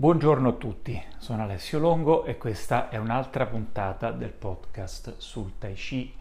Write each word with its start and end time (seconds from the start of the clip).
Buongiorno 0.00 0.50
a 0.50 0.52
tutti, 0.52 1.02
sono 1.16 1.42
Alessio 1.42 1.80
Longo 1.80 2.24
e 2.24 2.38
questa 2.38 2.88
è 2.88 2.98
un'altra 2.98 3.46
puntata 3.46 4.12
del 4.12 4.30
podcast 4.30 5.16
sul 5.16 5.58
Tai 5.58 5.74
Chi 5.74 6.14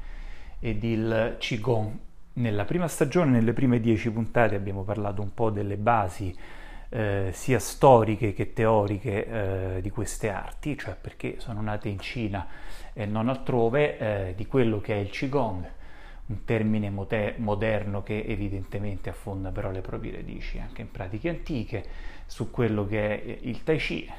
ed 0.60 0.84
il 0.84 1.36
Qigong. 1.38 1.92
Nella 2.34 2.66
prima 2.66 2.88
stagione, 2.88 3.30
nelle 3.30 3.54
prime 3.54 3.80
dieci 3.80 4.10
puntate, 4.10 4.56
abbiamo 4.56 4.82
parlato 4.82 5.22
un 5.22 5.32
po' 5.32 5.52
delle 5.52 5.78
basi 5.78 6.36
eh, 6.90 7.30
sia 7.32 7.60
storiche 7.60 8.34
che 8.34 8.52
teoriche 8.52 9.76
eh, 9.76 9.82
di 9.84 9.92
queste 9.92 10.32
arti, 10.32 10.76
cioè 10.76 10.96
perché 11.00 11.36
sono 11.38 11.62
nate 11.62 11.88
in 11.88 12.00
Cina 12.00 12.48
e 12.94 13.06
non 13.06 13.30
altrove, 13.30 14.00
eh, 14.00 14.34
di 14.36 14.48
quello 14.48 14.82
che 14.82 14.96
è 14.96 14.98
il 14.98 15.12
Qigong, 15.12 15.70
un 16.28 16.44
termine 16.44 16.90
moderno 16.90 18.04
che 18.04 18.24
evidentemente 18.26 19.10
affonda 19.10 19.52
però 19.52 19.72
le 19.72 19.82
proprie 19.82 20.12
radici 20.12 20.60
anche 20.60 20.82
in 20.82 20.92
pratiche 20.92 21.30
antiche, 21.30 21.86
su 22.26 22.52
quello 22.52 22.86
che 22.86 23.24
è 23.24 23.38
il 23.42 23.64
Tai 23.64 23.78
Chi, 23.78 24.10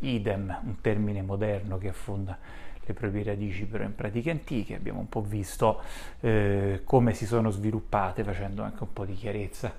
idem, 0.00 0.60
un 0.64 0.80
termine 0.80 1.22
moderno 1.22 1.76
che 1.78 1.88
affonda 1.88 2.38
le 2.84 2.94
proprie 2.94 3.22
radici 3.22 3.64
però 3.64 3.84
in 3.84 3.94
pratiche 3.94 4.30
antiche, 4.30 4.74
abbiamo 4.74 5.00
un 5.00 5.08
po' 5.08 5.20
visto 5.20 5.82
eh, 6.20 6.80
come 6.84 7.12
si 7.12 7.26
sono 7.26 7.50
sviluppate 7.50 8.24
facendo 8.24 8.62
anche 8.62 8.82
un 8.82 8.92
po' 8.92 9.04
di 9.04 9.14
chiarezza 9.14 9.72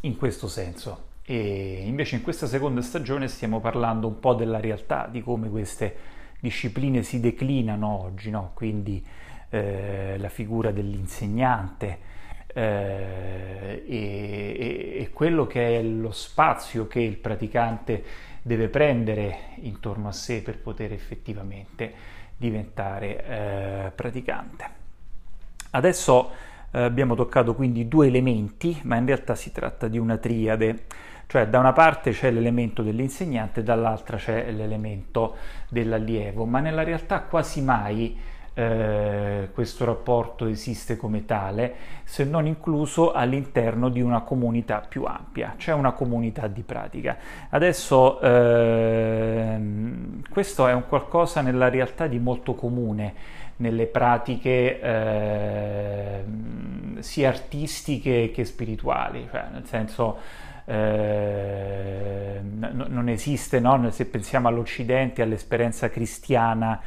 in 0.00 0.16
questo 0.16 0.48
senso. 0.48 1.14
E 1.22 1.82
invece 1.84 2.16
in 2.16 2.22
questa 2.22 2.46
seconda 2.46 2.82
stagione 2.82 3.28
stiamo 3.28 3.60
parlando 3.60 4.06
un 4.06 4.20
po' 4.20 4.34
della 4.34 4.60
realtà, 4.60 5.08
di 5.10 5.22
come 5.22 5.48
queste 5.48 6.14
discipline 6.40 7.02
si 7.02 7.18
declinano 7.20 8.02
oggi, 8.04 8.30
no? 8.30 8.50
quindi 8.54 9.04
eh, 9.50 10.16
la 10.18 10.28
figura 10.28 10.70
dell'insegnante 10.70 12.14
eh, 12.56 13.84
e, 13.86 14.96
e, 15.00 15.10
quello 15.12 15.46
che 15.46 15.78
è 15.78 15.82
lo 15.82 16.10
spazio 16.10 16.86
che 16.86 17.00
il 17.00 17.16
praticante 17.16 18.02
deve 18.42 18.68
prendere 18.68 19.50
intorno 19.56 20.08
a 20.08 20.12
sé 20.12 20.40
per 20.40 20.58
poter 20.58 20.92
effettivamente 20.92 21.92
diventare 22.36 23.24
eh, 23.24 23.90
praticante. 23.94 24.64
Adesso 25.70 26.30
eh, 26.70 26.82
abbiamo 26.82 27.14
toccato 27.14 27.54
quindi 27.54 27.88
due 27.88 28.06
elementi, 28.06 28.78
ma 28.84 28.96
in 28.96 29.06
realtà 29.06 29.34
si 29.34 29.52
tratta 29.52 29.88
di 29.88 29.98
una 29.98 30.16
triade. 30.16 30.84
Cioè 31.26 31.48
da 31.48 31.58
una 31.58 31.72
parte 31.72 32.12
c'è 32.12 32.30
l'elemento 32.30 32.82
dell'insegnante, 32.82 33.62
dall'altra 33.62 34.16
c'è 34.16 34.50
l'elemento 34.52 35.36
dell'allievo, 35.68 36.44
ma 36.44 36.60
nella 36.60 36.84
realtà 36.84 37.22
quasi 37.22 37.60
mai 37.62 38.16
eh, 38.58 39.50
questo 39.52 39.84
rapporto 39.84 40.46
esiste 40.46 40.96
come 40.96 41.26
tale, 41.26 41.74
se 42.04 42.24
non 42.24 42.46
incluso 42.46 43.12
all'interno 43.12 43.90
di 43.90 44.00
una 44.00 44.22
comunità 44.22 44.80
più 44.80 45.04
ampia, 45.04 45.56
cioè 45.58 45.74
una 45.74 45.92
comunità 45.92 46.46
di 46.46 46.62
pratica. 46.62 47.18
Adesso 47.50 48.18
eh, 48.18 49.60
questo 50.30 50.66
è 50.68 50.72
un 50.72 50.86
qualcosa 50.88 51.42
nella 51.42 51.68
realtà 51.68 52.06
di 52.06 52.18
molto 52.18 52.54
comune 52.54 53.44
nelle 53.56 53.84
pratiche 53.86 54.80
eh, 54.80 56.24
sia 57.00 57.28
artistiche 57.28 58.30
che 58.32 58.44
spirituali, 58.46 59.28
cioè 59.30 59.44
nel 59.52 59.66
senso 59.66 60.16
eh, 60.64 62.40
n- 62.42 62.86
non 62.88 63.08
esiste, 63.10 63.60
no? 63.60 63.90
se 63.90 64.06
pensiamo 64.06 64.48
all'Occidente, 64.48 65.20
all'esperienza 65.20 65.90
cristiana 65.90 66.80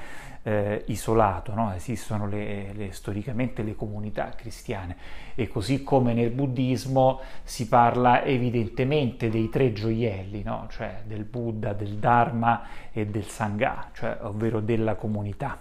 eh, 0.49 0.83
isolato, 0.87 1.53
no? 1.53 1.73
esistono 1.75 2.27
le, 2.27 2.73
le, 2.73 2.91
storicamente 2.91 3.61
le 3.61 3.75
comunità 3.75 4.31
cristiane 4.35 4.95
e 5.35 5.47
così 5.47 5.83
come 5.83 6.13
nel 6.13 6.31
buddismo 6.31 7.21
si 7.43 7.67
parla 7.67 8.23
evidentemente 8.23 9.29
dei 9.29 9.49
tre 9.49 9.73
gioielli, 9.73 10.41
no? 10.41 10.65
cioè 10.71 11.01
del 11.05 11.23
Buddha, 11.23 11.73
del 11.73 11.97
Dharma 11.97 12.63
e 12.91 13.05
del 13.05 13.25
Sangha, 13.25 13.89
cioè, 13.93 14.17
ovvero 14.21 14.59
della 14.59 14.95
comunità. 14.95 15.55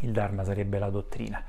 Il 0.00 0.10
Dharma 0.10 0.42
sarebbe 0.42 0.80
la 0.80 0.90
dottrina. 0.90 1.42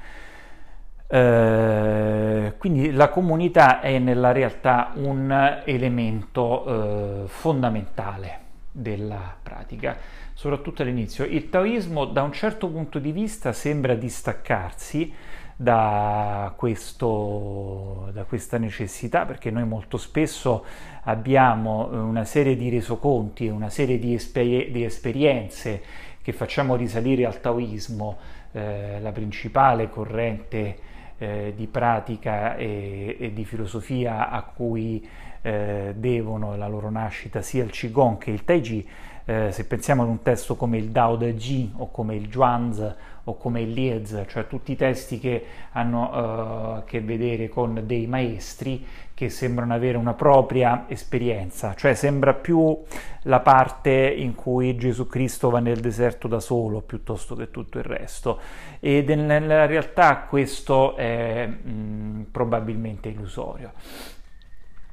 Eh, 1.10 2.54
quindi 2.60 2.92
la 2.92 3.10
comunità 3.10 3.80
è 3.80 3.98
nella 3.98 4.32
realtà 4.32 4.92
un 4.96 5.62
elemento 5.66 7.24
eh, 7.24 7.28
fondamentale 7.28 8.40
della 8.72 9.36
pratica, 9.42 9.98
soprattutto 10.38 10.84
all'inizio. 10.84 11.26
Il 11.26 11.50
taoismo 11.50 12.06
da 12.06 12.22
un 12.22 12.32
certo 12.32 12.70
punto 12.70 13.00
di 13.00 13.12
vista 13.12 13.54
sembra 13.54 13.96
distaccarsi 13.96 15.12
da, 15.56 16.54
questo, 16.56 18.12
da 18.14 18.24
questa 18.24 18.60
necessità, 18.60 19.26
perché 19.26 19.50
noi 19.50 19.66
molto 19.66 19.98
spesso 19.98 20.64
abbiamo 21.06 21.88
una 21.88 22.24
serie 22.24 22.56
di 22.56 22.70
resoconti, 22.70 23.48
una 23.48 23.72
serie 23.72 23.98
di, 23.98 24.14
esper- 24.14 24.70
di 24.70 24.84
esperienze 24.84 25.82
che 26.22 26.34
facciamo 26.34 26.76
risalire 26.76 27.26
al 27.26 27.42
taoismo, 27.42 28.18
eh, 28.52 29.00
la 29.02 29.12
principale 29.12 29.90
corrente 29.90 30.78
eh, 31.18 31.54
di 31.56 31.66
pratica 31.66 32.56
e, 32.56 33.18
e, 33.20 33.34
di 33.34 33.44
filosofia 33.44 34.30
a 34.30 34.44
cui 34.44 35.04
eh, 35.42 35.96
devono 35.98 36.56
la 36.56 36.68
loro 36.68 36.92
nascita 36.92 37.42
sia 37.42 37.64
il 37.64 37.72
Qigong 37.72 38.20
che 38.20 38.30
il 38.30 38.44
Tai 38.44 38.62
Chi, 38.62 38.88
eh, 39.28 39.52
se 39.52 39.66
pensiamo 39.66 40.04
ad 40.04 40.08
un 40.08 40.22
testo 40.22 40.56
come 40.56 40.78
il 40.78 40.90
Dao 40.90 41.18
De 41.18 41.36
Ji 41.36 41.74
o 41.76 41.92
come 41.92 42.16
il 42.16 42.32
Zhuanzi 42.32 42.94
o 43.26 43.36
come 43.36 43.62
il 43.62 43.72
Liez, 43.72 44.24
cioè 44.30 44.48
tutti 44.48 44.72
i 44.72 44.78
testi 44.78 45.20
che 45.20 45.46
hanno 45.74 46.10
uh, 46.10 46.76
a 46.78 46.84
che 46.86 47.02
vedere 47.02 47.50
con 47.50 47.82
dei 47.84 48.08
maestri 48.08 48.86
che 49.14 49.28
sembrano 49.30 49.74
avere 49.74 49.98
una 49.98 50.14
propria 50.14 50.86
esperienza, 50.88 51.74
cioè 51.74 51.94
sembra 51.94 52.34
più 52.36 52.80
la 53.24 53.42
parte 53.42 53.92
in 53.92 54.34
cui 54.34 54.78
Gesù 54.78 55.08
Cristo 55.08 55.50
va 55.50 55.60
nel 55.60 55.82
deserto 55.82 56.30
da 56.30 56.40
solo 56.40 56.80
piuttosto 56.80 57.36
che 57.36 57.52
tutto 57.52 57.80
il 57.80 57.84
resto. 57.84 58.40
Ed 58.80 59.10
nella 59.10 59.66
realtà 59.66 60.20
questo 60.20 60.96
è 60.96 61.46
mh, 61.48 62.28
probabilmente 62.32 63.10
illusorio, 63.10 63.74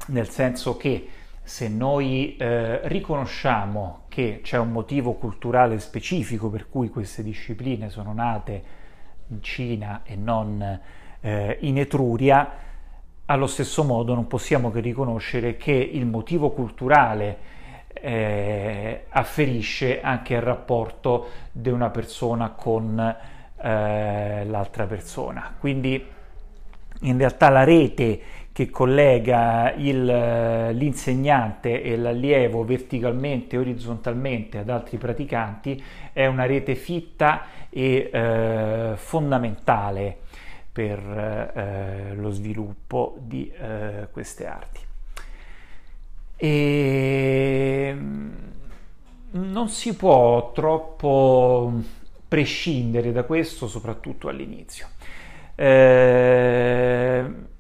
nel 0.07 0.29
senso 0.29 0.77
che 0.77 1.09
se 1.45 1.69
noi 1.69 2.37
eh, 2.37 2.89
riconosciamo 2.89 4.05
che 4.09 4.41
c'è 4.43 4.57
un 4.57 4.73
motivo 4.73 5.13
culturale 5.13 5.79
specifico 5.79 6.49
per 6.49 6.71
cui 6.71 6.89
queste 6.89 7.23
discipline 7.23 7.91
sono 7.91 8.15
nate 8.15 8.63
in 9.29 9.43
Cina 9.43 10.01
e 10.05 10.17
non 10.17 10.81
eh, 11.21 11.59
in 11.61 11.79
Etruria, 11.79 12.51
allo 13.27 13.47
stesso 13.47 13.85
modo 13.85 14.15
non 14.15 14.27
possiamo 14.27 14.71
che 14.71 14.81
riconoscere 14.81 15.57
che 15.59 15.73
il 15.73 16.07
motivo 16.07 16.51
culturale 16.51 17.53
eh, 17.93 19.05
afferisce 19.11 20.01
anche 20.01 20.37
al 20.37 20.43
rapporto 20.43 21.29
di 21.53 21.69
una 21.69 21.91
persona 21.91 22.51
con 22.51 22.99
eh, 22.99 24.45
l'altra 24.47 24.87
persona. 24.87 25.55
Quindi 25.59 26.13
in 27.01 27.19
realtà 27.19 27.51
la 27.51 27.65
rete 27.65 28.21
che 28.55 28.71
collega 28.71 29.73
il, 29.73 30.05
l'insegnante 30.05 31.83
e 31.83 31.97
l'allievo 31.97 32.63
verticalmente 32.65 33.57
e 33.57 33.59
orizzontalmente 33.59 34.59
ad 34.59 34.69
altri 34.69 34.97
praticanti 34.97 35.83
è 36.13 36.27
una 36.27 36.47
rete 36.47 36.77
fitta 36.77 37.47
e 37.69 38.11
eh, 38.13 38.93
fondamentale 38.95 40.19
per 40.71 41.01
eh, 41.01 42.15
lo 42.15 42.31
sviluppo 42.31 43.17
di 43.19 43.51
eh, 43.51 44.07
queste 44.13 44.47
arti. 44.47 44.81
E 46.37 47.93
mm, 47.93 48.35
non 49.33 49.69
si 49.69 49.97
può 49.97 50.53
troppo 50.53 51.73
prescindere 52.29 53.11
da 53.11 53.25
questo, 53.25 53.67
soprattutto 53.67 54.29
all'inizio. 54.29 54.87
Eh, 55.57 57.53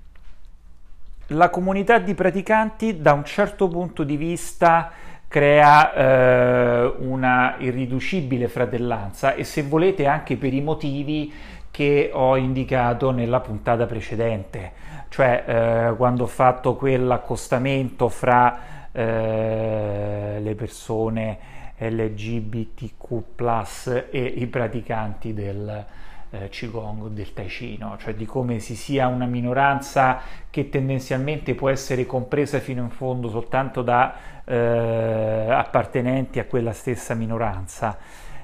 la 1.28 1.48
comunità 1.48 1.98
di 1.98 2.14
praticanti 2.14 3.00
da 3.00 3.12
un 3.12 3.24
certo 3.24 3.68
punto 3.68 4.04
di 4.04 4.16
vista 4.16 4.90
crea 5.26 5.92
eh, 5.94 6.94
una 6.98 7.56
irriducibile 7.58 8.46
fratellanza 8.48 9.34
e 9.34 9.42
se 9.42 9.62
volete 9.62 10.06
anche 10.06 10.36
per 10.36 10.52
i 10.52 10.60
motivi 10.60 11.32
che 11.70 12.10
ho 12.12 12.36
indicato 12.36 13.10
nella 13.10 13.40
puntata 13.40 13.84
precedente, 13.86 14.72
cioè 15.08 15.44
eh, 15.44 15.96
quando 15.96 16.22
ho 16.22 16.28
fatto 16.28 16.76
quell'accostamento 16.76 18.08
fra 18.08 18.58
eh, 18.92 20.38
le 20.40 20.54
persone 20.54 21.38
LGBTQ 21.78 23.22
e 24.10 24.22
i 24.22 24.46
praticanti 24.46 25.34
del, 25.34 25.84
eh, 26.34 26.48
Qigong 26.48 27.08
del 27.08 27.32
Tai 27.32 27.46
Chi, 27.46 27.76
no? 27.78 27.96
cioè 27.98 28.14
di 28.14 28.26
come 28.26 28.58
si 28.58 28.74
sia 28.74 29.06
una 29.06 29.26
minoranza 29.26 30.20
che 30.50 30.68
tendenzialmente 30.68 31.54
può 31.54 31.68
essere 31.68 32.06
compresa 32.06 32.58
fino 32.58 32.82
in 32.82 32.90
fondo 32.90 33.28
soltanto 33.28 33.82
da 33.82 34.14
eh, 34.44 35.46
appartenenti 35.50 36.38
a 36.38 36.44
quella 36.44 36.72
stessa 36.72 37.14
minoranza. 37.14 37.96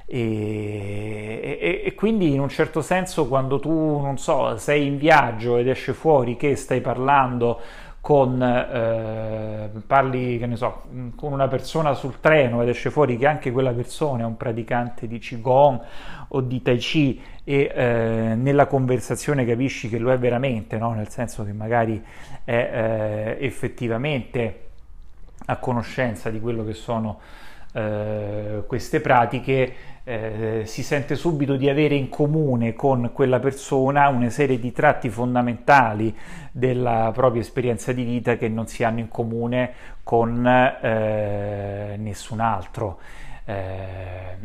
E, 0.05 1.57
e, 1.61 1.81
e, 1.85 1.93
quindi 1.93 2.33
in 2.33 2.41
un 2.41 2.49
certo 2.49 2.81
senso 2.81 3.29
quando 3.29 3.59
tu, 3.59 3.69
non 3.69 4.17
so, 4.17 4.57
sei 4.57 4.87
in 4.87 4.97
viaggio 4.97 5.55
ed 5.55 5.69
esce 5.69 5.93
fuori 5.93 6.35
che 6.35 6.57
stai 6.57 6.81
parlando 6.81 7.61
con, 8.01 8.41
eh, 8.41 9.69
parli, 9.85 10.39
che 10.39 10.47
ne 10.47 10.55
so, 10.55 10.81
con 11.15 11.31
una 11.31 11.47
persona 11.47 11.93
sul 11.93 12.19
treno 12.19 12.63
ed 12.63 12.69
esce 12.69 12.89
fuori 12.89 13.15
che 13.15 13.27
anche 13.27 13.51
quella 13.51 13.71
persona 13.71 14.23
è 14.23 14.25
un 14.25 14.37
praticante 14.37 15.07
di 15.07 15.19
Qigong 15.19 15.79
o 16.29 16.41
di 16.41 16.63
Tai 16.63 16.77
Chi 16.77 17.21
e 17.43 17.71
eh, 17.73 18.33
nella 18.35 18.65
conversazione 18.65 19.45
capisci 19.45 19.87
che 19.87 19.99
lo 19.99 20.11
è 20.11 20.17
veramente, 20.17 20.77
no? 20.77 20.93
nel 20.93 21.09
senso 21.09 21.45
che 21.45 21.53
magari 21.53 22.03
è 22.43 22.51
eh, 23.39 23.45
effettivamente 23.45 24.69
a 25.45 25.57
conoscenza 25.57 26.31
di 26.31 26.39
quello 26.39 26.65
che 26.65 26.73
sono 26.73 27.19
eh, 27.73 28.63
queste 28.67 28.99
pratiche, 28.99 29.73
eh, 30.03 30.63
si 30.65 30.83
sente 30.83 31.15
subito 31.15 31.55
di 31.55 31.69
avere 31.69 31.95
in 31.95 32.09
comune 32.09 32.73
con 32.73 33.11
quella 33.13 33.39
persona 33.39 34.07
una 34.09 34.29
serie 34.29 34.59
di 34.59 34.71
tratti 34.71 35.09
fondamentali 35.09 36.15
della 36.51 37.11
propria 37.13 37.41
esperienza 37.41 37.91
di 37.93 38.03
vita 38.03 38.35
che 38.35 38.49
non 38.49 38.67
si 38.67 38.83
hanno 38.83 38.99
in 38.99 39.07
comune 39.07 39.71
con 40.03 40.45
eh, 40.45 41.95
nessun 41.97 42.39
altro. 42.39 42.99
Eh, 43.45 44.37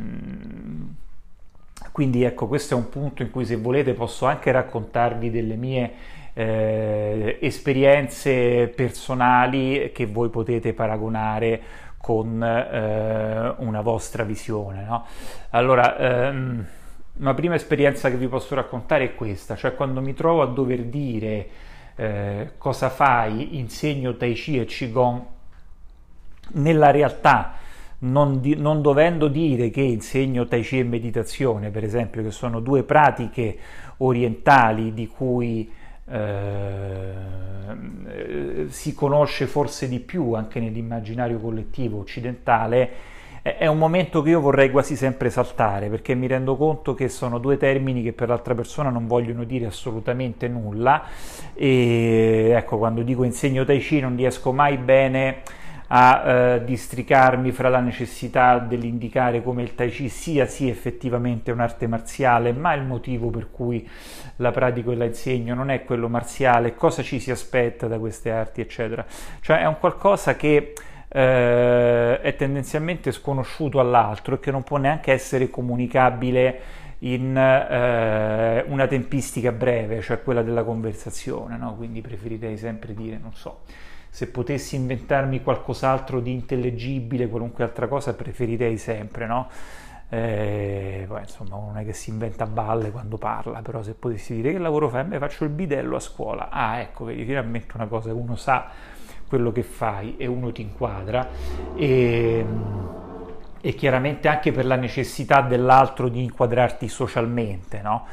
quindi 1.93 2.25
ecco, 2.25 2.46
questo 2.46 2.75
è 2.75 2.76
un 2.76 2.90
punto 2.90 3.23
in 3.23 3.31
cui 3.31 3.46
se 3.46 3.56
volete 3.56 3.94
posso 3.94 4.26
anche 4.26 4.52
raccontarvi 4.52 5.31
delle 5.31 5.56
mie 5.56 5.93
eh, 6.34 7.38
esperienze 7.40 8.69
personali 8.69 9.90
che 9.94 10.05
voi 10.05 10.28
potete 10.28 10.75
paragonare 10.75 11.62
con 12.06 12.41
eh, 12.41 13.55
una 13.56 13.81
vostra 13.81 14.23
visione. 14.23 14.85
No? 14.85 15.06
Allora, 15.50 15.99
ehm, 15.99 16.67
una 17.14 17.35
prima 17.35 17.56
esperienza 17.56 18.08
che 18.11 18.17
vi 18.17 18.29
posso 18.29 18.55
raccontare 18.55 19.06
è 19.06 19.14
questa, 19.17 19.56
cioè 19.56 19.75
quando 19.75 20.00
mi 20.00 20.14
trovo 20.14 20.43
a 20.43 20.47
dover 20.47 20.85
dire 20.85 21.49
eh, 21.97 22.53
cosa 22.58 22.91
fai, 22.91 23.58
insegno 23.58 24.17
Tai 24.17 24.35
Chi 24.35 24.61
e 24.61 24.67
Qigong, 24.67 25.20
nella 26.53 26.93
realtà 26.93 27.55
non, 27.99 28.41
di, 28.41 28.55
non, 28.55 28.82
dovendo 28.82 29.26
dire 29.26 29.70
che 29.70 29.81
insegno 29.81 30.47
Tai 30.47 30.62
Chi 30.62 30.79
e 30.79 30.85
meditazione, 30.85 31.70
per 31.70 31.82
esempio, 31.82 32.23
che 32.23 32.31
sono 32.31 32.61
due 32.61 32.85
pratiche 32.85 33.59
orientali 33.97 34.94
di 34.94 35.09
cui 35.09 35.69
eh, 36.08 37.14
si 38.69 38.94
conosce 38.94 39.47
forse 39.47 39.88
di 39.88 40.00
più 40.00 40.32
anche 40.32 40.61
nell'immaginario 40.61 41.38
collettivo 41.38 41.99
occidentale, 41.99 43.14
è 43.43 43.69
un 43.69 43.79
momento 43.79 44.23
che 44.23 44.31
io 44.31 44.41
vorrei 44.41 44.73
quasi 44.73 44.97
sempre 44.97 45.31
saltare 45.31 45.88
perché 45.88 46.14
mi 46.14 46.26
rendo 46.26 46.56
conto 46.56 46.94
che 46.94 47.08
sono 47.08 47.38
due 47.38 47.56
termini 47.56 48.03
che 48.03 48.12
per 48.12 48.26
l'altra 48.26 48.56
persona 48.56 48.91
non 48.91 49.06
vogliono 49.06 49.44
dire 49.44 49.67
assolutamente 49.67 50.49
nulla. 50.49 51.05
E 51.55 52.50
ecco 52.56 52.76
quando 52.76 53.02
dico 53.02 53.23
insegno 53.23 53.64
Tai 53.64 53.79
Chi 53.79 54.00
non 54.00 54.17
riesco 54.17 54.52
mai 54.52 54.79
bene 54.79 55.43
a 55.88 56.23
eh, 56.25 56.65
districarmi 56.65 57.53
fra 57.53 57.69
la 57.69 57.81
necessità 57.81 58.59
dell'indicare 58.59 59.43
come 59.43 59.62
il 59.62 59.75
Tai 59.75 59.91
Chi 59.91 60.09
sia 60.09 60.47
sì 60.47 60.69
effettivamente 60.69 61.50
un'arte 61.50 61.87
marziale, 61.87 62.53
ma 62.53 62.73
il 62.75 62.83
motivo 62.83 63.31
per 63.31 63.50
cui 63.50 63.88
la 64.37 64.50
pratico 64.50 64.93
e 64.93 64.97
la 64.97 65.05
insegno 65.05 65.55
non 65.55 65.71
è 65.71 65.85
quello 65.85 66.09
marziale, 66.09 66.75
cosa 66.75 67.03
ci 67.03 67.21
si 67.21 67.31
aspetta 67.31 67.87
da 67.87 67.99
queste 67.99 68.31
arti, 68.31 68.61
eccetera. 68.61 69.05
Cioè 69.41 69.61
è 69.61 69.67
un 69.67 69.79
qualcosa 69.79 70.35
che 70.35 70.73
eh, 71.09 72.21
è 72.21 72.37
tendenzialmente 72.37 73.12
sconosciuto 73.12 73.79
all'altro 73.81 74.35
e 74.35 74.41
che 74.41 74.50
non 74.50 74.62
può 74.62 74.77
neanche 74.79 75.12
essere 75.12 75.49
comunicabile 75.49 76.61
in 77.00 77.37
eh, 77.37 78.65
una 78.67 78.87
tempistica 78.87 79.53
breve, 79.53 80.00
cioè 80.00 80.23
quella 80.23 80.43
della 80.43 80.65
conversazione, 80.65 81.56
no? 81.56 81.75
quindi 81.77 82.00
preferirei 82.00 82.56
sempre 82.56 82.94
dire, 82.94 83.19
non 83.19 83.35
so, 83.35 83.61
se 84.16 84.28
potessi 84.28 84.76
inventarmi 84.76 85.42
qualcos'altro 85.42 86.20
di 86.20 86.32
intellegibile, 86.32 87.28
qualunque 87.28 87.64
altra 87.64 87.86
cosa, 87.86 88.14
preferirei 88.14 88.78
sempre, 88.78 89.26
no? 89.26 89.50
Eh, 90.08 91.04
poi, 91.06 91.20
insomma, 91.20 91.56
non 91.56 91.76
è 91.76 91.84
che 91.84 91.92
si 91.92 92.08
inventa 92.08 92.46
balle 92.46 92.90
quando 92.90 93.18
parla, 93.18 93.60
però 93.60 93.82
se 93.82 93.92
potessi 93.92 94.36
dire 94.36 94.52
che 94.52 94.58
lavoro 94.58 94.88
fai, 94.88 95.04
me 95.06 95.18
faccio 95.18 95.44
il 95.44 95.50
bidello 95.50 95.96
a 95.96 96.00
scuola. 96.00 96.48
Ah, 96.48 96.78
ecco, 96.78 97.04
vedi, 97.04 97.26
finalmente 97.26 97.72
una 97.74 97.88
cosa, 97.88 98.14
uno 98.14 98.36
sa 98.36 98.70
quello 99.28 99.52
che 99.52 99.62
fai 99.62 100.16
e 100.16 100.26
uno 100.26 100.50
ti 100.50 100.62
inquadra 100.62 101.28
e, 101.74 102.46
e 103.60 103.74
chiaramente 103.74 104.28
anche 104.28 104.50
per 104.50 104.64
la 104.64 104.76
necessità 104.76 105.42
dell'altro 105.42 106.08
di 106.08 106.22
inquadrarti 106.22 106.88
socialmente, 106.88 107.82
no? 107.82 108.06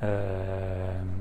Eh, 0.00 1.20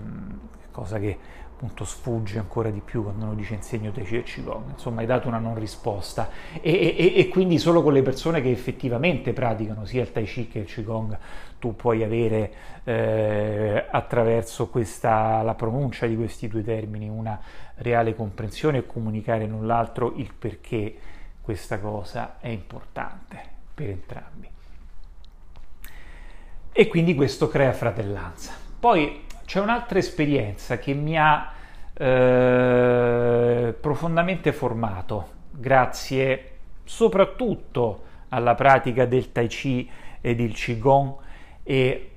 cosa 0.71 0.99
che 0.99 1.17
appunto 1.61 1.85
sfugge 1.85 2.39
ancora 2.39 2.71
di 2.71 2.79
più 2.79 3.03
quando 3.03 3.25
uno 3.25 3.35
dice 3.35 3.53
insegno 3.53 3.91
Tai 3.91 4.03
Chi 4.03 4.23
Qigong, 4.23 4.71
insomma 4.71 5.01
hai 5.01 5.05
dato 5.05 5.27
una 5.27 5.37
non 5.37 5.53
risposta 5.53 6.29
e, 6.59 6.95
e, 6.97 7.13
e, 7.15 7.27
quindi 7.27 7.59
solo 7.59 7.83
con 7.83 7.93
le 7.93 8.01
persone 8.01 8.41
che 8.41 8.49
effettivamente 8.49 9.31
praticano 9.31 9.85
sia 9.85 10.01
il 10.01 10.11
Tai 10.11 10.25
Chi 10.25 10.47
che 10.47 10.59
il 10.59 10.65
Qigong 10.65 11.15
tu 11.59 11.75
puoi 11.75 12.03
avere 12.03 12.51
eh, 12.83 13.85
attraverso 13.91 14.69
questa, 14.69 15.43
la 15.43 15.53
pronuncia 15.53 16.07
di 16.07 16.15
questi 16.15 16.47
due 16.47 16.63
termini 16.63 17.07
una 17.07 17.39
reale 17.75 18.15
comprensione 18.15 18.79
e 18.79 18.85
comunicare 18.87 19.45
null'altro 19.45 20.13
il 20.15 20.33
perché 20.33 20.95
questa 21.41 21.79
cosa 21.79 22.37
è 22.39 22.47
importante 22.47 23.39
per 23.75 23.89
entrambi. 23.89 24.49
E 26.71 26.87
quindi 26.87 27.13
questo 27.13 27.47
crea 27.47 27.73
fratellanza. 27.73 28.53
Poi 28.79 29.29
c'è 29.51 29.59
un'altra 29.59 29.99
esperienza 29.99 30.77
che 30.77 30.93
mi 30.93 31.19
ha 31.19 31.51
eh, 31.93 33.75
profondamente 33.81 34.53
formato, 34.53 35.27
grazie 35.51 36.51
soprattutto 36.85 38.03
alla 38.29 38.55
pratica 38.55 39.03
del 39.03 39.33
Tai 39.33 39.47
Chi 39.47 39.89
e 40.21 40.35
del 40.35 40.53
Qigong 40.53 41.15
e 41.63 42.11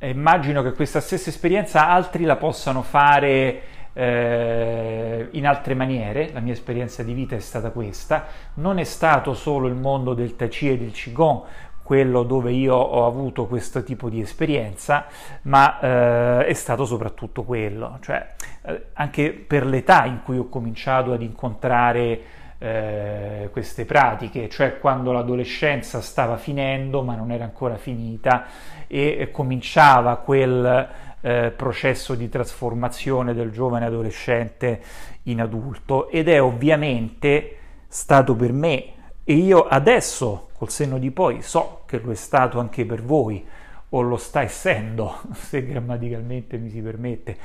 immagino 0.00 0.62
che 0.62 0.74
questa 0.74 1.00
stessa 1.00 1.30
esperienza 1.30 1.88
altri 1.88 2.24
la 2.24 2.36
possano 2.36 2.82
fare 2.82 3.62
eh, 3.94 5.28
in 5.30 5.46
altre 5.46 5.72
maniere, 5.72 6.32
la 6.34 6.40
mia 6.40 6.52
esperienza 6.52 7.02
di 7.02 7.14
vita 7.14 7.34
è 7.34 7.40
stata 7.40 7.70
questa, 7.70 8.26
non 8.54 8.78
è 8.78 8.84
stato 8.84 9.32
solo 9.32 9.68
il 9.68 9.74
mondo 9.74 10.12
del 10.12 10.36
Tai 10.36 10.48
Chi 10.48 10.68
e 10.68 10.76
del 10.76 10.92
Qigong, 10.92 11.44
quello 11.88 12.22
dove 12.22 12.52
io 12.52 12.74
ho 12.74 13.06
avuto 13.06 13.46
questo 13.46 13.82
tipo 13.82 14.10
di 14.10 14.20
esperienza, 14.20 15.06
ma 15.44 15.80
eh, 15.80 16.44
è 16.44 16.52
stato 16.52 16.84
soprattutto 16.84 17.44
quello, 17.44 17.96
cioè 18.02 18.34
eh, 18.66 18.88
anche 18.92 19.30
per 19.30 19.64
l'età 19.64 20.04
in 20.04 20.20
cui 20.22 20.36
ho 20.36 20.50
cominciato 20.50 21.14
ad 21.14 21.22
incontrare 21.22 22.20
eh, 22.58 23.48
queste 23.50 23.86
pratiche, 23.86 24.50
cioè 24.50 24.78
quando 24.78 25.12
l'adolescenza 25.12 26.02
stava 26.02 26.36
finendo 26.36 27.02
ma 27.02 27.14
non 27.14 27.30
era 27.30 27.44
ancora 27.44 27.76
finita 27.76 28.44
e 28.86 29.30
cominciava 29.32 30.16
quel 30.16 30.88
eh, 31.22 31.54
processo 31.56 32.14
di 32.14 32.28
trasformazione 32.28 33.32
del 33.32 33.50
giovane 33.50 33.86
adolescente 33.86 34.82
in 35.22 35.40
adulto. 35.40 36.10
Ed 36.10 36.28
è 36.28 36.42
ovviamente 36.42 37.56
stato 37.88 38.36
per 38.36 38.52
me 38.52 38.92
e 39.30 39.34
io 39.34 39.66
adesso 39.66 40.48
col 40.56 40.70
senno 40.70 40.96
di 40.96 41.10
poi 41.10 41.42
so 41.42 41.82
che 41.84 41.98
lo 41.98 42.10
è 42.12 42.14
stato 42.14 42.60
anche 42.60 42.86
per 42.86 43.02
voi 43.02 43.46
o 43.90 44.00
lo 44.00 44.16
sta 44.16 44.40
essendo, 44.40 45.20
se 45.36 45.66
grammaticalmente 45.66 46.56
mi 46.56 46.70
si 46.70 46.80
permette, 46.80 47.36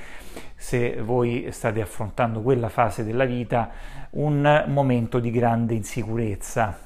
se 0.56 1.02
voi 1.02 1.50
state 1.52 1.82
affrontando 1.82 2.42
quella 2.42 2.70
fase 2.70 3.04
della 3.04 3.26
vita, 3.26 3.70
un 4.12 4.64
momento 4.68 5.20
di 5.20 5.30
grande 5.30 5.74
insicurezza 5.74 6.80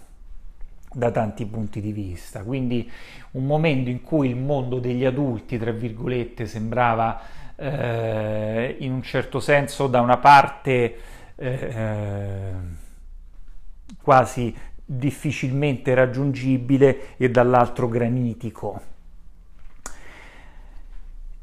da 0.92 1.12
tanti 1.12 1.46
punti 1.46 1.80
di 1.80 1.92
vista. 1.92 2.42
Quindi 2.42 2.89
un 3.34 3.46
momento 3.46 3.92
in 3.92 4.01
cui 4.01 4.30
il 4.30 4.36
mondo 4.36 4.80
degli 4.80 5.06
adulti, 5.06 5.60
tra 5.60 5.72
virgolette, 5.72 6.48
sembrava 6.48 7.22
eh, 7.56 8.77
in 8.80 8.94
un 8.94 9.04
certo 9.04 9.39
senso 9.39 9.86
da 9.86 10.01
una 10.01 10.18
parte 10.18 10.98
eh, 11.36 12.51
quasi 14.01 14.56
difficilmente 14.89 15.94
raggiungibile 15.94 17.17
e 17.17 17.29
dall'altro 17.29 17.88
granitico. 17.89 18.82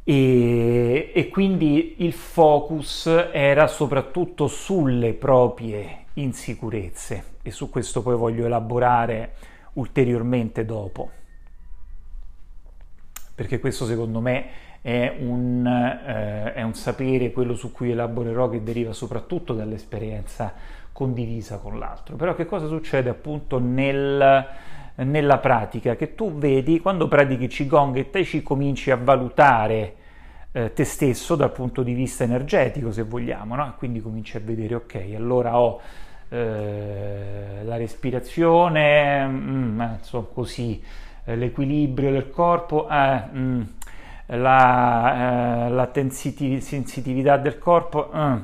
E, 0.03 1.13
e, 1.15 1.29
quindi 1.29 1.97
il 1.99 2.13
focus 2.13 3.07
era 3.33 3.67
soprattutto 3.67 4.49
sulle 4.49 5.13
proprie 5.15 6.07
insicurezze 6.15 7.25
e 7.43 7.51
su 7.51 7.71
questo 7.71 8.03
poi 8.03 8.17
voglio 8.17 8.45
elaborare 8.45 9.33
ulteriormente 9.75 10.65
dopo 10.65 11.11
perché 13.35 13.59
questo 13.59 13.85
secondo 13.85 14.21
me 14.21 14.47
è 14.81 15.17
un, 15.19 15.67
eh, 15.67 16.53
è 16.53 16.63
un 16.63 16.75
sapere, 16.75 17.33
quello 17.33 17.55
su 17.57 17.73
cui 17.73 17.91
elaborerò, 17.91 18.49
che 18.49 18.63
deriva 18.63 18.93
soprattutto 18.93 19.55
dall'esperienza 19.55 20.53
condivisa 20.95 21.59
con 21.59 21.79
l'altro. 21.79 22.15
Però 22.15 22.35
che 22.35 22.47
cosa 22.47 22.69
succede 22.69 23.11
appunto 23.11 23.59
nel, 23.59 24.47
nella 24.95 25.39
pratica? 25.39 25.97
Che 25.97 26.15
tu 26.15 26.33
vedi 26.33 26.81
quando 26.81 27.09
pratichi 27.09 27.49
Qigong 27.49 27.97
e 27.97 28.11
Tai 28.11 28.25
Chi 28.25 28.43
cominci 28.43 28.93
a 28.93 28.97
valutare 28.97 29.97
eh, 30.53 30.73
te 30.73 30.85
stesso 30.85 31.35
dal 31.35 31.51
punto 31.51 31.83
di 31.83 31.95
vista 31.95 32.23
energetico, 32.23 32.93
se 32.93 33.03
vogliamo, 33.03 33.57
no? 33.57 33.75
quindi 33.77 34.01
cominci 34.01 34.37
a 34.37 34.41
vedere, 34.41 34.77
ok, 34.77 35.13
allora 35.17 35.59
ho 35.59 35.81
eh, 36.29 37.63
la 37.65 37.77
respirazione, 37.77 39.27
mm, 39.27 39.81
insomma, 39.99 40.27
così, 40.33 40.81
eh, 41.25 41.35
l'equilibrio 41.35 42.13
del 42.13 42.31
corpo, 42.31 42.89
eh, 42.89 43.23
mm, 43.35 43.63
la, 44.27 45.67
eh, 45.67 45.71
la 45.71 45.91
sensitività 45.93 47.37
del 47.37 47.59
corpo. 47.59 48.13
Mm. 48.15 48.37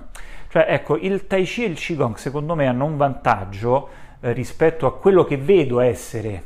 Cioè, 0.50 0.66
ecco, 0.68 0.96
il 0.96 1.28
Tai 1.28 1.44
Chi 1.44 1.62
e 1.62 1.68
il 1.68 1.76
Qigong 1.76 2.16
secondo 2.16 2.56
me 2.56 2.66
hanno 2.66 2.84
un 2.84 2.96
vantaggio 2.96 3.88
eh, 4.20 4.32
rispetto 4.32 4.84
a 4.86 4.98
quello 4.98 5.22
che 5.22 5.36
vedo 5.36 5.78
essere 5.78 6.42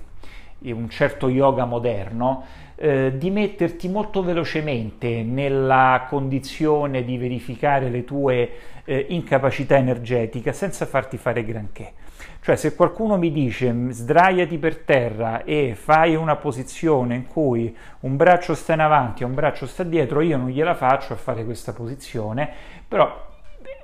un 0.61 0.91
certo 0.91 1.31
yoga 1.31 1.65
moderno, 1.65 2.45
eh, 2.77 3.17
di 3.17 3.31
metterti 3.31 3.89
molto 3.89 4.23
velocemente 4.23 5.23
nella 5.23 6.05
condizione 6.07 7.03
di 7.03 7.17
verificare 7.17 7.89
le 7.89 8.05
tue 8.05 8.51
eh, 8.85 9.07
incapacità 9.09 9.77
energetiche 9.77 10.53
senza 10.53 10.85
farti 10.85 11.17
fare 11.17 11.43
granché. 11.43 11.93
Cioè 12.41 12.57
se 12.57 12.75
qualcuno 12.75 13.17
mi 13.17 13.33
dice 13.33 13.75
sdraiati 13.89 14.59
per 14.59 14.81
terra 14.81 15.45
e 15.45 15.75
fai 15.75 16.15
una 16.15 16.37
posizione 16.37 17.15
in 17.15 17.27
cui 17.27 17.75
un 18.01 18.17
braccio 18.17 18.55
sta 18.55 18.75
in 18.75 18.81
avanti 18.81 19.23
e 19.23 19.27
un 19.27 19.33
braccio 19.33 19.67
sta 19.67 19.83
dietro, 19.83 20.21
io 20.21 20.37
non 20.37 20.49
gliela 20.49 20.75
faccio 20.75 21.15
a 21.15 21.17
fare 21.17 21.43
questa 21.47 21.73
posizione, 21.73 22.51
però 22.87 23.33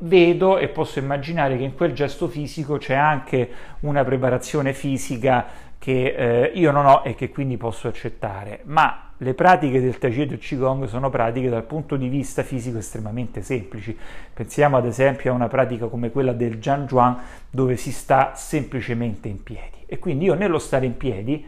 vedo 0.01 0.59
e 0.59 0.69
posso 0.69 0.99
immaginare 0.99 1.57
che 1.57 1.65
in 1.65 1.75
quel 1.75 1.93
gesto 1.93 2.29
fisico 2.29 2.79
c'è 2.79 2.95
anche 2.95 3.49
una 3.81 4.05
preparazione 4.05 4.73
fisica 4.73 5.69
che 5.79 6.15
eh, 6.15 6.53
io 6.55 6.71
non 6.73 6.85
ho 6.85 7.03
e 7.05 7.15
che 7.15 7.31
quindi 7.31 7.57
posso 7.57 7.89
accettare, 7.89 8.61
ma 8.65 9.13
le 9.17 9.35
pratiche 9.35 9.81
del 9.81 9.99
Tai 9.99 10.13
Chi 10.13 10.23
e 10.23 10.27
del 10.27 10.39
Qigong 10.39 10.85
sono 10.85 11.09
pratiche 11.09 11.49
dal 11.49 11.65
punto 11.65 11.97
di 11.97 12.09
vista 12.09 12.43
fisico 12.43 12.79
estremamente 12.79 13.43
semplici. 13.43 13.97
Pensiamo 14.33 14.77
ad 14.77 14.87
esempio 14.87 15.31
a 15.33 15.35
una 15.35 15.49
pratica 15.49 15.87
come 15.87 16.11
quella 16.11 16.33
del 16.33 16.59
Jian 16.59 16.87
Zhuang 16.89 17.17
dove 17.51 17.77
si 17.77 17.93
sta 17.93 18.33
semplicemente 18.35 19.29
in 19.29 19.43
piedi 19.43 19.85
e 19.87 19.99
quindi 19.99 20.27
io 20.27 20.35
nello 20.35 20.59
stare 20.59 20.87
in 20.87 20.97
piedi 20.97 21.45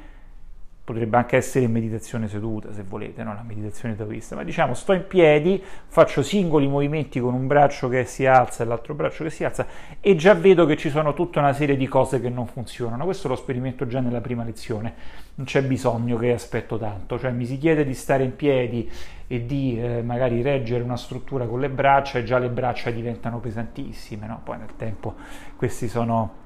potrebbe 0.85 1.17
anche 1.17 1.37
essere 1.37 1.65
in 1.67 1.71
meditazione 1.71 2.27
seduta 2.27 2.73
se 2.73 2.83
volete, 2.83 3.23
no? 3.23 3.33
la 3.35 3.45
meditazione 3.47 3.95
taoista, 3.95 4.35
ma 4.35 4.43
diciamo 4.43 4.75
sto 4.75 4.93
in 4.93 5.07
piedi, 5.07 5.63
faccio 5.87 6.23
singoli 6.23 6.67
movimenti 6.67 7.21
con 7.21 7.35
un 7.35 7.47
braccio 7.47 7.89
che 7.89 8.05
si 8.05 8.27
alza 8.27 8.65
e 8.65 8.67
l'altro 8.67 8.95
braccio 8.95 9.23
che 9.23 9.31
si 9.31 9.45
alza 9.45 9.65
e 10.01 10.17
già 10.17 10.35
vedo 10.35 10.67
che 10.67 10.77
ci 10.77 10.91
sono 10.91 11.15
tutta 11.15 11.39
una 11.39 11.53
serie 11.53 11.77
di 11.77 11.87
cose 11.87 12.21
che 12.21 12.29
non 12.29 12.47
funzionano, 12.47 13.05
questo 13.05 13.29
lo 13.29 13.37
sperimento 13.37 13.87
già 13.87 14.01
nella 14.01 14.21
prima 14.21 14.43
lezione, 14.43 14.95
non 15.37 15.47
c'è 15.47 15.63
bisogno 15.63 16.17
che 16.17 16.33
aspetto 16.33 16.77
tanto, 16.79 17.17
cioè 17.17 17.31
mi 17.31 17.47
si 17.47 17.59
chiede 17.59 17.85
di 17.85 17.95
stare 17.95 18.25
in 18.25 18.35
piedi 18.35 18.91
e 19.29 19.47
di 19.47 19.81
eh, 19.81 20.03
magari 20.03 20.43
reggere 20.43 20.83
una 20.83 20.97
struttura 20.97 21.47
con 21.47 21.61
le 21.61 21.71
braccia 21.71 22.19
e 22.19 22.25
già 22.25 22.39
le 22.39 22.49
braccia 22.49 22.91
diventano 22.91 23.39
pesantissime, 23.39 24.27
no? 24.27 24.41
poi 24.43 24.59
nel 24.59 24.75
tempo 24.77 25.15
questi 25.57 25.87
sono 25.87 26.41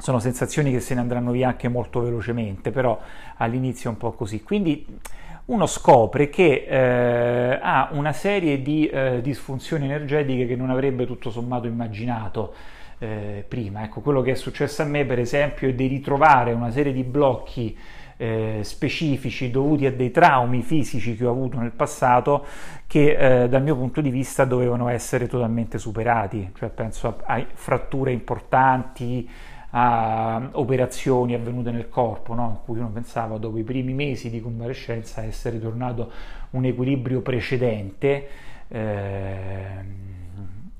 sono 0.00 0.18
sensazioni 0.18 0.72
che 0.72 0.80
se 0.80 0.94
ne 0.94 1.00
andranno 1.00 1.30
via 1.30 1.48
anche 1.48 1.68
molto 1.68 2.00
velocemente, 2.00 2.70
però 2.70 2.98
all'inizio 3.36 3.90
è 3.90 3.92
un 3.92 3.98
po' 3.98 4.12
così. 4.12 4.42
Quindi 4.42 4.84
uno 5.46 5.66
scopre 5.66 6.28
che 6.28 6.66
eh, 6.68 7.58
ha 7.60 7.88
una 7.92 8.12
serie 8.12 8.62
di 8.62 8.86
eh, 8.86 9.20
disfunzioni 9.20 9.84
energetiche 9.84 10.46
che 10.46 10.56
non 10.56 10.70
avrebbe 10.70 11.06
tutto 11.06 11.30
sommato 11.30 11.66
immaginato 11.66 12.54
eh, 12.98 13.44
prima. 13.46 13.82
Ecco, 13.82 14.00
quello 14.00 14.22
che 14.22 14.32
è 14.32 14.36
successo 14.36 14.82
a 14.82 14.84
me, 14.84 15.04
per 15.04 15.18
esempio, 15.18 15.68
è 15.68 15.74
di 15.74 15.86
ritrovare 15.86 16.52
una 16.52 16.70
serie 16.70 16.92
di 16.92 17.02
blocchi 17.02 17.76
eh, 18.16 18.60
specifici 18.62 19.50
dovuti 19.50 19.86
a 19.86 19.92
dei 19.92 20.10
traumi 20.10 20.60
fisici 20.60 21.16
che 21.16 21.24
ho 21.24 21.30
avuto 21.30 21.58
nel 21.58 21.70
passato 21.70 22.44
che 22.86 23.44
eh, 23.44 23.48
dal 23.48 23.62
mio 23.62 23.74
punto 23.74 24.02
di 24.02 24.10
vista 24.10 24.44
dovevano 24.44 24.88
essere 24.88 25.26
totalmente 25.26 25.78
superati, 25.78 26.50
cioè 26.54 26.68
penso 26.68 27.08
a, 27.08 27.34
a 27.34 27.46
fratture 27.54 28.12
importanti, 28.12 29.26
a 29.70 30.50
operazioni 30.52 31.34
avvenute 31.34 31.70
nel 31.70 31.88
corpo, 31.88 32.34
no? 32.34 32.48
in 32.48 32.56
cui 32.64 32.78
uno 32.78 32.90
pensava 32.90 33.38
dopo 33.38 33.58
i 33.58 33.62
primi 33.62 33.92
mesi 33.92 34.30
di 34.30 34.40
convalescenza 34.40 35.22
essere 35.22 35.60
tornato 35.60 36.10
un 36.50 36.64
equilibrio 36.64 37.20
precedente, 37.20 38.28
eh, 38.68 40.08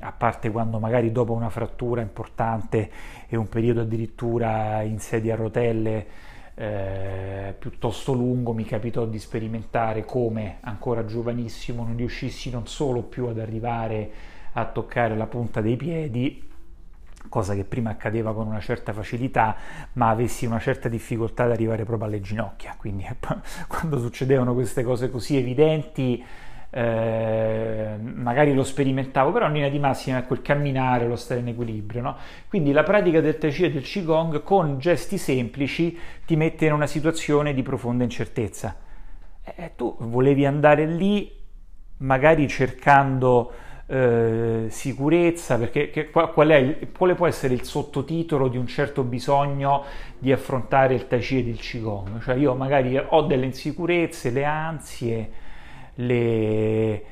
a 0.03 0.13
parte 0.13 0.51
quando 0.51 0.79
magari 0.79 1.13
dopo 1.13 1.33
una 1.33 1.51
frattura 1.51 2.01
importante 2.01 2.91
e 3.29 3.37
un 3.37 3.49
periodo 3.49 3.83
addirittura 3.83 4.81
in 4.83 4.99
sedia 4.99 5.35
a 5.35 5.37
rotelle 5.37 6.07
eh, 6.55 7.55
piuttosto 7.59 8.13
lungo 8.13 8.53
mi 8.53 8.65
capitò 8.65 9.07
di 9.07 9.19
sperimentare 9.19 10.05
come 10.05 10.57
ancora 10.61 11.05
giovanissimo 11.05 11.85
non 11.85 11.97
riuscissi 11.97 12.51
non 12.51 12.67
solo 12.67 13.03
più 13.03 13.27
ad 13.27 13.39
arrivare 13.39 14.11
a 14.53 14.67
toccare 14.67 15.17
la 15.17 15.27
punta 15.27 15.61
dei 15.61 15.77
piedi, 15.77 16.50
cosa 17.29 17.55
che 17.55 17.65
prima 17.65 17.91
accadeva 17.91 18.33
con 18.35 18.47
una 18.47 18.61
certa 18.61 18.93
facilità, 18.93 19.57
ma 19.95 20.09
avessi 20.09 20.47
una 20.47 20.59
certa 20.59 20.89
difficoltà 20.89 21.45
ad 21.45 21.53
arrivare 21.53 21.85
proprio 21.85 22.09
alle 22.09 22.21
ginocchia. 22.21 22.75
Quindi 22.77 23.07
quando 23.69 23.99
succedevano 23.99 24.55
queste 24.55 24.83
cose 24.83 25.11
così 25.11 25.37
evidenti, 25.37 26.25
eh, 26.73 27.97
magari 28.00 28.55
lo 28.55 28.62
sperimentavo, 28.62 29.33
però 29.33 29.47
in 29.47 29.55
linea 29.55 29.69
di 29.69 29.79
massima 29.79 30.19
è 30.19 30.27
quel 30.27 30.41
camminare, 30.41 31.07
lo 31.07 31.17
stare 31.17 31.41
in 31.41 31.49
equilibrio. 31.49 32.00
No? 32.00 32.17
Quindi 32.49 32.73
la 32.73 32.83
pratica 32.83 33.21
del 33.21 33.39
Tai 33.39 33.50
Chi 33.50 33.65
e 33.65 33.71
del 33.73 33.83
Qigong 33.83 34.43
con 34.43 34.79
gesti 34.79 35.19
semplici 35.19 35.99
ti 36.25 36.37
mette 36.37 36.67
in 36.67 36.73
una 36.73 36.87
situazione 36.87 37.55
di 37.55 37.62
profonda 37.62 38.05
incertezza. 38.05 38.77
Eh, 39.43 39.73
tu 39.75 39.97
volevi 39.99 40.47
andare 40.47 40.87
lì 40.87 41.39
magari 41.99 42.49
cercando 42.49 43.53
eh, 43.93 44.67
sicurezza, 44.69 45.59
perché 45.59 45.91
che, 45.91 46.11
qual 46.11 46.49
è, 46.49 46.79
quale 46.97 47.17
può 47.17 47.27
essere 47.27 47.55
il 47.55 47.65
sottotitolo 47.65 48.47
di 48.47 48.57
un 48.57 48.69
certo 48.69 49.03
bisogno 49.03 49.83
di 50.17 50.31
affrontare 50.31 50.95
il 50.95 51.09
Tai 51.09 51.19
Chi 51.19 51.39
ed 51.39 51.49
il 51.49 51.59
Qigong? 51.59 52.23
Cioè 52.23 52.37
io 52.37 52.55
magari 52.55 52.97
ho 52.97 53.23
delle 53.23 53.47
insicurezze, 53.47 54.31
le 54.31 54.45
ansie, 54.45 55.31
le, 55.95 57.03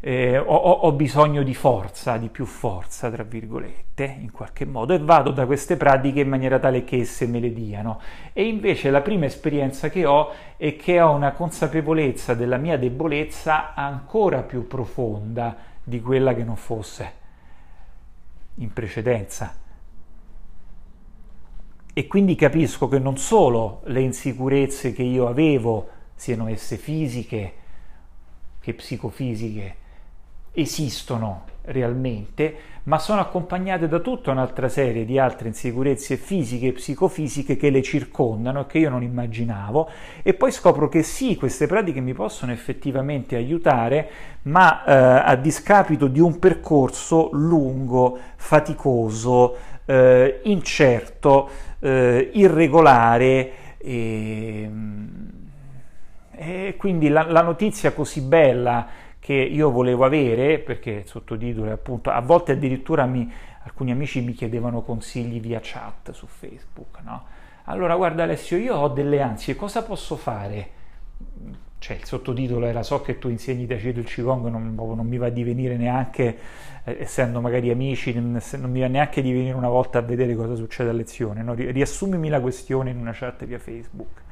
eh, 0.00 0.36
ho, 0.36 0.56
ho, 0.56 0.92
bisogno 0.92 1.44
di 1.44 1.54
forza, 1.54 2.16
di 2.16 2.28
più 2.28 2.44
forza, 2.44 3.08
tra 3.08 3.22
virgolette, 3.22 4.16
in 4.20 4.32
qualche 4.32 4.64
modo, 4.64 4.94
e 4.94 4.98
vado 4.98 5.30
da 5.30 5.46
queste 5.46 5.76
pratiche 5.76 6.22
in 6.22 6.28
maniera 6.28 6.58
tale 6.58 6.82
che 6.82 6.96
esse 6.96 7.28
me 7.28 7.38
le 7.38 7.52
diano. 7.52 8.00
E 8.32 8.48
invece 8.48 8.90
la 8.90 9.00
prima 9.00 9.26
esperienza 9.26 9.90
che 9.90 10.04
ho 10.04 10.32
è 10.56 10.74
che 10.74 11.00
ho 11.00 11.12
una 11.12 11.30
consapevolezza 11.30 12.34
della 12.34 12.56
mia 12.56 12.76
debolezza 12.76 13.74
ancora 13.74 14.42
più 14.42 14.66
profonda 14.66 15.65
di 15.88 16.00
quella 16.00 16.34
che 16.34 16.42
non 16.42 16.56
fosse 16.56 17.12
in 18.54 18.72
precedenza. 18.72 19.56
E 21.92 22.06
quindi 22.08 22.34
capisco 22.34 22.88
che 22.88 22.98
non 22.98 23.16
solo 23.18 23.82
le 23.84 24.00
insicurezze 24.00 24.92
che 24.92 25.04
io 25.04 25.28
avevo, 25.28 25.88
siano 26.16 26.48
esse 26.48 26.76
fisiche 26.76 27.54
che 28.58 28.74
psicofisiche, 28.74 29.76
esistono 30.50 31.44
realmente, 31.66 32.54
ma 32.84 32.98
sono 32.98 33.20
accompagnate 33.20 33.88
da 33.88 33.98
tutta 33.98 34.30
un'altra 34.30 34.68
serie 34.68 35.04
di 35.04 35.18
altre 35.18 35.48
insicurezze 35.48 36.16
fisiche 36.16 36.68
e 36.68 36.72
psicofisiche 36.72 37.56
che 37.56 37.70
le 37.70 37.82
circondano 37.82 38.60
e 38.60 38.66
che 38.66 38.78
io 38.78 38.90
non 38.90 39.02
immaginavo. 39.02 39.88
E 40.22 40.34
poi 40.34 40.52
scopro 40.52 40.88
che 40.88 41.02
sì, 41.02 41.36
queste 41.36 41.66
pratiche 41.66 42.00
mi 42.00 42.14
possono 42.14 42.52
effettivamente 42.52 43.36
aiutare, 43.36 44.08
ma 44.42 44.84
eh, 44.84 44.92
a 45.24 45.34
discapito 45.36 46.06
di 46.06 46.20
un 46.20 46.38
percorso 46.38 47.30
lungo, 47.32 48.18
faticoso, 48.36 49.56
eh, 49.84 50.40
incerto, 50.44 51.48
eh, 51.80 52.30
irregolare 52.34 53.52
e, 53.78 54.70
e 56.30 56.74
quindi 56.76 57.08
la, 57.08 57.22
la 57.22 57.42
notizia 57.42 57.92
così 57.92 58.20
bella 58.20 59.04
che 59.26 59.32
io 59.32 59.72
volevo 59.72 60.04
avere, 60.04 60.60
perché 60.60 61.02
sottotitolo 61.04 61.72
appunto, 61.72 62.10
a 62.10 62.20
volte 62.20 62.52
addirittura 62.52 63.06
mi, 63.06 63.28
alcuni 63.64 63.90
amici 63.90 64.20
mi 64.20 64.32
chiedevano 64.34 64.82
consigli 64.82 65.40
via 65.40 65.58
chat 65.60 66.12
su 66.12 66.28
Facebook, 66.28 66.98
no? 67.02 67.24
Allora 67.64 67.96
guarda 67.96 68.22
Alessio, 68.22 68.56
io 68.56 68.76
ho 68.76 68.86
delle 68.86 69.20
ansie, 69.20 69.56
cosa 69.56 69.82
posso 69.82 70.14
fare? 70.14 70.70
Cioè 71.76 71.96
il 71.96 72.04
sottotitolo 72.04 72.66
era 72.66 72.84
so 72.84 73.02
che 73.02 73.18
tu 73.18 73.28
insegni 73.28 73.66
da 73.66 73.76
Cedo 73.76 73.98
il 73.98 74.06
Qigong, 74.06 74.46
non, 74.46 74.76
non, 74.76 75.06
mi 75.08 75.16
va 75.16 75.28
di 75.28 75.42
venire 75.42 75.76
neanche, 75.76 76.38
eh, 76.84 76.96
essendo 77.00 77.40
magari 77.40 77.68
amici, 77.70 78.14
non, 78.14 78.40
non, 78.58 78.70
mi 78.70 78.78
va 78.78 78.86
neanche 78.86 79.22
di 79.22 79.32
venire 79.32 79.56
una 79.56 79.68
volta 79.68 79.98
a 79.98 80.02
vedere 80.02 80.36
cosa 80.36 80.54
succede 80.54 80.90
a 80.90 80.92
lezione, 80.92 81.42
no? 81.42 81.54
riassumimi 81.54 82.28
la 82.28 82.40
questione 82.40 82.90
in 82.90 82.98
una 82.98 83.10
chat 83.12 83.44
via 83.44 83.58
Facebook 83.58 84.22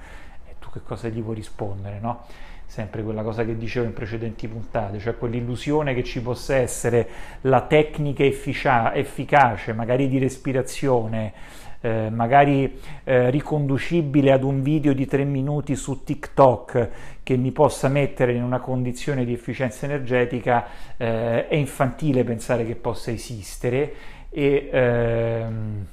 e 0.49 0.55
tu 0.61 0.71
che 0.71 0.83
cosa 0.85 1.09
gli 1.09 1.21
puoi 1.21 1.35
rispondere, 1.35 1.99
no? 1.99 2.27
Sempre 2.75 3.05
quella 3.05 3.23
cosa 3.23 3.45
che 3.45 3.57
dicevo 3.57 3.87
in 3.87 3.93
precedenti 3.93 4.49
puntate, 4.49 4.99
cioè 4.99 5.17
quell'illusione 5.17 5.95
che 5.95 6.03
ci 6.03 6.21
possa 6.21 6.57
essere 6.57 7.09
la 7.43 7.61
tecnica 7.61 8.25
efficia- 8.25 8.93
efficace, 8.93 9.73
magari 9.73 10.09
di 10.09 10.19
respirazione, 10.19 11.33
eh, 11.81 12.11
magari 12.11 12.81
eh, 13.05 13.31
riconducibile 13.31 14.33
ad 14.33 14.43
un 14.43 14.61
video 14.63 14.93
di 14.93 15.07
tre 15.07 15.23
minuti 15.23 15.77
su 15.77 16.03
TikTok 16.03 16.89
che 17.23 17.37
mi 17.37 17.53
possa 17.53 17.87
mettere 17.87 18.33
in 18.33 18.43
una 18.43 18.59
condizione 18.59 19.25
di 19.25 19.33
efficienza 19.33 19.87
energetica, 19.87 20.67
eh, 20.97 21.47
è 21.47 21.55
infantile 21.55 22.25
pensare 22.25 22.67
che 22.67 22.75
possa 22.75 23.13
esistere 23.13 23.95
e, 24.31 24.69
ehm, 24.73 25.87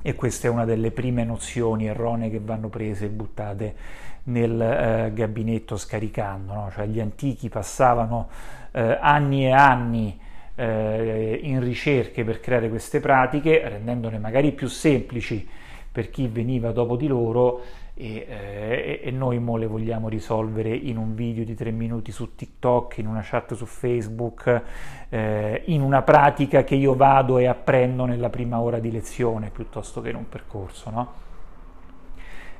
e 0.00 0.14
questa 0.14 0.46
è 0.46 0.50
una 0.50 0.64
delle 0.64 0.90
prime 0.90 1.22
nozioni 1.24 1.86
erronee 1.86 2.30
che 2.30 2.40
vanno 2.40 2.70
prese 2.70 3.04
e 3.04 3.08
buttate 3.10 4.06
nel 4.28 4.60
eh, 4.60 5.10
gabinetto 5.12 5.76
scaricando, 5.76 6.52
no? 6.52 6.70
cioè 6.72 6.86
gli 6.86 7.00
antichi 7.00 7.48
passavano 7.48 8.28
eh, 8.72 8.98
anni 9.00 9.46
e 9.46 9.50
anni 9.50 10.18
eh, 10.54 11.40
in 11.42 11.60
ricerche 11.60 12.24
per 12.24 12.40
creare 12.40 12.68
queste 12.68 13.00
pratiche, 13.00 13.68
rendendole 13.68 14.18
magari 14.18 14.52
più 14.52 14.68
semplici 14.68 15.46
per 15.90 16.10
chi 16.10 16.28
veniva 16.28 16.70
dopo 16.72 16.96
di 16.96 17.06
loro 17.06 17.62
e, 17.94 18.26
eh, 18.28 19.00
e, 19.02 19.10
noi 19.10 19.40
mo 19.40 19.56
le 19.56 19.66
vogliamo 19.66 20.08
risolvere 20.08 20.72
in 20.72 20.96
un 20.96 21.14
video 21.14 21.44
di 21.44 21.54
tre 21.54 21.72
minuti 21.72 22.12
su 22.12 22.36
TikTok, 22.36 22.98
in 22.98 23.08
una 23.08 23.22
chat 23.24 23.54
su 23.54 23.66
Facebook, 23.66 24.62
eh, 25.08 25.62
in 25.66 25.82
una 25.82 26.02
pratica 26.02 26.62
che 26.62 26.76
io 26.76 26.94
vado 26.94 27.38
e 27.38 27.46
apprendo 27.46 28.04
nella 28.04 28.28
prima 28.28 28.60
ora 28.60 28.78
di 28.78 28.92
lezione 28.92 29.50
piuttosto 29.50 30.00
che 30.00 30.10
in 30.10 30.16
un 30.16 30.28
percorso, 30.28 30.90
no? 30.90 31.26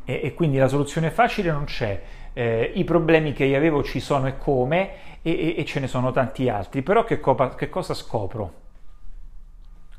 E, 0.09 0.23
e 0.25 0.33
quindi 0.33 0.57
la 0.57 0.69
soluzione 0.69 1.11
facile 1.11 1.51
non 1.51 1.65
c'è, 1.65 2.03
eh, 2.33 2.73
i 2.75 2.85
problemi 2.85 3.35
che 3.35 3.45
io 3.45 3.59
avevo 3.59 3.83
ci 3.83 4.01
sono 4.01 4.27
e 4.27 4.39
come 4.39 5.21
e, 5.21 5.55
e 5.59 5.65
ce 5.67 5.81
ne 5.81 5.87
sono 5.87 6.13
tanti 6.13 6.49
altri, 6.49 6.81
però 6.81 7.05
che, 7.05 7.21
co- 7.21 7.55
che 7.55 7.69
cosa 7.69 7.93
scopro? 7.93 8.53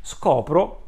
Scopro 0.01 0.87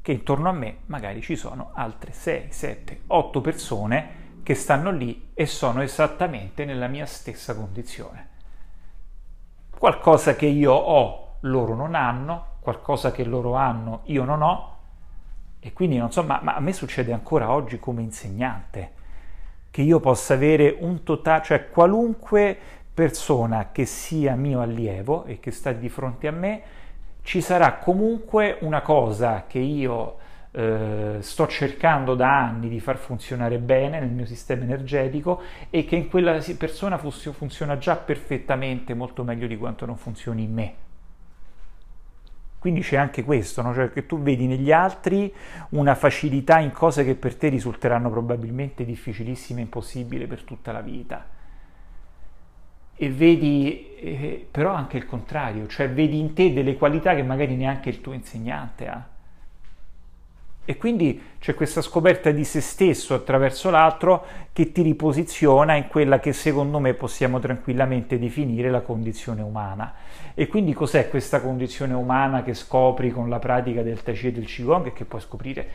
che 0.00 0.12
intorno 0.12 0.48
a 0.48 0.52
me 0.52 0.78
magari 0.86 1.20
ci 1.20 1.36
sono 1.36 1.72
altre 1.74 2.12
6, 2.12 2.46
7, 2.50 3.00
8 3.08 3.40
persone 3.42 4.20
che 4.42 4.54
stanno 4.54 4.90
lì 4.90 5.32
e 5.34 5.44
sono 5.44 5.82
esattamente 5.82 6.64
nella 6.64 6.86
mia 6.86 7.04
stessa 7.04 7.54
condizione. 7.54 8.28
Qualcosa 9.78 10.36
che 10.36 10.46
io 10.46 10.72
ho, 10.72 11.36
loro 11.40 11.74
non 11.74 11.94
hanno, 11.94 12.56
qualcosa 12.60 13.12
che 13.12 13.24
loro 13.24 13.56
hanno, 13.56 14.00
io 14.04 14.24
non 14.24 14.40
ho, 14.40 14.71
e 15.64 15.72
quindi 15.72 15.96
non 15.96 16.10
so, 16.10 16.24
ma, 16.24 16.40
ma, 16.42 16.56
a 16.56 16.60
me 16.60 16.72
succede 16.72 17.12
ancora 17.12 17.52
oggi 17.52 17.78
come 17.78 18.02
insegnante, 18.02 18.90
che 19.70 19.82
io 19.82 20.00
possa 20.00 20.34
avere 20.34 20.76
un 20.80 21.04
totale, 21.04 21.44
cioè 21.44 21.70
qualunque 21.70 22.58
persona 22.92 23.70
che 23.70 23.86
sia 23.86 24.34
mio 24.34 24.60
allievo 24.60 25.24
e 25.24 25.38
che 25.38 25.52
sta 25.52 25.70
di 25.70 25.88
fronte 25.88 26.26
a 26.26 26.32
me, 26.32 26.62
ci 27.22 27.40
sarà 27.40 27.74
comunque 27.74 28.58
una 28.62 28.82
cosa 28.82 29.44
che 29.46 29.60
io 29.60 30.16
eh, 30.50 31.18
sto 31.20 31.46
cercando 31.46 32.16
da 32.16 32.44
anni 32.44 32.68
di 32.68 32.80
far 32.80 32.96
funzionare 32.96 33.58
bene 33.58 34.00
nel 34.00 34.10
mio 34.10 34.26
sistema 34.26 34.64
energetico 34.64 35.42
e 35.70 35.84
che 35.84 35.94
in 35.94 36.08
quella 36.08 36.42
persona 36.58 36.98
funziona 36.98 37.78
già 37.78 37.94
perfettamente, 37.94 38.94
molto 38.94 39.22
meglio 39.22 39.46
di 39.46 39.56
quanto 39.56 39.86
non 39.86 39.96
funzioni 39.96 40.42
in 40.42 40.52
me. 40.52 40.74
Quindi 42.62 42.82
c'è 42.82 42.94
anche 42.94 43.24
questo, 43.24 43.60
no? 43.60 43.74
cioè 43.74 43.90
che 43.90 44.06
tu 44.06 44.20
vedi 44.22 44.46
negli 44.46 44.70
altri 44.70 45.34
una 45.70 45.96
facilità 45.96 46.60
in 46.60 46.70
cose 46.70 47.04
che 47.04 47.16
per 47.16 47.34
te 47.34 47.48
risulteranno 47.48 48.08
probabilmente 48.08 48.84
difficilissime 48.84 49.58
e 49.58 49.62
impossibili 49.64 50.28
per 50.28 50.42
tutta 50.44 50.70
la 50.70 50.80
vita. 50.80 51.26
E 52.94 53.10
vedi 53.10 53.96
eh, 53.96 54.46
però 54.48 54.74
anche 54.74 54.96
il 54.96 55.06
contrario, 55.06 55.66
cioè 55.66 55.90
vedi 55.90 56.20
in 56.20 56.34
te 56.34 56.52
delle 56.52 56.76
qualità 56.76 57.16
che 57.16 57.24
magari 57.24 57.56
neanche 57.56 57.88
il 57.88 58.00
tuo 58.00 58.12
insegnante 58.12 58.86
ha. 58.86 59.08
E 60.64 60.76
quindi 60.76 61.20
c'è 61.40 61.54
questa 61.54 61.80
scoperta 61.82 62.30
di 62.30 62.44
se 62.44 62.60
stesso 62.60 63.14
attraverso 63.14 63.68
l'altro 63.70 64.24
che 64.52 64.70
ti 64.70 64.82
riposiziona 64.82 65.74
in 65.74 65.88
quella 65.88 66.20
che 66.20 66.32
secondo 66.32 66.78
me 66.78 66.94
possiamo 66.94 67.40
tranquillamente 67.40 68.16
definire 68.16 68.70
la 68.70 68.80
condizione 68.80 69.42
umana. 69.42 69.92
E 70.34 70.46
quindi 70.46 70.72
cos'è 70.72 71.08
questa 71.08 71.40
condizione 71.40 71.94
umana 71.94 72.44
che 72.44 72.54
scopri 72.54 73.10
con 73.10 73.28
la 73.28 73.40
pratica 73.40 73.82
del 73.82 74.02
Tai 74.02 74.14
Chi 74.14 74.28
e 74.28 74.32
del 74.32 74.46
Qigong 74.46 74.86
e 74.86 74.92
che 74.92 75.04
puoi 75.04 75.20
scoprire 75.20 75.68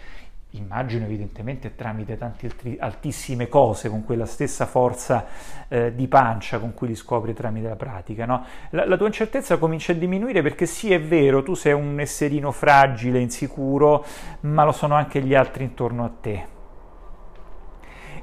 immagino 0.59 1.05
evidentemente 1.05 1.75
tramite 1.75 2.17
tante 2.17 2.49
altissime 2.79 3.47
cose, 3.47 3.89
con 3.89 4.03
quella 4.03 4.25
stessa 4.25 4.65
forza 4.65 5.25
eh, 5.67 5.93
di 5.95 6.07
pancia 6.07 6.59
con 6.59 6.73
cui 6.73 6.87
li 6.87 6.95
scopri 6.95 7.33
tramite 7.33 7.67
la 7.67 7.75
pratica. 7.75 8.25
No? 8.25 8.45
La, 8.71 8.85
la, 8.85 8.97
tua 8.97 9.07
incertezza 9.07 9.57
comincia 9.57 9.91
a 9.91 9.95
diminuire 9.95 10.41
perché 10.41 10.65
sì, 10.65 10.91
è 10.91 11.01
vero, 11.01 11.43
tu 11.43 11.53
sei 11.53 11.73
un 11.73 11.99
esserino 11.99 12.51
fragile, 12.51 13.19
insicuro, 13.19 14.05
ma 14.41 14.63
lo 14.63 14.71
sono 14.71 14.95
anche 14.95 15.21
gli 15.21 15.33
altri 15.33 15.63
intorno 15.63 16.03
a 16.03 16.11
te. 16.21 16.45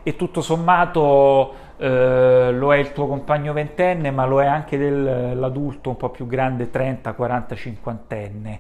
E 0.03 0.17
tutto 0.17 0.43
sommato 0.43 1.55
eh, 1.79 2.51
lo 2.53 2.75
è 2.75 2.77
il 2.77 2.93
tuo 2.93 3.07
compagno 3.07 3.53
ventenne, 3.53 4.11
ma 4.11 4.27
lo 4.27 4.43
è 4.43 4.47
anche 4.47 4.77
dell'adulto 4.77 5.91
un 5.91 5.97
po' 5.97 6.11
più 6.11 6.27
grande, 6.27 6.71
30, 6.71 7.13
40, 7.15 7.55
50enne 7.55 8.59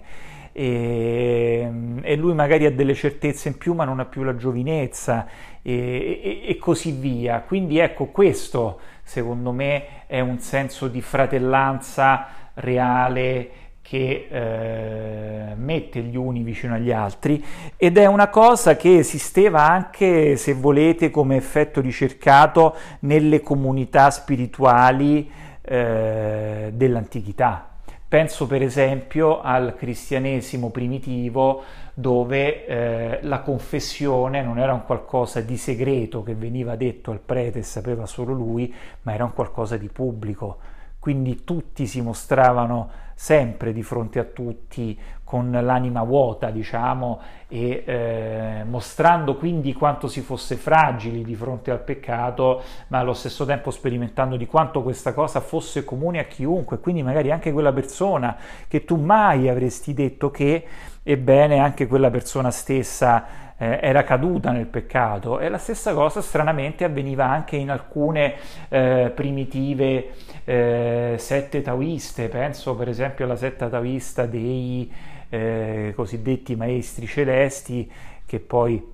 e, 0.56 1.68
e, 2.00 2.16
lui 2.16 2.32
magari 2.32 2.64
ha 2.64 2.70
delle 2.70 2.94
certezze 2.94 3.48
in 3.48 3.58
più 3.58 3.74
ma 3.74 3.84
non 3.84 3.98
ha 3.98 4.04
più 4.04 4.22
la 4.22 4.36
giovinezza 4.36 5.26
e, 5.60 6.20
e, 6.22 6.42
e 6.46 6.56
così 6.58 6.92
via. 6.92 7.40
Quindi 7.40 7.78
ecco 7.78 8.06
questo 8.06 8.78
secondo 9.02 9.50
me 9.50 10.06
è 10.06 10.20
un 10.20 10.38
senso 10.38 10.86
di 10.86 11.00
fratellanza 11.00 12.26
reale 12.54 13.50
che 13.82 14.28
eh, 14.30 15.54
mette 15.56 16.00
gli 16.00 16.16
uni 16.16 16.44
vicino 16.44 16.74
agli 16.74 16.92
altri 16.92 17.44
ed 17.76 17.98
è 17.98 18.06
una 18.06 18.28
cosa 18.28 18.76
che 18.76 18.98
esisteva 18.98 19.68
anche, 19.68 20.36
se 20.36 20.54
volete, 20.54 21.10
come 21.10 21.34
effetto 21.34 21.80
ricercato 21.80 22.76
nelle 23.00 23.40
comunità 23.40 24.10
spirituali 24.10 25.28
eh, 25.60 26.70
dell'antichità. 26.72 27.73
Penso 28.14 28.46
per 28.46 28.62
esempio 28.62 29.40
al 29.40 29.74
cristianesimo 29.74 30.70
primitivo 30.70 31.64
dove 31.94 32.64
eh, 32.64 33.18
la 33.22 33.40
confessione 33.40 34.40
non 34.40 34.60
era 34.60 34.72
un 34.72 34.84
qualcosa 34.84 35.40
di 35.40 35.56
segreto 35.56 36.22
che 36.22 36.36
veniva 36.36 36.76
detto 36.76 37.10
al 37.10 37.18
prete 37.18 37.58
e 37.58 37.62
sapeva 37.64 38.06
solo 38.06 38.32
lui, 38.32 38.72
ma 39.02 39.14
era 39.14 39.24
un 39.24 39.32
qualcosa 39.32 39.76
di 39.76 39.88
pubblico. 39.88 40.58
Quindi 41.00 41.42
tutti 41.42 41.88
si 41.88 42.00
mostravano 42.02 42.88
sempre 43.14 43.72
di 43.72 43.82
fronte 43.82 44.18
a 44.18 44.24
tutti 44.24 44.98
con 45.24 45.50
l'anima 45.50 46.02
vuota, 46.02 46.50
diciamo, 46.50 47.20
e 47.48 47.82
eh, 47.84 48.64
mostrando 48.64 49.36
quindi 49.36 49.72
quanto 49.72 50.06
si 50.06 50.20
fosse 50.20 50.54
fragili 50.54 51.24
di 51.24 51.34
fronte 51.34 51.70
al 51.70 51.80
peccato, 51.82 52.62
ma 52.88 52.98
allo 52.98 53.14
stesso 53.14 53.44
tempo 53.44 53.70
sperimentando 53.70 54.36
di 54.36 54.46
quanto 54.46 54.82
questa 54.82 55.12
cosa 55.12 55.40
fosse 55.40 55.82
comune 55.82 56.20
a 56.20 56.24
chiunque, 56.24 56.78
quindi 56.78 57.02
magari 57.02 57.32
anche 57.32 57.52
quella 57.52 57.72
persona 57.72 58.36
che 58.68 58.84
tu 58.84 58.96
mai 58.96 59.48
avresti 59.48 59.94
detto 59.94 60.30
che, 60.30 60.64
ebbene, 61.02 61.58
anche 61.58 61.86
quella 61.86 62.10
persona 62.10 62.50
stessa 62.50 63.43
eh, 63.56 63.78
era 63.82 64.02
caduta 64.04 64.50
nel 64.50 64.66
peccato 64.66 65.38
e 65.38 65.48
la 65.48 65.58
stessa 65.58 65.94
cosa 65.94 66.20
stranamente 66.20 66.84
avveniva 66.84 67.26
anche 67.26 67.56
in 67.56 67.70
alcune 67.70 68.34
eh, 68.68 69.12
primitive 69.14 70.10
eh, 70.44 71.14
sette 71.18 71.62
taoiste, 71.62 72.28
penso 72.28 72.74
per 72.74 72.88
esempio 72.88 73.24
alla 73.24 73.36
setta 73.36 73.68
taoista 73.68 74.26
dei 74.26 74.90
eh, 75.28 75.92
cosiddetti 75.94 76.56
maestri 76.56 77.06
celesti 77.06 77.90
che 78.26 78.40
poi 78.40 78.92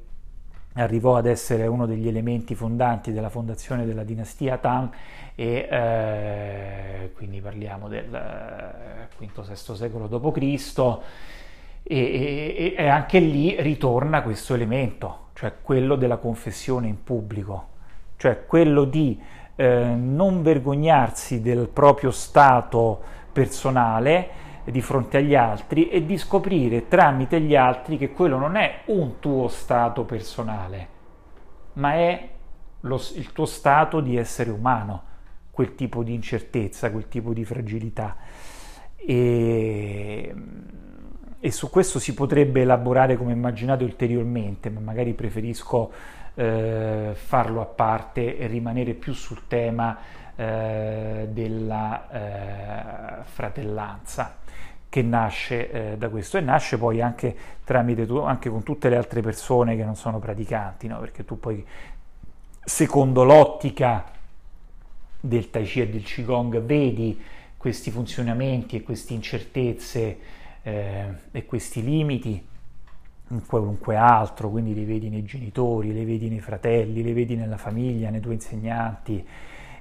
arrivò 0.75 1.17
ad 1.17 1.27
essere 1.27 1.67
uno 1.67 1.87
degli 1.87 2.07
elementi 2.07 2.55
fondanti 2.55 3.13
della 3.13 3.29
fondazione 3.29 3.85
della 3.85 4.05
dinastia 4.05 4.57
Tang 4.59 4.91
e 5.35 5.69
eh, 5.71 7.13
quindi 7.15 7.41
parliamo 7.41 7.89
del 7.89 8.09
V-VI 9.19 9.75
secolo 9.75 10.07
d.C. 10.07 10.99
E, 11.83 11.97
e, 11.97 12.75
e, 12.77 12.89
anche 12.89 13.19
lì 13.19 13.57
ritorna 13.61 14.23
questo 14.23 14.55
elemento, 14.55 15.29
cioè 15.35 15.55
quello 15.63 15.97
della 15.97 16.19
confessione 16.19 16.87
in 16.87 17.03
pubblico, 17.03 17.69
cioè 18.17 18.47
quello 18.47 18.85
di 18.85 19.21
eh, 19.57 19.85
non 19.85 20.43
vergognarsi 20.43 21.41
del 21.43 21.69
proprio 21.69 22.11
stato 22.11 23.01
personale 23.33 24.49
di 24.65 24.81
fronte 24.81 25.19
agli 25.19 25.35
altri 25.35 25.89
e 25.89 26.05
di 26.05 26.17
scoprire 26.17 26.87
tramite 26.87 27.41
gli 27.41 27.57
altri 27.57 27.97
che 27.97 28.13
quello 28.13 28.39
non 28.39 28.57
è 28.57 28.83
un 28.87 29.19
tuo 29.19 29.49
stato 29.49 30.05
personale, 30.05 30.89
ma 31.75 31.95
è 31.95 32.29
lo, 32.81 33.01
il 33.15 33.33
tuo 33.33 33.47
stato 33.47 34.01
di 34.01 34.17
essere 34.17 34.51
umano, 34.51 35.03
quel 35.51 35.75
tipo 35.75 36.03
di 36.03 36.15
incertezza, 36.15 36.91
quel 36.91 37.09
tipo 37.09 37.33
di 37.33 37.45
fragilità. 37.45 38.17
E, 38.97 40.35
e 41.41 41.51
su 41.51 41.71
questo 41.71 41.99
si 41.99 42.13
potrebbe 42.13 42.61
elaborare 42.61 43.17
come 43.17 43.33
immaginato 43.33 43.83
ulteriormente, 43.85 44.69
ma 44.69 44.81
magari 44.81 45.15
preferisco 45.15 45.91
eh, 46.35 47.13
farlo 47.15 47.61
a 47.63 47.65
parte 47.65 48.37
e 48.37 48.47
rimanere 48.47 48.93
più 48.93 49.15
sul 49.15 49.47
tema 49.49 49.99
eh, 50.37 51.29
della 51.31 53.21
eh, 53.21 53.25
fratellanza 53.25 54.37
che 54.91 55.03
nasce 55.03 55.71
eh, 55.71 55.97
da 55.97 56.09
questo 56.09 56.37
e 56.37 56.41
nasce 56.41 56.77
poi 56.77 57.01
anche 57.01 57.35
tramite 57.65 58.07
tu, 58.07 58.17
anche 58.19 58.51
con 58.51 58.63
tutte 58.63 58.89
le 58.89 58.97
altre 58.97 59.23
persone 59.23 59.77
che 59.77 59.85
non 59.85 59.97
sono 59.97 60.19
praticanti, 60.19 60.89
no? 60.89 60.99
perché 60.99 61.25
tu 61.25 61.39
poi 61.39 61.65
secondo 62.63 63.25
l'ottica 63.25 64.05
del 65.21 65.49
Tai 65.49 65.65
Chi 65.65 65.81
e 65.81 65.89
del 65.89 66.03
Qigong 66.03 66.61
vedi 66.61 67.19
questi 67.57 67.91
funzionamenti 67.91 68.77
e 68.77 68.83
queste 68.83 69.15
incertezze 69.15 70.19
eh, 70.63 71.07
e 71.31 71.45
questi 71.47 71.83
limiti 71.83 72.47
in 73.29 73.47
qualunque 73.47 73.97
altro, 73.97 74.51
quindi 74.51 74.75
li 74.75 74.85
vedi 74.85 75.09
nei 75.09 75.25
genitori, 75.25 75.93
li 75.93 76.05
vedi 76.05 76.29
nei 76.29 76.41
fratelli, 76.41 77.03
li 77.03 77.13
vedi 77.13 77.37
nella 77.37 77.57
famiglia, 77.57 78.11
nei 78.11 78.21
tuoi 78.21 78.35
insegnanti 78.35 79.25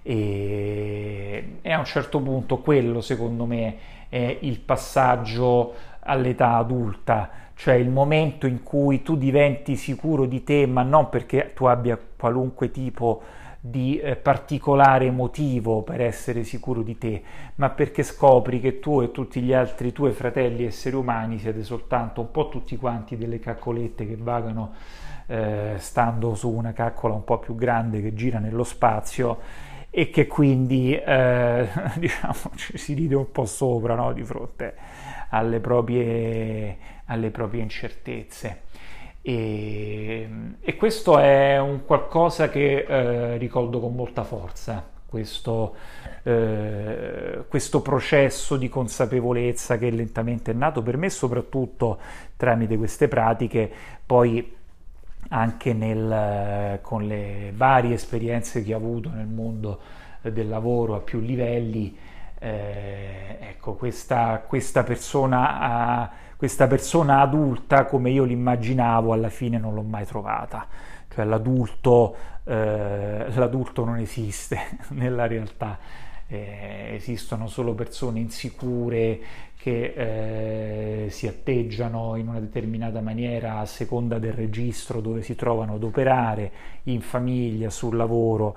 e, 0.02 1.58
e 1.62 1.72
a 1.72 1.78
un 1.80 1.86
certo 1.86 2.22
punto 2.22 2.60
quello 2.60 3.02
secondo 3.02 3.46
me 3.46 3.76
è 4.10 4.38
il 4.42 4.60
passaggio 4.60 5.74
all'età 6.00 6.56
adulta, 6.56 7.30
cioè 7.56 7.76
il 7.76 7.90
momento 7.90 8.48
in 8.48 8.64
cui 8.64 9.04
tu 9.04 9.18
diventi 9.18 9.76
sicuro 9.76 10.26
di 10.26 10.44
te, 10.44 10.66
ma 10.66 10.82
non 10.82 11.10
perché 11.10 11.52
tu 11.54 11.66
abbia 11.66 12.00
qualunque 12.18 12.72
tipo 12.72 13.22
di 13.22 13.39
eh, 13.62 14.16
particolare 14.16 15.12
motivo 15.12 15.82
per 15.82 16.02
essere 16.02 16.44
sicuro 16.44 16.82
di 16.82 16.98
te, 16.98 17.22
ma 17.56 17.70
perché 17.70 18.04
scopri 18.04 18.60
che 18.60 18.80
tu 18.80 19.02
e 19.02 19.12
tutti 19.12 19.42
gli 19.42 19.54
altri 19.54 19.92
tuoi 19.92 20.12
fratelli 20.12 20.66
esseri 20.66 20.96
umani 20.96 21.40
siete 21.40 21.64
soltanto 21.64 22.22
un 22.22 22.32
po' 22.32 22.50
tutti 22.50 22.78
quanti 22.78 23.18
delle 23.18 23.40
caccolette 23.40 24.08
che 24.08 24.16
vagano 24.18 24.74
eh, 25.28 25.76
stando 25.78 26.36
su 26.36 26.50
una 26.50 26.74
caccola 26.74 27.14
un 27.14 27.24
po' 27.24 27.38
più 27.38 27.56
grande 27.56 28.02
che 28.02 28.14
gira 28.14 28.40
nello 28.40 28.64
spazio 28.64 29.38
e 29.90 30.10
che 30.10 30.28
quindi 30.28 30.96
eh, 30.96 31.68
diciamo, 31.98 32.52
ci 32.56 32.78
si 32.78 32.94
ride 32.94 33.16
un 33.16 33.32
po' 33.32 33.46
sopra 33.46 33.96
no? 33.96 34.14
di 34.14 34.24
fronte 34.24 34.76
alle 35.30 35.60
proprie, 35.60 36.78
alle 37.06 37.30
proprie 37.30 37.62
incertezze. 37.62 38.62
E, 39.22 40.30
e, 40.60 40.76
questo 40.76 41.20
è 41.20 41.60
un 41.60 41.86
qualcosa 41.86 42.50
che 42.50 42.86
eh, 42.88 43.38
ricordo 43.38 43.80
con 43.80 43.94
molta 43.94 44.24
forza, 44.24 44.88
questo, 45.06 45.76
eh, 46.24 47.44
questo, 47.48 47.82
processo 47.82 48.56
di 48.56 48.70
consapevolezza 48.70 49.78
che 49.78 49.90
lentamente 49.90 50.52
è 50.52 50.54
nato 50.54 50.82
per 50.82 50.96
me, 50.96 51.10
soprattutto 51.10 52.00
tramite 52.38 52.78
queste 52.78 53.08
pratiche, 53.08 53.70
poi 54.06 54.56
anche 55.30 55.74
nel, 55.74 56.80
con 56.82 57.06
le 57.06 57.52
varie 57.54 57.96
esperienze 57.96 58.64
che 58.64 58.74
ho 58.74 58.78
avuto 58.78 59.10
nel 59.10 59.28
mondo 59.28 59.80
del 60.22 60.48
lavoro 60.48 60.96
a 60.96 61.00
più 61.00 61.20
livelli, 61.20 61.96
eh, 62.40 63.38
ecco, 63.42 63.74
questa, 63.74 64.44
questa, 64.48 64.84
persona, 64.84 66.10
questa 66.40 66.68
persona 66.68 67.20
adulta 67.20 67.84
come 67.84 68.12
io 68.12 68.24
l'immaginavo 68.24 69.12
alla 69.12 69.28
fine 69.28 69.58
non 69.58 69.74
l'ho 69.74 69.82
mai 69.82 70.06
trovata, 70.06 70.66
cioè 71.14 71.26
l'adulto, 71.26 72.16
eh, 72.46 73.26
l'adulto 73.34 73.84
non 73.84 73.98
esiste 73.98 74.58
nella 74.96 75.28
realtà. 75.28 75.78
Eh, 76.28 76.92
esistono 76.94 77.48
solo 77.48 77.74
persone 77.74 78.20
insicure 78.20 79.20
che 79.58 81.04
eh, 81.04 81.10
si 81.10 81.28
atteggiano 81.28 82.16
in 82.16 82.30
una 82.30 82.40
determinata 82.40 83.02
maniera 83.02 83.58
a 83.58 83.66
seconda 83.66 84.18
del 84.18 84.32
registro 84.32 85.02
dove 85.02 85.22
si 85.24 85.36
trovano 85.36 85.74
ad 85.74 85.84
operare, 85.84 86.52
in 86.84 87.02
famiglia, 87.02 87.70
sul 87.70 87.98
lavoro, 87.98 88.56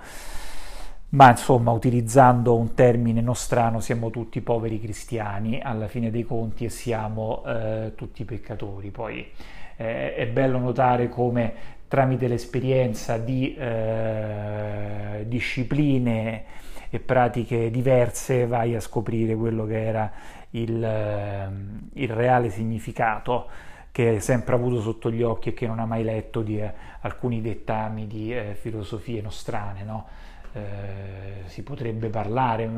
ma 1.13 1.31
insomma 1.31 1.73
utilizzando 1.73 2.57
un 2.57 2.75
termine 2.75 3.21
nostrano 3.21 3.81
siamo 3.81 4.11
tutti 4.11 4.41
poveri 4.41 4.81
cristiani 4.81 5.61
alla 5.61 5.87
fine 5.87 6.11
dei 6.11 6.25
conti 6.25 6.65
e 6.65 6.71
siamo 6.71 7.43
eh, 7.45 7.93
tutti 7.95 8.25
peccatori. 8.25 8.91
Poi 8.91 9.31
eh, 9.77 10.15
è 10.15 10.27
bello 10.27 10.59
notare 10.59 11.09
come 11.09 11.53
tramite 11.87 12.29
l'esperienza 12.29 13.19
di 13.19 13.55
eh, 13.55 15.25
discipline 15.27 16.45
e 16.89 16.99
pratiche 16.99 17.71
diverse 17.71 18.47
vai 18.47 18.75
a 18.75 18.81
scoprire 18.81 19.35
quello 19.35 19.67
che 19.67 19.85
era 19.85 20.11
il, 20.51 20.83
ehm, 20.83 21.89
il 21.95 22.09
reale 22.09 22.49
significato 22.49 23.49
che 23.93 24.09
hai 24.09 24.21
sempre 24.21 24.55
avuto 24.55 24.81
sotto 24.81 25.11
gli 25.11 25.23
occhi 25.23 25.51
e 25.51 25.53
che 25.53 25.67
non 25.67 25.79
ha 25.79 25.85
mai 25.85 26.05
letto 26.05 26.41
di 26.41 26.59
eh, 26.59 26.73
alcuni 27.01 27.43
dettami 27.43 28.07
di 28.07 28.35
eh, 28.35 28.55
filosofie 28.59 29.21
nostrane. 29.21 29.83
No? 29.85 30.07
Eh, 30.53 31.43
si 31.47 31.63
potrebbe 31.63 32.09
parlare 32.09 32.71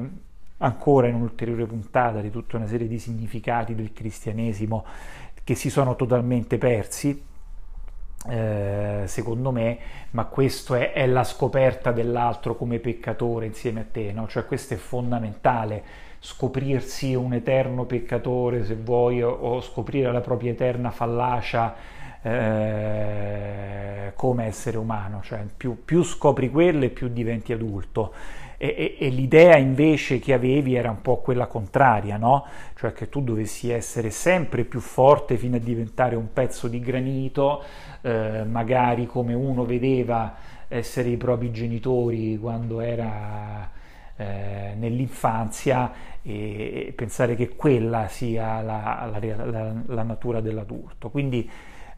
ancora 0.58 1.08
in 1.08 1.14
un'ulteriore 1.14 1.66
puntata 1.66 2.20
di 2.20 2.30
tutta 2.30 2.56
una 2.56 2.66
serie 2.66 2.86
di 2.86 2.98
significati 2.98 3.74
del 3.74 3.92
cristianesimo 3.92 4.84
che 5.42 5.54
si 5.54 5.68
sono 5.68 5.94
totalmente 5.94 6.56
persi, 6.56 7.22
eh, 8.26 9.02
secondo 9.04 9.50
me, 9.50 9.78
ma 10.12 10.24
questo 10.24 10.74
è, 10.74 10.92
è, 10.92 11.06
la 11.06 11.24
scoperta 11.24 11.92
dell'altro 11.92 12.56
come 12.56 12.78
peccatore 12.78 13.46
insieme 13.46 13.80
a 13.80 13.86
te, 13.90 14.12
no? 14.12 14.26
cioè 14.26 14.46
questo 14.46 14.74
è 14.74 14.78
fondamentale 14.78 15.82
scoprirsi 16.18 17.14
un 17.14 17.34
eterno 17.34 17.84
peccatore, 17.84 18.64
se 18.64 18.76
vuoi, 18.76 19.20
o 19.22 19.60
scoprire 19.60 20.10
la 20.10 20.22
propria 20.22 20.52
eterna 20.52 20.90
fallacia 20.90 21.74
eh, 22.24 24.12
come 24.16 24.46
essere 24.46 24.78
umano, 24.78 25.20
cioè 25.22 25.44
più, 25.54 25.84
più, 25.84 26.02
scopri 26.02 26.50
e 26.54 26.88
più 26.88 27.08
diventi 27.08 27.52
adulto. 27.52 28.12
E, 28.56 28.96
e, 28.98 29.06
e, 29.06 29.08
l'idea 29.10 29.58
invece 29.58 30.18
che 30.20 30.32
avevi 30.32 30.74
era 30.74 30.88
un 30.88 31.02
po' 31.02 31.18
quella 31.18 31.46
contraria, 31.46 32.16
no? 32.16 32.46
Cioè 32.76 32.92
che 32.94 33.10
tu 33.10 33.20
dovessi 33.22 33.70
essere 33.70 34.08
sempre 34.08 34.64
più 34.64 34.80
forte 34.80 35.36
fino 35.36 35.56
a 35.56 35.58
diventare 35.58 36.16
un 36.16 36.32
pezzo 36.32 36.66
di 36.66 36.80
granito, 36.80 37.62
eh, 38.00 38.44
magari 38.44 39.06
come 39.06 39.34
uno 39.34 39.66
vedeva 39.66 40.34
essere 40.68 41.10
i 41.10 41.18
propri 41.18 41.52
genitori 41.52 42.38
quando 42.38 42.80
era 42.80 43.70
eh, 44.16 44.74
nell'infanzia 44.76 45.92
e 46.22 46.92
pensare 46.96 47.34
che 47.34 47.50
quella 47.50 48.08
sia 48.08 48.62
la, 48.62 49.06
la, 49.10 49.44
la, 49.44 49.74
la, 49.84 50.02
natura 50.02 50.40
dell'adulto. 50.40 51.10
Quindi 51.10 51.50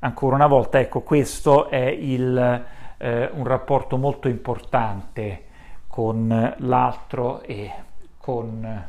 ancora 0.07 0.37
una 0.37 0.47
volta, 0.47 0.79
ecco, 0.79 1.01
questo 1.01 1.69
è 1.69 1.85
il, 1.85 2.65
eh, 2.97 3.31
un 3.33 3.45
rapporto 3.45 3.97
molto 3.97 4.29
importante 4.29 5.43
con 5.89 6.55
l'altro 6.59 7.43
e 7.43 7.73
con 8.17 8.85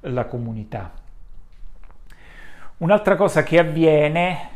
la 0.00 0.24
comunità. 0.26 0.92
Un'altra 2.78 3.16
cosa 3.16 3.42
che 3.42 3.58
avviene 3.58 4.50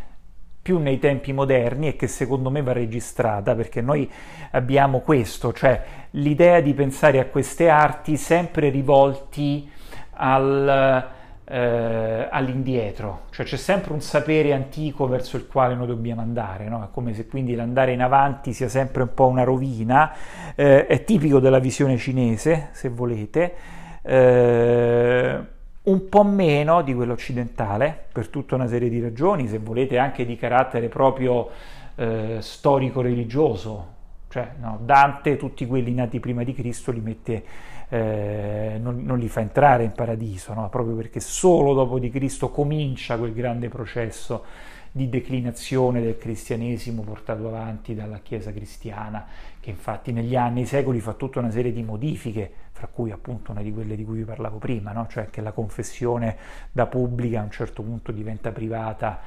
più 0.60 0.78
nei 0.78 0.98
tempi 0.98 1.32
moderni 1.32 1.88
e 1.88 1.96
che 1.96 2.08
secondo 2.08 2.50
me 2.50 2.60
va 2.60 2.72
registrata 2.72 3.54
perché 3.54 3.80
noi 3.80 4.10
abbiamo 4.50 4.98
questo, 4.98 5.52
cioè 5.52 5.84
l'idea 6.10 6.60
di 6.60 6.74
pensare 6.74 7.20
a 7.20 7.26
queste 7.26 7.68
arti 7.68 8.16
sempre 8.16 8.68
rivolti 8.68 9.70
al, 10.14 11.08
eh, 11.48 12.28
all'indietro, 12.30 13.22
cioè 13.30 13.46
c'è 13.46 13.56
sempre 13.56 13.92
un 13.92 14.00
sapere 14.00 14.52
antico 14.52 15.06
verso 15.06 15.36
il 15.36 15.46
quale 15.46 15.74
noi 15.74 15.86
dobbiamo 15.86 16.20
andare, 16.20 16.68
no? 16.68 16.82
è 16.82 16.88
come 16.90 17.14
se 17.14 17.26
quindi 17.26 17.54
l'andare 17.54 17.92
in 17.92 18.02
avanti 18.02 18.52
sia 18.52 18.68
sempre 18.68 19.02
un 19.02 19.14
po' 19.14 19.28
una 19.28 19.44
rovina, 19.44 20.12
eh, 20.56 20.86
è 20.86 21.04
tipico 21.04 21.38
della 21.38 21.60
visione 21.60 21.96
cinese, 21.98 22.70
se 22.72 22.88
volete. 22.88 23.54
Eh, 24.02 25.54
un 25.86 26.08
po' 26.08 26.24
meno 26.24 26.82
di 26.82 26.94
quello 26.94 27.12
occidentale, 27.12 28.06
per 28.12 28.26
tutta 28.26 28.56
una 28.56 28.66
serie 28.66 28.88
di 28.88 29.00
ragioni, 29.00 29.46
se 29.46 29.58
volete 29.58 29.98
anche 29.98 30.26
di 30.26 30.34
carattere 30.36 30.88
proprio 30.88 31.48
eh, 31.94 32.38
storico-religioso. 32.40 33.94
Cioè, 34.28 34.50
no, 34.60 34.80
Dante, 34.82 35.36
tutti 35.36 35.64
quelli 35.64 35.94
nati 35.94 36.18
prima 36.18 36.42
di 36.42 36.52
Cristo, 36.54 36.90
li 36.90 37.00
mette, 37.00 37.44
eh, 37.88 38.78
non, 38.80 39.02
non, 39.04 39.18
li 39.18 39.28
fa 39.28 39.40
entrare 39.40 39.84
in 39.84 39.92
paradiso, 39.92 40.52
no? 40.54 40.68
proprio 40.68 40.96
perché 40.96 41.20
solo 41.20 41.72
dopo 41.72 41.98
di 41.98 42.10
Cristo 42.10 42.50
comincia 42.50 43.16
quel 43.16 43.32
grande 43.32 43.68
processo 43.68 44.44
di 44.90 45.08
declinazione 45.10 46.00
del 46.00 46.16
cristianesimo 46.16 47.02
portato 47.02 47.46
avanti 47.48 47.94
dalla 47.94 48.20
Chiesa 48.20 48.50
cristiana, 48.50 49.26
che 49.60 49.70
infatti 49.70 50.10
negli 50.10 50.34
anni 50.34 50.62
e 50.62 50.66
secoli 50.66 51.00
fa 51.00 51.12
tutta 51.12 51.38
una 51.38 51.50
serie 51.50 51.70
di 51.70 51.82
modifiche, 51.82 52.50
fra 52.72 52.88
cui 52.88 53.10
appunto 53.10 53.52
una 53.52 53.62
di 53.62 53.72
quelle 53.72 53.94
di 53.94 54.04
cui 54.04 54.18
vi 54.18 54.24
parlavo 54.24 54.56
prima, 54.58 54.92
no? 54.92 55.06
cioè 55.06 55.28
che 55.28 55.42
la 55.42 55.52
confessione 55.52 56.36
da 56.72 56.86
pubblica 56.86 57.40
a 57.40 57.42
un 57.42 57.50
certo 57.50 57.82
punto 57.82 58.10
diventa 58.10 58.52
privata 58.52 59.20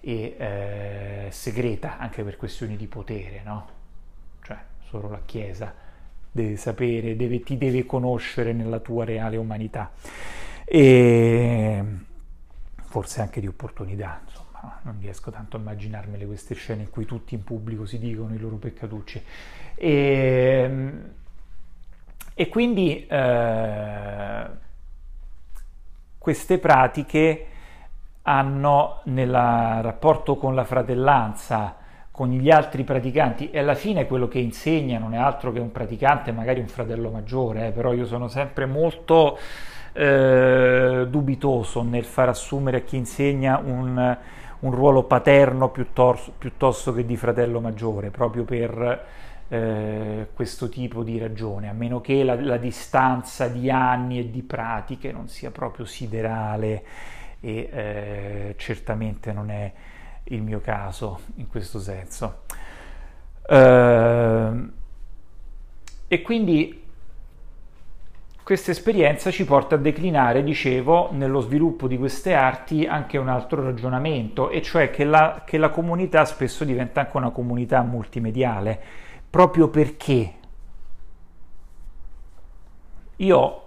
e 0.00 0.36
eh, 0.38 1.26
segreta 1.30 1.98
anche 1.98 2.22
per 2.22 2.36
questioni 2.36 2.76
di 2.76 2.86
potere, 2.86 3.40
no? 3.44 3.68
cioè 4.42 4.58
solo 4.88 5.08
la 5.08 5.20
Chiesa 5.24 5.83
deve 6.34 6.56
sapere, 6.56 7.14
deve, 7.14 7.44
ti 7.44 7.56
deve 7.56 7.86
conoscere 7.86 8.52
nella 8.52 8.80
tua 8.80 9.04
reale 9.04 9.36
umanità 9.36 9.92
e 10.64 11.84
forse 12.82 13.20
anche 13.20 13.40
di 13.40 13.46
opportunità, 13.46 14.20
insomma 14.24 14.80
non 14.82 14.96
riesco 15.00 15.30
tanto 15.30 15.56
a 15.56 15.60
immaginarmele 15.60 16.26
queste 16.26 16.56
scene 16.56 16.82
in 16.82 16.90
cui 16.90 17.04
tutti 17.04 17.36
in 17.36 17.44
pubblico 17.44 17.86
si 17.86 18.00
dicono 18.00 18.34
i 18.34 18.38
loro 18.38 18.56
peccatucci. 18.56 19.22
E, 19.76 20.92
e 22.34 22.48
quindi 22.48 23.06
eh, 23.06 24.46
queste 26.18 26.58
pratiche 26.58 27.46
hanno 28.22 29.02
nel 29.04 29.30
rapporto 29.30 30.34
con 30.36 30.56
la 30.56 30.64
fratellanza, 30.64 31.76
con 32.14 32.28
gli 32.28 32.48
altri 32.48 32.84
praticanti 32.84 33.50
e 33.50 33.58
alla 33.58 33.74
fine 33.74 34.06
quello 34.06 34.28
che 34.28 34.38
insegna 34.38 35.00
non 35.00 35.14
è 35.14 35.16
altro 35.16 35.50
che 35.50 35.58
un 35.58 35.72
praticante, 35.72 36.30
magari 36.30 36.60
un 36.60 36.68
fratello 36.68 37.10
maggiore, 37.10 37.66
eh, 37.66 37.70
però 37.72 37.92
io 37.92 38.06
sono 38.06 38.28
sempre 38.28 38.66
molto 38.66 39.36
eh, 39.92 41.06
dubitoso 41.08 41.82
nel 41.82 42.04
far 42.04 42.28
assumere 42.28 42.76
a 42.76 42.80
chi 42.82 42.98
insegna 42.98 43.58
un, 43.58 44.16
un 44.60 44.70
ruolo 44.70 45.02
paterno 45.02 45.70
piuttosto, 45.70 46.32
piuttosto, 46.38 46.92
che 46.94 47.04
di 47.04 47.16
fratello 47.16 47.58
maggiore, 47.58 48.10
proprio 48.10 48.44
per 48.44 49.06
eh, 49.48 50.28
questo 50.32 50.68
tipo 50.68 51.02
di 51.02 51.18
ragione, 51.18 51.68
a 51.68 51.72
meno 51.72 52.00
che 52.00 52.22
la, 52.22 52.40
la 52.40 52.58
distanza 52.58 53.48
di 53.48 53.68
anni 53.72 54.20
e 54.20 54.30
di 54.30 54.42
pratiche 54.42 55.10
non 55.10 55.26
sia 55.26 55.50
proprio 55.50 55.84
siderale 55.84 56.84
e 57.40 57.68
eh, 57.72 58.54
certamente 58.56 59.32
non 59.32 59.50
è 59.50 59.72
il 60.24 60.42
mio 60.42 60.60
caso 60.60 61.20
in 61.36 61.48
questo 61.48 61.78
senso. 61.78 62.42
Uh, 63.46 64.70
e 66.08 66.22
quindi 66.22 66.82
questa 68.42 68.72
esperienza 68.72 69.30
ci 69.30 69.44
porta 69.44 69.74
a 69.74 69.78
declinare, 69.78 70.42
dicevo, 70.42 71.10
nello 71.12 71.40
sviluppo 71.40 71.88
di 71.88 71.96
queste 71.96 72.34
arti 72.34 72.84
anche 72.84 73.16
un 73.16 73.28
altro 73.28 73.62
ragionamento, 73.62 74.50
e 74.50 74.60
cioè 74.60 74.90
che 74.90 75.04
la, 75.04 75.44
che 75.46 75.56
la 75.56 75.70
comunità 75.70 76.26
spesso 76.26 76.64
diventa 76.64 77.00
anche 77.00 77.16
una 77.16 77.30
comunità 77.30 77.82
multimediale, 77.82 78.80
proprio 79.30 79.68
perché 79.68 80.34
io 83.16 83.62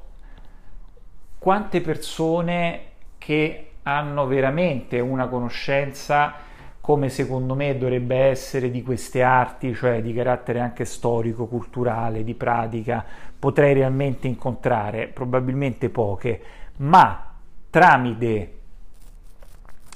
quante 1.40 1.82
persone 1.82 2.82
che 3.18 3.72
hanno 3.82 4.28
veramente 4.28 5.00
una 5.00 5.28
conoscenza 5.28 6.36
come 6.88 7.10
secondo 7.10 7.54
me 7.54 7.78
dovrebbe 7.78 8.16
essere 8.16 8.72
di 8.72 8.82
queste 8.82 9.22
arti, 9.22 9.74
cioè 9.74 10.02
di 10.02 10.14
carattere 10.14 10.62
anche 10.62 10.86
storico, 10.86 11.46
culturale, 11.46 12.24
di 12.24 12.34
pratica, 12.34 13.04
potrei 13.38 13.74
realmente 13.74 14.26
incontrare? 14.28 15.08
Probabilmente 15.08 15.90
poche, 15.90 16.42
ma 16.78 17.30
tramite 17.70 18.54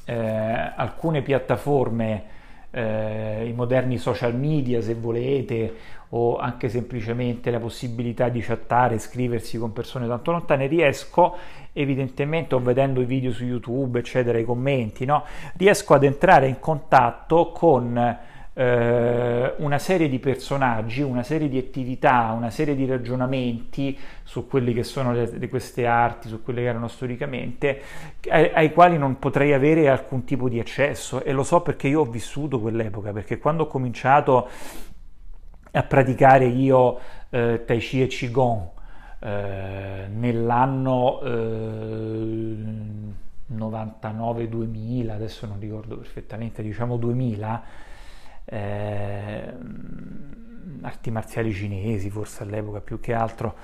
eh, 0.04 0.74
alcune 0.76 1.22
piattaforme, 1.22 2.24
eh, 2.72 3.46
i 3.48 3.54
moderni 3.54 3.98
social 3.98 4.36
media 4.36 4.82
se 4.82 4.94
volete, 4.94 5.74
o 6.14 6.38
anche 6.38 6.70
semplicemente 6.70 7.52
la 7.52 7.60
possibilità 7.60 8.30
di 8.30 8.42
chattare, 8.42 9.00
scriversi 9.00 9.58
con 9.58 9.72
persone 9.74 10.08
tanto 10.08 10.32
lontane, 10.32 10.68
riesco 10.68 11.36
evidentemente 11.74 12.56
o 12.56 12.60
vedendo 12.60 13.02
i 13.02 13.06
video 13.06 13.32
su 13.32 13.46
YouTube, 13.46 14.00
eccetera, 14.00 14.38
i 14.38 14.44
commenti, 14.44 15.06
no? 15.06 15.24
riesco 15.56 15.94
ad 15.94 16.04
entrare 16.04 16.48
in 16.48 16.60
contatto 16.60 17.52
con 17.52 18.18
eh, 18.54 19.54
una 19.58 19.80
serie 19.80 20.10
di 20.10 20.20
personaggi, 20.20 21.02
una 21.02 21.24
serie 21.24 21.48
di 21.48 21.58
attività, 21.58 22.34
una 22.36 22.50
serie 22.50 22.76
di 22.76 22.86
ragionamenti 22.86 23.98
su 24.24 24.48
quelle 24.48 24.74
che 24.74 24.84
sono 24.84 25.14
le, 25.14 25.30
le, 25.32 25.48
queste 25.48 25.86
arti, 25.86 26.28
su 26.28 26.44
quelle 26.44 26.62
che 26.62 26.68
erano 26.68 26.90
storicamente, 26.90 27.82
ai, 28.30 28.52
ai 28.54 28.74
quali 28.74 28.98
non 28.98 29.18
potrei 29.18 29.54
avere 29.54 29.88
alcun 29.88 30.26
tipo 30.26 30.50
di 30.50 30.60
accesso 30.60 31.24
e 31.24 31.32
lo 31.32 31.44
so 31.44 31.62
perché 31.62 31.88
io 31.88 32.02
ho 32.02 32.06
vissuto 32.06 32.60
quell'epoca, 32.60 33.14
perché 33.14 33.38
quando 33.38 33.64
ho 33.64 33.68
cominciato 33.68 34.50
a 35.72 35.84
praticare 35.84 36.46
io 36.46 37.00
eh, 37.30 37.64
Tai 37.66 37.80
Chi 37.80 38.02
e 38.02 38.08
Qigong 38.08 38.70
eh, 39.20 40.08
nell'anno 40.10 41.22
eh, 41.22 42.56
99-2000, 43.54 45.10
adesso 45.10 45.46
non 45.46 45.60
ricordo 45.60 45.98
perfettamente, 45.98 46.62
diciamo 46.62 46.98
2000, 46.98 47.64
eh, 48.46 49.54
arti 50.82 51.12
marziali 51.12 51.54
cinesi 51.54 52.10
forse 52.10 52.44
all'epoca 52.44 52.82
più 52.82 53.00
che 53.00 53.14
altro, 53.14 53.56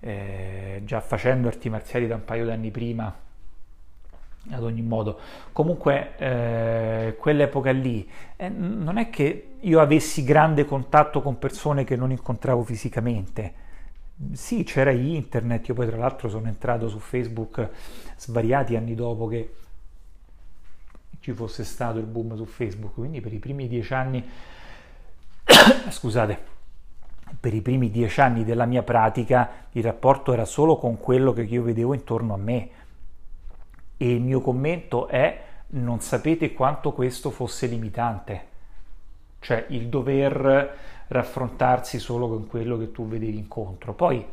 eh, 0.00 0.82
già 0.84 1.00
facendo 1.00 1.48
arti 1.48 1.68
marziali 1.68 2.06
da 2.06 2.14
un 2.14 2.24
paio 2.24 2.44
d'anni 2.46 2.70
prima 2.70 3.24
ad 4.50 4.62
ogni 4.62 4.82
modo. 4.82 5.18
Comunque, 5.52 6.16
eh, 6.18 7.16
quell'epoca 7.18 7.70
lì 7.70 8.08
eh, 8.36 8.48
non 8.48 8.98
è 8.98 9.10
che 9.10 9.56
io 9.60 9.80
avessi 9.80 10.24
grande 10.24 10.64
contatto 10.64 11.22
con 11.22 11.38
persone 11.38 11.84
che 11.84 11.96
non 11.96 12.10
incontravo 12.10 12.62
fisicamente. 12.62 13.64
Sì, 14.32 14.64
c'era 14.64 14.90
internet, 14.90 15.68
io 15.68 15.74
poi 15.74 15.86
tra 15.86 15.96
l'altro 15.96 16.28
sono 16.28 16.46
entrato 16.46 16.88
su 16.88 16.98
Facebook 16.98 17.68
svariati 18.16 18.76
anni 18.76 18.94
dopo 18.94 19.26
che 19.26 19.54
ci 21.20 21.32
fosse 21.32 21.64
stato 21.64 21.98
il 21.98 22.06
boom 22.06 22.36
su 22.36 22.44
Facebook, 22.44 22.94
quindi 22.94 23.20
per 23.20 23.32
i 23.32 23.38
primi 23.38 23.68
dieci 23.68 23.92
anni, 23.92 24.24
scusate, 25.90 26.54
per 27.38 27.52
i 27.52 27.60
primi 27.60 27.90
dieci 27.90 28.20
anni 28.20 28.44
della 28.44 28.64
mia 28.64 28.82
pratica 28.82 29.66
il 29.72 29.82
rapporto 29.82 30.32
era 30.32 30.44
solo 30.44 30.76
con 30.76 30.98
quello 30.98 31.32
che 31.32 31.42
io 31.42 31.62
vedevo 31.62 31.92
intorno 31.92 32.32
a 32.32 32.38
me 32.38 32.70
e 33.96 34.10
il 34.10 34.20
mio 34.20 34.40
commento 34.40 35.08
è 35.08 35.44
non 35.68 36.00
sapete 36.00 36.52
quanto 36.52 36.92
questo 36.92 37.30
fosse 37.30 37.66
limitante, 37.66 38.46
cioè 39.40 39.66
il 39.68 39.88
dover 39.88 40.76
raffrontarsi 41.08 41.98
solo 41.98 42.28
con 42.28 42.46
quello 42.46 42.76
che 42.78 42.92
tu 42.92 43.06
vedevi 43.06 43.36
incontro. 43.36 43.94
Poi 43.94 44.24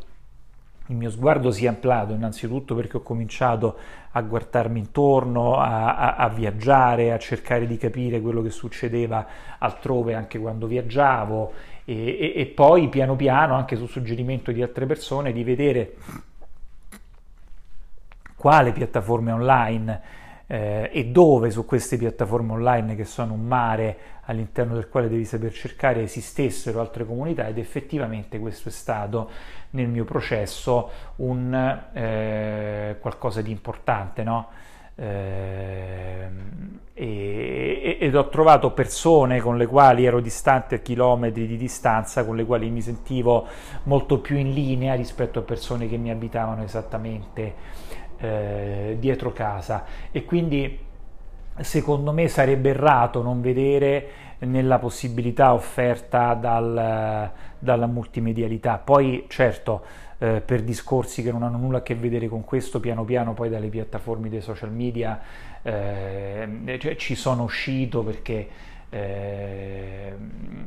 il 0.88 0.95
mio 0.97 1.10
sguardo 1.10 1.49
si 1.49 1.63
è 1.63 1.69
ampliato 1.69 2.13
innanzitutto 2.13 2.76
perché 2.76 2.97
ho 2.97 3.02
cominciato 3.02 3.78
a 4.12 4.21
guardarmi 4.21 4.80
intorno, 4.80 5.58
a, 5.58 5.95
a, 5.95 6.15
a, 6.15 6.30
viaggiare, 6.30 7.13
a 7.13 7.17
cercare 7.17 7.65
di 7.65 7.78
capire 7.78 8.19
quello 8.19 8.41
che 8.41 8.49
succedeva 8.49 9.26
altrove 9.60 10.13
anche 10.13 10.39
quando 10.39 10.67
viaggiavo 10.67 11.54
e, 11.86 11.93
e, 11.95 12.34
e 12.36 12.45
poi 12.47 12.89
piano 12.89 13.15
piano, 13.15 13.56
anche 13.56 13.78
su 13.78 13.86
suggerimento 13.86 14.52
di 14.52 14.62
altre 14.62 14.86
persone, 14.86 15.32
di 15.32 15.43
vedere 15.43 15.95
quale 18.43 18.73
piattaforme 18.73 19.32
online 19.32 20.01
eh, 20.47 20.89
e 20.91 21.06
dove 21.06 21.49
su 21.49 21.63
queste 21.63 21.95
piattaforme 21.95 22.51
online 22.51 22.93
che 22.93 23.06
sono 23.06 23.32
un 23.32 23.45
mare 23.45 23.97
all'interno 24.25 24.73
del 24.73 24.89
quale 24.89 25.08
devi 25.08 25.23
saper 25.23 25.53
cercare 25.53 26.01
esistessero 26.01 26.82
altre 26.82 27.06
comunità 27.06 27.47
ed 27.47 27.58
effettivamente 27.58 28.39
questo 28.39 28.67
è 28.67 28.71
stato 28.73 29.29
nel 29.69 29.88
mio 29.88 30.03
processo 30.03 30.89
un 31.17 31.53
eh, 31.93 32.97
qualcosa 32.99 33.41
di 33.41 33.51
importante 33.51 34.23
no? 34.23 34.49
eh, 34.95 36.27
e, 36.93 37.97
ed 38.01 38.13
ho 38.13 38.27
trovato 38.27 38.71
persone 38.71 39.39
con 39.39 39.56
le 39.56 39.67
quali 39.67 40.03
ero 40.03 40.19
distante 40.19 40.75
a 40.75 40.79
chilometri 40.79 41.47
di 41.47 41.56
distanza 41.56 42.25
con 42.25 42.36
le 42.36 42.43
quali 42.43 42.69
mi 42.69 42.82
sentivo 42.82 43.47
molto 43.84 44.19
più 44.19 44.36
in 44.36 44.51
linea 44.51 44.95
rispetto 44.95 45.39
a 45.39 45.43
persone 45.43 45.88
che 45.88 45.95
mi 45.95 46.12
abitavano 46.12 46.62
esattamente 46.62 47.83
eh, 48.23 48.95
dietro 48.99 49.33
casa 49.33 49.83
e 50.12 50.23
quindi 50.23 50.79
secondo 51.59 52.13
me 52.13 52.27
sarebbe 52.29 52.69
errato 52.69 53.21
non 53.21 53.41
vedere 53.41 54.07
nella 54.39 54.79
possibilità 54.79 55.53
offerta 55.53 56.33
dal, 56.33 57.29
dalla 57.59 57.86
multimedialità. 57.86 58.77
Poi 58.77 59.25
certo 59.27 59.83
eh, 60.17 60.41
per 60.41 60.63
discorsi 60.63 61.21
che 61.21 61.31
non 61.31 61.43
hanno 61.43 61.57
nulla 61.57 61.79
a 61.79 61.81
che 61.81 61.95
vedere 61.95 62.27
con 62.27 62.43
questo, 62.43 62.79
piano 62.79 63.03
piano 63.03 63.33
poi 63.33 63.49
dalle 63.49 63.67
piattaforme 63.67 64.29
dei 64.29 64.41
social 64.41 64.71
media 64.71 65.19
eh, 65.62 66.77
cioè, 66.79 66.95
ci 66.95 67.15
sono 67.15 67.43
uscito 67.43 68.03
perché 68.03 68.47
eh, 68.89 70.13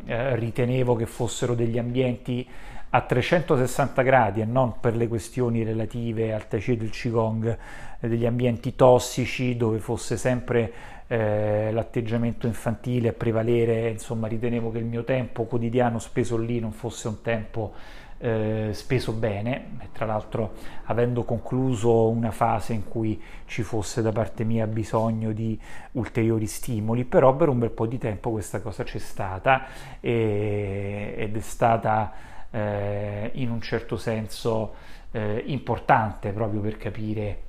ritenevo 0.04 0.94
che 0.96 1.06
fossero 1.06 1.54
degli 1.54 1.78
ambienti 1.78 2.46
a 2.90 3.00
360 3.00 4.02
gradi 4.02 4.40
e 4.40 4.44
non 4.44 4.80
per 4.80 4.96
le 4.96 5.08
questioni 5.08 5.64
relative 5.64 6.32
al 6.32 6.46
Chi 6.46 6.76
del 6.76 6.90
Qigong, 6.90 7.58
eh, 8.00 8.08
degli 8.08 8.26
ambienti 8.26 8.74
tossici 8.74 9.56
dove 9.56 9.78
fosse 9.78 10.16
sempre 10.16 10.72
eh, 11.08 11.70
l'atteggiamento 11.72 12.46
infantile 12.46 13.08
a 13.08 13.12
prevalere, 13.12 13.90
insomma 13.90 14.26
ritenevo 14.26 14.70
che 14.70 14.78
il 14.78 14.84
mio 14.84 15.04
tempo 15.04 15.44
quotidiano 15.44 15.98
speso 15.98 16.36
lì 16.36 16.58
non 16.58 16.72
fosse 16.72 17.08
un 17.08 17.22
tempo 17.22 17.74
eh, 18.18 18.70
speso 18.72 19.12
bene, 19.12 19.76
e 19.82 19.88
tra 19.92 20.06
l'altro 20.06 20.54
avendo 20.84 21.24
concluso 21.24 22.08
una 22.08 22.30
fase 22.30 22.72
in 22.72 22.88
cui 22.88 23.20
ci 23.44 23.62
fosse 23.62 24.00
da 24.02 24.12
parte 24.12 24.44
mia 24.44 24.66
bisogno 24.66 25.32
di 25.32 25.58
ulteriori 25.92 26.46
stimoli, 26.46 27.04
però 27.04 27.34
per 27.36 27.48
un 27.48 27.58
bel 27.58 27.70
po' 27.70 27.86
di 27.86 27.98
tempo 27.98 28.30
questa 28.30 28.60
cosa 28.60 28.84
c'è 28.84 28.98
stata 28.98 29.66
e, 30.00 31.14
ed 31.16 31.36
è 31.36 31.40
stata 31.40 32.34
eh, 32.50 33.30
in 33.34 33.50
un 33.50 33.60
certo 33.60 33.96
senso 33.96 34.74
eh, 35.12 35.42
importante 35.46 36.32
proprio 36.32 36.60
per 36.60 36.76
capire 36.76 37.42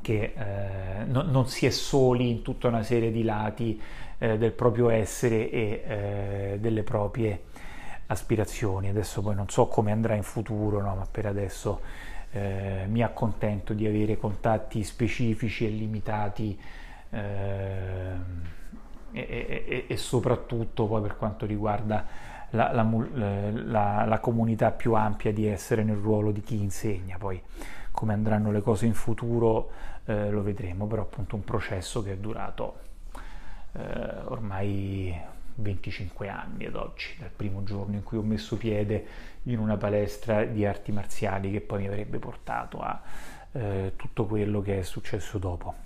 che 0.00 0.32
eh, 0.36 1.04
no, 1.04 1.22
non 1.22 1.48
si 1.48 1.66
è 1.66 1.70
soli 1.70 2.30
in 2.30 2.42
tutta 2.42 2.68
una 2.68 2.82
serie 2.82 3.10
di 3.10 3.24
lati 3.24 3.80
eh, 4.18 4.38
del 4.38 4.52
proprio 4.52 4.88
essere 4.88 5.50
e 5.50 5.82
eh, 5.86 6.58
delle 6.60 6.82
proprie 6.82 7.42
aspirazioni. 8.06 8.88
Adesso 8.88 9.20
poi 9.22 9.34
non 9.34 9.48
so 9.48 9.66
come 9.66 9.90
andrà 9.90 10.14
in 10.14 10.22
futuro, 10.22 10.80
no? 10.80 10.94
ma 10.94 11.06
per 11.10 11.26
adesso 11.26 11.80
eh, 12.30 12.84
mi 12.88 13.02
accontento 13.02 13.72
di 13.72 13.86
avere 13.86 14.16
contatti 14.16 14.84
specifici 14.84 15.66
e 15.66 15.70
limitati 15.70 16.58
eh, 17.10 18.44
e, 19.12 19.64
e, 19.66 19.84
e, 19.88 19.96
soprattutto 19.96 20.86
poi 20.86 21.00
per 21.00 21.16
quanto 21.16 21.46
riguarda 21.46 22.04
la, 22.56 22.72
la, 22.72 22.82
la, 23.52 24.04
la, 24.04 24.18
comunità 24.18 24.72
più 24.72 24.94
ampia 24.94 25.32
di 25.32 25.46
essere 25.46 25.84
nel 25.84 25.96
ruolo 25.96 26.32
di 26.32 26.40
chi 26.40 26.60
insegna. 26.60 27.16
Poi 27.18 27.40
come 27.92 28.12
andranno 28.12 28.50
le 28.50 28.62
cose 28.62 28.86
in 28.86 28.94
futuro 28.94 29.70
eh, 30.06 30.30
lo 30.30 30.42
vedremo, 30.42 30.86
però 30.86 31.02
appunto 31.02 31.36
un 31.36 31.44
processo 31.44 32.02
che 32.02 32.12
è 32.12 32.16
durato 32.16 32.78
eh, 33.72 33.80
ormai 34.24 35.14
25 35.56 36.28
anni 36.28 36.66
ad 36.66 36.74
oggi, 36.74 37.16
dal 37.18 37.30
primo 37.34 37.62
giorno 37.62 37.94
in 37.94 38.02
cui 38.02 38.18
ho 38.18 38.22
messo 38.22 38.56
piede 38.56 39.06
in 39.44 39.58
una 39.58 39.76
palestra 39.76 40.44
di 40.44 40.66
arti 40.66 40.92
marziali 40.92 41.50
che 41.50 41.60
poi 41.60 41.82
mi 41.82 41.88
avrebbe 41.88 42.18
portato 42.18 42.80
a 42.80 43.00
eh, 43.52 43.92
tutto 43.96 44.26
quello 44.26 44.60
che 44.60 44.80
è 44.80 44.82
successo 44.82 45.38
dopo. 45.38 45.85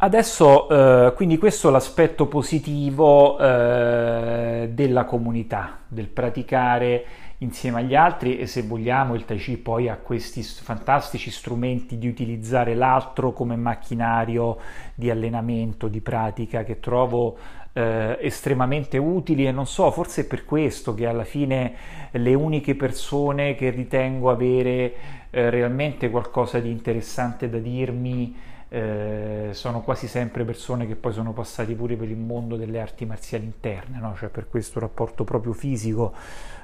Adesso, 0.00 1.08
eh, 1.08 1.12
quindi 1.14 1.38
questo 1.38 1.68
è 1.68 1.72
l'aspetto 1.72 2.26
positivo 2.26 3.36
eh, 3.36 4.70
della 4.72 5.04
comunità, 5.04 5.80
del 5.88 6.06
praticare 6.06 7.04
insieme 7.38 7.80
agli 7.80 7.96
altri 7.96 8.38
e 8.38 8.46
se 8.46 8.62
vogliamo 8.62 9.16
il 9.16 9.24
Tai 9.24 9.38
Chi 9.38 9.56
poi 9.56 9.88
ha 9.88 9.96
questi 9.96 10.44
fantastici 10.44 11.32
strumenti 11.32 11.98
di 11.98 12.06
utilizzare 12.06 12.76
l'altro 12.76 13.32
come 13.32 13.56
macchinario 13.56 14.58
di 14.94 15.10
allenamento, 15.10 15.88
di 15.88 16.00
pratica 16.00 16.62
che 16.62 16.78
trovo 16.78 17.36
eh, 17.72 18.18
estremamente 18.20 18.98
utili 18.98 19.46
e 19.46 19.50
non 19.50 19.66
so, 19.66 19.90
forse 19.90 20.20
è 20.20 20.26
per 20.26 20.44
questo 20.44 20.94
che 20.94 21.06
alla 21.06 21.24
fine 21.24 21.74
le 22.12 22.34
uniche 22.34 22.76
persone 22.76 23.56
che 23.56 23.70
ritengo 23.70 24.30
avere 24.30 24.94
eh, 25.30 25.50
realmente 25.50 26.08
qualcosa 26.08 26.60
di 26.60 26.70
interessante 26.70 27.50
da 27.50 27.58
dirmi 27.58 28.46
eh, 28.68 29.48
sono 29.52 29.80
quasi 29.80 30.06
sempre 30.06 30.44
persone 30.44 30.86
che 30.86 30.94
poi 30.94 31.12
sono 31.12 31.32
passati 31.32 31.74
pure 31.74 31.96
per 31.96 32.08
il 32.10 32.18
mondo 32.18 32.56
delle 32.56 32.80
arti 32.80 33.06
marziali 33.06 33.44
interne, 33.44 33.98
no? 33.98 34.14
cioè 34.16 34.28
per 34.28 34.48
questo 34.48 34.78
rapporto 34.78 35.24
proprio 35.24 35.52
fisico 35.52 36.12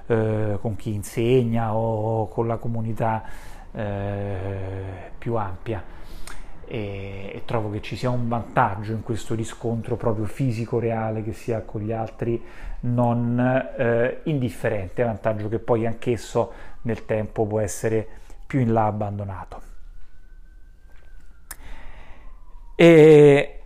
eh, 0.07 0.59
con 0.61 0.77
chi 0.77 0.93
insegna 0.93 1.75
o 1.75 2.29
con 2.29 2.47
la 2.47 2.57
comunità 2.57 3.23
eh, 3.73 5.11
più 5.17 5.37
ampia. 5.37 5.83
E, 6.67 7.31
e, 7.35 7.43
trovo 7.45 7.71
che 7.71 7.83
ci 7.83 7.95
sia 7.95 8.09
un 8.09 8.27
vantaggio 8.27 8.93
in 8.93 9.03
questo 9.03 9.35
riscontro 9.35 9.97
proprio 9.97 10.25
fisico 10.25 10.79
reale 10.79 11.23
che 11.23 11.35
si 11.35 11.53
ha 11.53 11.61
con 11.61 11.83
gli 11.83 11.93
altri 11.93 12.43
non 12.81 13.39
eh, 13.77 14.21
indifferente, 14.25 15.03
vantaggio 15.03 15.49
che 15.49 15.59
poi 15.59 15.87
anch'esso 15.87 16.53
nel 16.83 17.05
tempo 17.05 17.47
può 17.47 17.61
essere 17.61 18.07
più 18.47 18.61
in 18.61 18.73
là 18.73 18.87
abbandonato. 18.87 19.74
E 22.77 23.59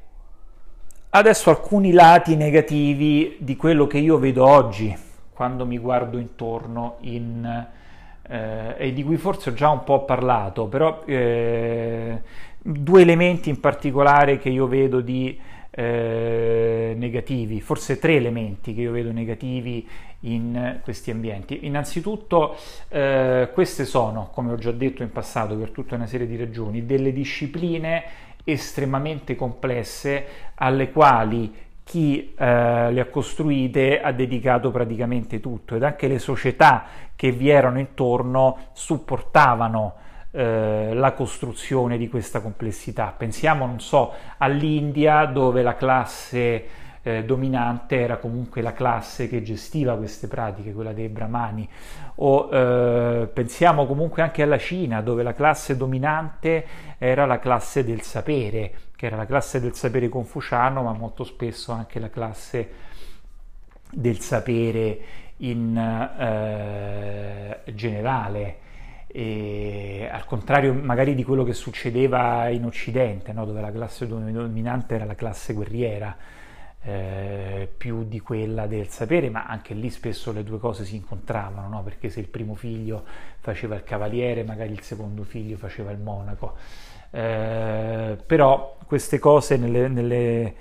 adesso 1.11 1.51
alcuni 1.51 1.93
lati 1.93 2.37
negativi 2.37 3.37
di 3.39 3.57
quello 3.57 3.87
che 3.87 3.99
io 3.99 4.19
vedo 4.19 4.47
oggi 4.47 4.95
quando 5.33 5.65
mi 5.65 5.79
guardo 5.79 6.19
intorno 6.19 6.97
in, 7.01 7.67
eh, 8.29 8.75
e 8.77 8.93
di 8.93 9.03
cui 9.05 9.17
forse 9.17 9.51
ho 9.51 9.53
già 9.55 9.71
un 9.71 9.85
po' 9.85 10.05
parlato, 10.05 10.67
però 10.67 11.05
eh, 11.07 12.21
due 12.59 13.01
elementi 13.01 13.49
in 13.49 13.61
particolare 13.61 14.39
che 14.39 14.51
io 14.51 14.67
vedo 14.67 15.01
di 15.01 15.39
eh, 15.71 16.93
negativi, 16.97 17.61
forse 17.61 17.99
tre 17.99 18.17
elementi 18.17 18.75
che 18.75 18.81
io 18.81 18.91
vedo 18.91 19.13
negativi 19.13 19.87
in 20.23 20.81
questi 20.83 21.13
ambienti. 21.13 21.67
Innanzitutto 21.67 22.57
eh, 22.89 23.49
queste 23.53 23.85
sono, 23.85 24.31
come 24.33 24.53
ho 24.53 24.57
già 24.57 24.73
detto 24.73 25.03
in 25.05 25.13
passato 25.13 25.57
per 25.57 25.71
tutta 25.71 25.95
una 25.95 26.07
serie 26.07 26.27
di 26.27 26.37
ragioni, 26.37 26.85
delle 26.85 27.13
discipline 27.13 28.03
estremamente 28.53 29.37
complesse 29.37 30.27
alle 30.55 30.91
quali 30.91 31.67
chi 31.85 32.35
eh, 32.37 32.93
le 32.93 33.01
ha 33.01 33.07
costruite 33.07 34.01
ha 34.01 34.13
dedicato 34.13 34.71
praticamente 34.71 35.41
tutto 35.41 35.75
ed 35.75 35.83
anche 35.83 36.07
le 36.07 36.19
società 36.19 36.85
che 37.17 37.31
vi 37.31 37.49
erano 37.49 37.79
intorno 37.79 38.59
supportavano 38.73 39.95
eh, 40.31 40.91
la 40.93 41.13
costruzione 41.13 41.97
di 41.97 42.09
questa 42.09 42.41
complessità. 42.41 43.15
Pensiamo, 43.17 43.65
non 43.65 43.81
so, 43.81 44.13
all'India 44.37 45.25
dove 45.25 45.63
la 45.63 45.77
classe 45.77 46.87
eh, 47.09 47.25
dominante 47.25 47.99
era 47.99 48.19
comunque 48.19 48.61
la 48.61 48.73
classe 48.73 49.29
che 49.29 49.43
gestiva 49.43 49.97
queste 49.97 50.29
pratiche, 50.29 50.73
quella 50.73 50.93
dei 50.93 51.09
brahmani, 51.09 51.67
o 52.17 52.51
eh, 52.53 53.29
pensiamo 53.33 53.87
comunque 53.87 54.23
anche 54.23 54.43
alla 54.43 54.59
Cina 54.59 55.01
dove 55.01 55.23
la 55.23 55.33
classe 55.33 55.77
dominante 55.77 56.67
era 56.99 57.25
la 57.25 57.39
classe 57.39 57.85
del 57.85 58.03
sapere, 58.03 58.73
che 58.95 59.07
era 59.07 59.17
la 59.17 59.27
classe 59.27 59.61
del 59.61 59.75
sapere 59.75 60.09
confuciano, 60.09 60.83
ma 60.83 60.93
molto 60.93 61.25
spesso 61.25 61.73
anche 61.73 61.99
la 61.99 62.11
classe 62.11 62.71
del 63.91 64.19
sapere 64.19 65.01
in 65.39 65.77
eh, 65.77 67.73
generale. 67.73 68.57
E, 69.11 70.07
al 70.13 70.27
contrario 70.27 70.75
magari 70.75 71.15
di 71.15 71.25
quello 71.25 71.43
che 71.43 71.55
succedeva 71.55 72.49
in 72.49 72.67
Occidente, 72.67 73.33
no? 73.33 73.47
dove 73.47 73.63
la 73.63 73.73
classe 73.73 74.07
dominante 74.07 74.95
era 74.95 75.07
la 75.07 75.15
classe 75.15 75.55
guerriera, 75.55 76.15
eh, 76.89 77.69
più 77.77 78.05
di 78.05 78.19
quella 78.21 78.67
del 78.67 78.89
sapere, 78.89 79.29
ma 79.29 79.45
anche 79.45 79.75
lì 79.75 79.91
spesso 79.91 80.33
le 80.33 80.43
due 80.43 80.59
cose 80.59 80.87
si 80.87 80.97
incontravano, 80.97 81.69
no? 81.69 81.83
perché 81.83 82.09
se 82.09 82.21
il 82.21 82.29
primo 82.29 82.55
figlio 82.55 83.05
faceva 83.41 83.75
il 83.75 83.85
cavaliere, 83.85 84.43
magari 84.43 84.73
il 84.73 84.81
secondo 84.81 85.23
figlio 85.23 85.59
faceva 85.59 85.91
il 85.91 85.99
monaco. 85.99 86.57
Eh, 87.11 88.17
però 88.25 88.79
queste 88.87 89.19
cose 89.19 89.59
nelle, 89.59 89.89
nelle, 89.89 90.55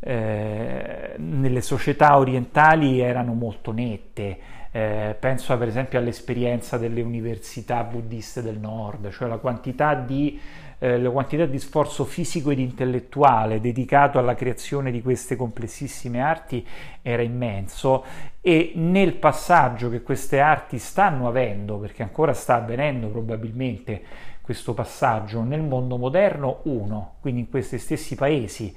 eh, 0.00 1.14
nelle, 1.16 1.60
società 1.62 2.18
orientali 2.18 3.00
erano 3.00 3.32
molto 3.32 3.72
nette. 3.72 4.38
Eh, 4.76 5.14
penso 5.20 5.56
per 5.56 5.68
esempio 5.68 6.00
all'esperienza 6.00 6.78
delle 6.78 7.00
università 7.00 7.84
buddiste 7.84 8.42
del 8.42 8.58
nord, 8.58 9.08
cioè 9.10 9.28
la 9.28 9.36
quantità 9.36 9.94
di 9.94 10.40
eh, 10.80 10.98
la 10.98 11.10
quantità 11.10 11.46
di 11.46 11.60
sforzo 11.60 12.04
fisico 12.04 12.50
ed 12.50 12.58
intellettuale 12.58 13.60
dedicato 13.60 14.18
alla 14.18 14.34
creazione 14.34 14.90
di 14.90 15.00
queste 15.00 15.36
complessissime 15.36 16.20
arti 16.20 16.66
era 17.02 17.22
immenso 17.22 18.04
e 18.40 18.72
nel 18.74 19.14
passaggio 19.14 19.88
che 19.90 20.02
queste 20.02 20.40
arti 20.40 20.78
stanno 20.78 21.28
avendo, 21.28 21.78
perché 21.78 22.02
ancora 22.02 22.32
sta 22.32 22.56
avvenendo 22.56 23.06
probabilmente 23.10 24.02
questo 24.40 24.74
passaggio 24.74 25.42
nel 25.42 25.62
mondo 25.62 25.96
moderno, 25.98 26.62
uno, 26.64 27.14
quindi 27.20 27.42
in 27.42 27.48
questi 27.48 27.78
stessi 27.78 28.16
paesi 28.16 28.74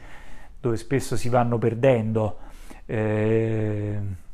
dove 0.62 0.77
spesso 0.77 1.17
si 1.17 1.27
vanno 1.27 1.57
perdendo. 1.57 2.38
Eh, 2.86 4.25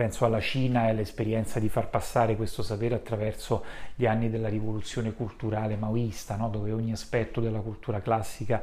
penso 0.00 0.24
alla 0.24 0.40
Cina 0.40 0.86
e 0.86 0.90
all'esperienza 0.92 1.60
di 1.60 1.68
far 1.68 1.90
passare 1.90 2.34
questo 2.34 2.62
sapere 2.62 2.94
attraverso 2.94 3.62
gli 3.94 4.06
anni 4.06 4.30
della 4.30 4.48
rivoluzione 4.48 5.12
culturale 5.12 5.76
maoista, 5.76 6.36
no? 6.36 6.48
dove 6.48 6.72
ogni 6.72 6.90
aspetto 6.90 7.38
della 7.38 7.58
cultura 7.58 8.00
classica 8.00 8.62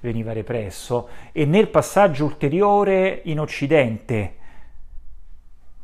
veniva 0.00 0.32
represso, 0.32 1.08
e 1.32 1.44
nel 1.44 1.68
passaggio 1.68 2.24
ulteriore 2.24 3.20
in 3.24 3.38
Occidente, 3.38 4.36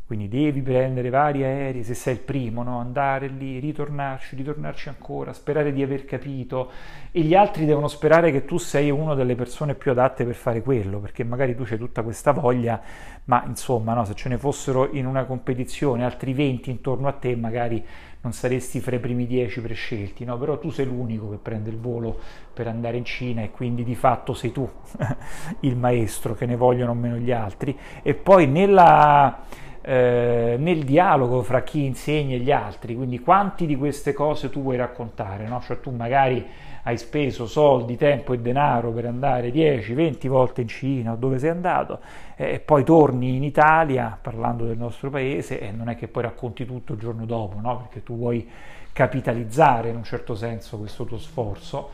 quindi 0.07 0.29
devi 0.29 0.61
prendere 0.61 1.09
vari 1.09 1.45
aerei 1.45 1.83
se 1.83 1.95
sei 1.95 2.15
il 2.15 2.21
primo, 2.21 2.63
no? 2.63 2.79
andare 2.79 3.27
lì, 3.27 3.59
ritornarci, 3.59 4.37
ritornarci 4.37 4.91
ancora, 4.91 5.33
sperare 5.33 5.73
di 5.73 5.83
aver 5.83 6.05
capito 6.05 6.71
e 7.11 7.23
gli 7.23 7.35
altri 7.35 7.65
devono 7.65 7.89
sperare 7.89 8.31
che 8.31 8.45
tu 8.45 8.59
sei 8.59 8.91
una 8.91 9.15
delle 9.15 9.35
persone 9.35 9.75
più 9.75 9.93
adatte 9.93 10.25
per 10.25 10.35
fare 10.35 10.61
quello, 10.61 10.99
perché 10.99 11.25
magari 11.25 11.57
tu 11.57 11.65
c'hai 11.65 11.79
tutta 11.79 12.03
questa 12.03 12.33
voglia, 12.33 12.83
ma 13.25 13.45
insomma 13.47 13.95
no? 13.95 14.05
se 14.05 14.15
ce 14.15 14.29
ne 14.29 14.37
fossero 14.37 14.91
in 14.93 15.07
una 15.07 15.25
competizione 15.25 16.05
altri 16.05 16.35
20 16.35 16.71
intorno 16.71 17.09
a 17.09 17.13
te 17.13 17.35
magari 17.35 17.83
non 18.21 18.33
saresti 18.33 18.81
fra 18.81 18.97
i 18.97 19.01
primi 19.01 19.27
10 19.27 19.63
prescelti, 19.63 20.25
no? 20.27 20.37
però 20.37 20.59
tu 20.59 20.69
sei 20.69 20.85
l'unico 20.85 21.31
che 21.31 21.37
prende 21.37 21.71
il 21.71 21.79
volo 21.79 22.19
per 22.53 22.67
andare 22.67 22.99
in 22.99 23.07
Cina 23.07 23.43
e 23.43 23.51
quindi 23.51 23.85
di 23.85 23.95
fatto 23.95 24.35
sei 24.35 24.53
tu 24.53 24.69
il 25.61 25.77
maestro, 25.77 26.35
che 26.35 26.45
ne 26.45 26.57
vogliono 26.57 26.93
meno 26.93 27.17
gli 27.17 27.33
altri. 27.33 27.77
E 28.03 28.15
poi 28.15 28.47
nella 28.47 29.63
eh, 29.87 30.57
nel 30.59 30.83
dialogo 30.83 31.43
fra 31.43 31.63
chi 31.63 31.85
insegna 31.85 32.37
e 32.37 32.39
gli 32.39 32.51
altri, 32.51 32.95
quindi 32.95 33.19
quanti 33.19 33.67
di 33.67 33.77
queste 33.77 34.15
cose 34.15 34.49
tu 34.49 34.63
vuoi 34.63 34.79
raccontare, 34.79 35.47
no? 35.47 35.61
cioè 35.61 35.79
tu 35.79 35.91
magari 35.91 36.47
hai 36.85 36.97
speso 36.97 37.47
soldi, 37.47 37.97
tempo 37.97 38.33
e 38.33 38.39
denaro 38.39 38.93
per 38.93 39.05
andare 39.05 39.51
10-20 39.51 40.27
volte 40.29 40.63
in 40.63 40.69
Cina 40.69 41.13
o 41.13 41.17
dove 41.17 41.39
sei 41.39 41.51
andato 41.51 42.01
eh, 42.37 42.55
e 42.55 42.61
poi 42.61 42.83
torni 42.83 43.37
in 43.37 43.45
Italia 43.45 44.19
parlando 44.21 44.65
del 44.65 44.79
nostro 44.79 45.11
paese 45.11 45.61
e 45.61 45.71
non 45.71 45.91
è 45.91 45.97
che 45.97 46.09
poi 46.09 46.23
racconti 46.23 46.65
tutto 46.65 46.95
il 46.95 46.99
giorno 46.99 47.27
dopo, 47.27 47.61
no? 47.61 47.77
perché 47.77 48.03
tu 48.03 48.17
vuoi 48.17 48.49
capitalizzare 48.91 49.91
in 49.91 49.97
un 49.97 50.05
certo 50.05 50.35
senso 50.35 50.79
questo 50.79 51.05
tuo 51.05 51.19
sforzo. 51.19 51.91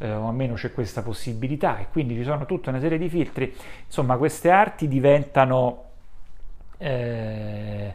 Eh, 0.00 0.12
o 0.12 0.28
almeno 0.28 0.54
c'è 0.54 0.72
questa 0.72 1.02
possibilità 1.02 1.78
e 1.78 1.86
quindi 1.90 2.14
ci 2.14 2.22
sono 2.22 2.46
tutta 2.46 2.70
una 2.70 2.80
serie 2.80 2.98
di 2.98 3.08
filtri. 3.08 3.52
Insomma, 3.84 4.16
queste 4.16 4.48
arti 4.48 4.86
diventano 4.86 5.87
eh, 6.78 7.94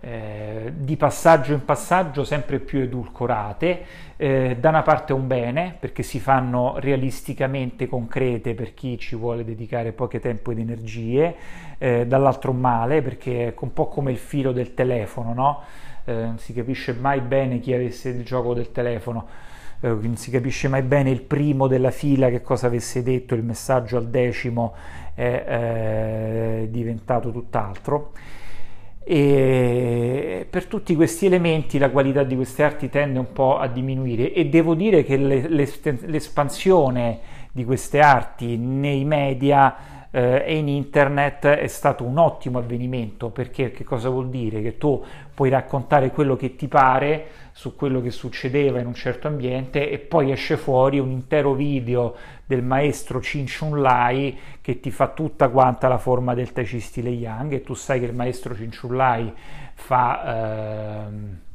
eh, 0.00 0.72
di 0.76 0.96
passaggio 0.96 1.52
in 1.52 1.64
passaggio 1.64 2.22
sempre 2.22 2.60
più 2.60 2.80
edulcorate, 2.80 3.84
eh, 4.16 4.56
da 4.58 4.68
una 4.68 4.82
parte 4.82 5.12
un 5.12 5.26
bene 5.26 5.74
perché 5.78 6.04
si 6.04 6.20
fanno 6.20 6.76
realisticamente 6.78 7.88
concrete 7.88 8.54
per 8.54 8.74
chi 8.74 8.96
ci 8.98 9.16
vuole 9.16 9.44
dedicare 9.44 9.92
poco 9.92 10.20
tempo 10.20 10.52
ed 10.52 10.58
energie, 10.58 11.34
eh, 11.78 12.06
dall'altro 12.06 12.52
un 12.52 12.60
male 12.60 13.02
perché 13.02 13.48
è 13.48 13.54
un 13.58 13.72
po' 13.72 13.88
come 13.88 14.12
il 14.12 14.18
filo 14.18 14.52
del 14.52 14.74
telefono, 14.74 15.32
no? 15.34 15.62
eh, 16.04 16.12
non 16.12 16.38
si 16.38 16.52
capisce 16.52 16.92
mai 16.92 17.20
bene 17.20 17.58
chi 17.58 17.72
avesse 17.72 18.10
il 18.10 18.24
gioco 18.24 18.54
del 18.54 18.70
telefono 18.70 19.46
eh, 19.80 19.88
non 19.88 20.16
si 20.16 20.30
capisce 20.30 20.68
mai 20.68 20.82
bene 20.82 21.10
il 21.10 21.22
primo 21.22 21.66
della 21.66 21.90
fila 21.90 22.30
che 22.30 22.42
cosa 22.42 22.66
avesse 22.66 23.02
detto, 23.02 23.34
il 23.34 23.44
messaggio 23.44 23.96
al 23.96 24.08
decimo 24.08 24.74
è 25.14 26.62
eh, 26.62 26.68
diventato 26.70 27.30
tutt'altro. 27.30 28.12
E 29.04 30.46
per 30.50 30.66
tutti 30.66 30.94
questi 30.94 31.26
elementi 31.26 31.78
la 31.78 31.90
qualità 31.90 32.24
di 32.24 32.36
queste 32.36 32.62
arti 32.62 32.90
tende 32.90 33.18
un 33.18 33.32
po' 33.32 33.56
a 33.56 33.66
diminuire 33.66 34.34
e 34.34 34.48
devo 34.48 34.74
dire 34.74 35.02
che 35.02 35.16
l'espansione 35.16 37.18
di 37.50 37.64
queste 37.64 38.00
arti 38.00 38.58
nei 38.58 39.06
media 39.06 39.97
eh, 40.10 40.44
e 40.46 40.56
in 40.56 40.68
internet 40.68 41.46
è 41.46 41.66
stato 41.66 42.04
un 42.04 42.18
ottimo 42.18 42.58
avvenimento 42.58 43.30
perché 43.30 43.70
che 43.70 43.84
cosa 43.84 44.08
vuol 44.08 44.30
dire? 44.30 44.62
Che 44.62 44.78
tu 44.78 45.04
puoi 45.34 45.50
raccontare 45.50 46.10
quello 46.10 46.36
che 46.36 46.56
ti 46.56 46.68
pare 46.68 47.26
su 47.52 47.74
quello 47.74 48.00
che 48.00 48.10
succedeva 48.10 48.78
in 48.80 48.86
un 48.86 48.94
certo 48.94 49.28
ambiente 49.28 49.90
e 49.90 49.98
poi 49.98 50.30
esce 50.30 50.56
fuori 50.56 50.98
un 50.98 51.10
intero 51.10 51.54
video 51.54 52.14
del 52.46 52.62
maestro 52.62 53.18
Chin 53.18 53.46
Chun 53.46 53.80
Lai 53.80 54.38
che 54.60 54.80
ti 54.80 54.90
fa 54.90 55.08
tutta 55.08 55.48
quanta 55.48 55.88
la 55.88 55.98
forma 55.98 56.34
del 56.34 56.52
Tai 56.52 56.64
Chi 56.64 56.80
stile 56.80 57.10
Yang 57.10 57.52
e 57.52 57.62
tu 57.62 57.74
sai 57.74 58.00
che 58.00 58.06
il 58.06 58.14
maestro 58.14 58.54
Chin 58.54 58.70
Chun 58.70 58.96
Lai 58.96 59.32
fa... 59.74 61.06
Ehm, 61.06 61.38
eh, 61.42 61.46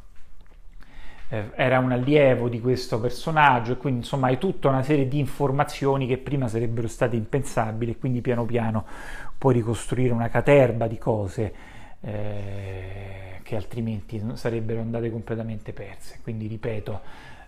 era 1.55 1.79
un 1.79 1.91
allievo 1.91 2.47
di 2.49 2.61
questo 2.61 2.99
personaggio 2.99 3.73
e 3.73 3.77
quindi 3.77 4.01
insomma 4.01 4.27
hai 4.27 4.37
tutta 4.37 4.69
una 4.69 4.83
serie 4.83 5.07
di 5.07 5.19
informazioni 5.19 6.05
che 6.05 6.17
prima 6.17 6.47
sarebbero 6.47 6.87
state 6.87 7.15
impensabili 7.15 7.91
e 7.91 7.97
quindi 7.97 8.21
piano 8.21 8.45
piano 8.45 8.85
puoi 9.37 9.55
ricostruire 9.55 10.13
una 10.13 10.29
caterba 10.29 10.87
di 10.87 10.97
cose 10.97 11.53
eh, 12.01 13.39
che 13.41 13.55
altrimenti 13.55 14.21
sarebbero 14.33 14.81
andate 14.81 15.09
completamente 15.09 15.73
perse. 15.73 16.19
Quindi 16.21 16.47
ripeto, 16.47 17.01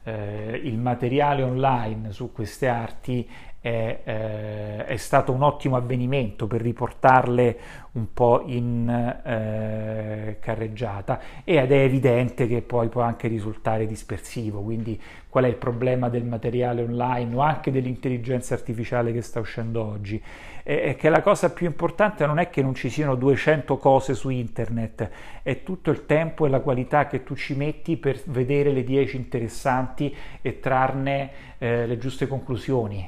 eh, 0.05 0.61
il 0.63 0.77
materiale 0.77 1.43
online 1.43 2.11
su 2.11 2.31
queste 2.31 2.67
arti 2.67 3.27
è, 3.59 4.01
eh, 4.03 4.85
è, 4.85 4.95
stato 4.97 5.31
un 5.31 5.41
ottimo 5.41 5.75
avvenimento 5.75 6.45
per 6.45 6.61
riportarle 6.61 7.57
un 7.93 8.13
po' 8.13 8.43
in 8.45 8.87
eh, 8.87 10.37
carreggiata 10.39 11.19
ed 11.43 11.71
è 11.71 11.79
evidente 11.79 12.47
che 12.47 12.61
poi 12.61 12.89
può 12.89 13.01
anche 13.01 13.27
risultare 13.27 13.87
dispersivo, 13.87 14.61
quindi 14.61 15.01
qual 15.27 15.45
è 15.45 15.47
il 15.47 15.55
problema 15.55 16.09
del 16.09 16.25
materiale 16.25 16.83
online 16.83 17.35
o 17.35 17.39
anche 17.39 17.71
dell'intelligenza 17.71 18.53
artificiale 18.53 19.11
che 19.11 19.23
sta 19.23 19.39
uscendo 19.39 19.83
oggi? 19.83 20.21
È 20.67 20.95
che 20.95 21.09
la 21.09 21.21
cosa 21.21 21.51
più 21.51 21.67
importante 21.67 22.25
non 22.25 22.39
è 22.39 22.49
che 22.49 22.63
non 22.63 22.73
ci 22.73 22.89
siano 22.89 23.13
200 23.13 23.77
cose 23.77 24.15
su 24.15 24.29
internet, 24.29 25.09
è 25.43 25.61
tutto 25.61 25.91
il 25.91 26.07
tempo 26.07 26.47
e 26.47 26.49
la 26.49 26.59
qualità 26.59 27.05
che 27.05 27.21
tu 27.21 27.35
ci 27.35 27.53
metti 27.53 27.97
per 27.97 28.19
vedere 28.25 28.71
le 28.71 28.83
10 28.83 29.15
interessanti 29.15 30.11
e 30.41 30.59
trarne 30.59 31.29
eh, 31.59 31.85
le 31.85 31.99
giuste 31.99 32.25
conclusioni. 32.25 33.07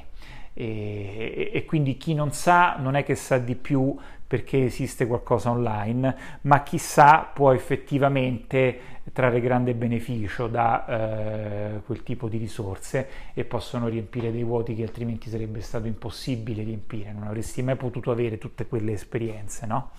E, 0.54 1.50
e, 1.52 1.64
quindi 1.64 1.96
chi 1.96 2.14
non 2.14 2.30
sa 2.30 2.76
non 2.78 2.94
è 2.94 3.02
che 3.02 3.16
sa 3.16 3.38
di 3.38 3.56
più 3.56 3.96
perché 4.28 4.62
esiste 4.62 5.06
qualcosa 5.06 5.50
online, 5.50 6.16
ma 6.42 6.62
chi 6.62 6.76
sa 6.76 7.30
può 7.32 7.52
effettivamente 7.52 8.96
trarre 9.12 9.40
grande 9.40 9.74
beneficio 9.74 10.48
da 10.48 10.86
eh, 10.86 11.80
quel 11.86 12.02
tipo 12.02 12.28
di 12.28 12.36
risorse 12.36 13.08
e 13.32 13.44
possono 13.44 13.88
riempire 13.88 14.30
dei 14.30 14.44
vuoti 14.44 14.74
che 14.74 14.82
altrimenti 14.82 15.30
sarebbe 15.30 15.62
stato 15.62 15.86
impossibile 15.86 16.62
riempire, 16.62 17.10
non 17.10 17.22
avresti 17.22 17.62
mai 17.62 17.76
potuto 17.76 18.10
avere 18.10 18.36
tutte 18.36 18.66
quelle 18.66 18.92
esperienze 18.92 19.64
no? 19.64 19.92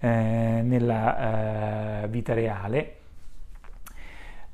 eh, 0.00 0.60
nella 0.62 2.02
eh, 2.02 2.08
vita 2.08 2.34
reale. 2.34 2.96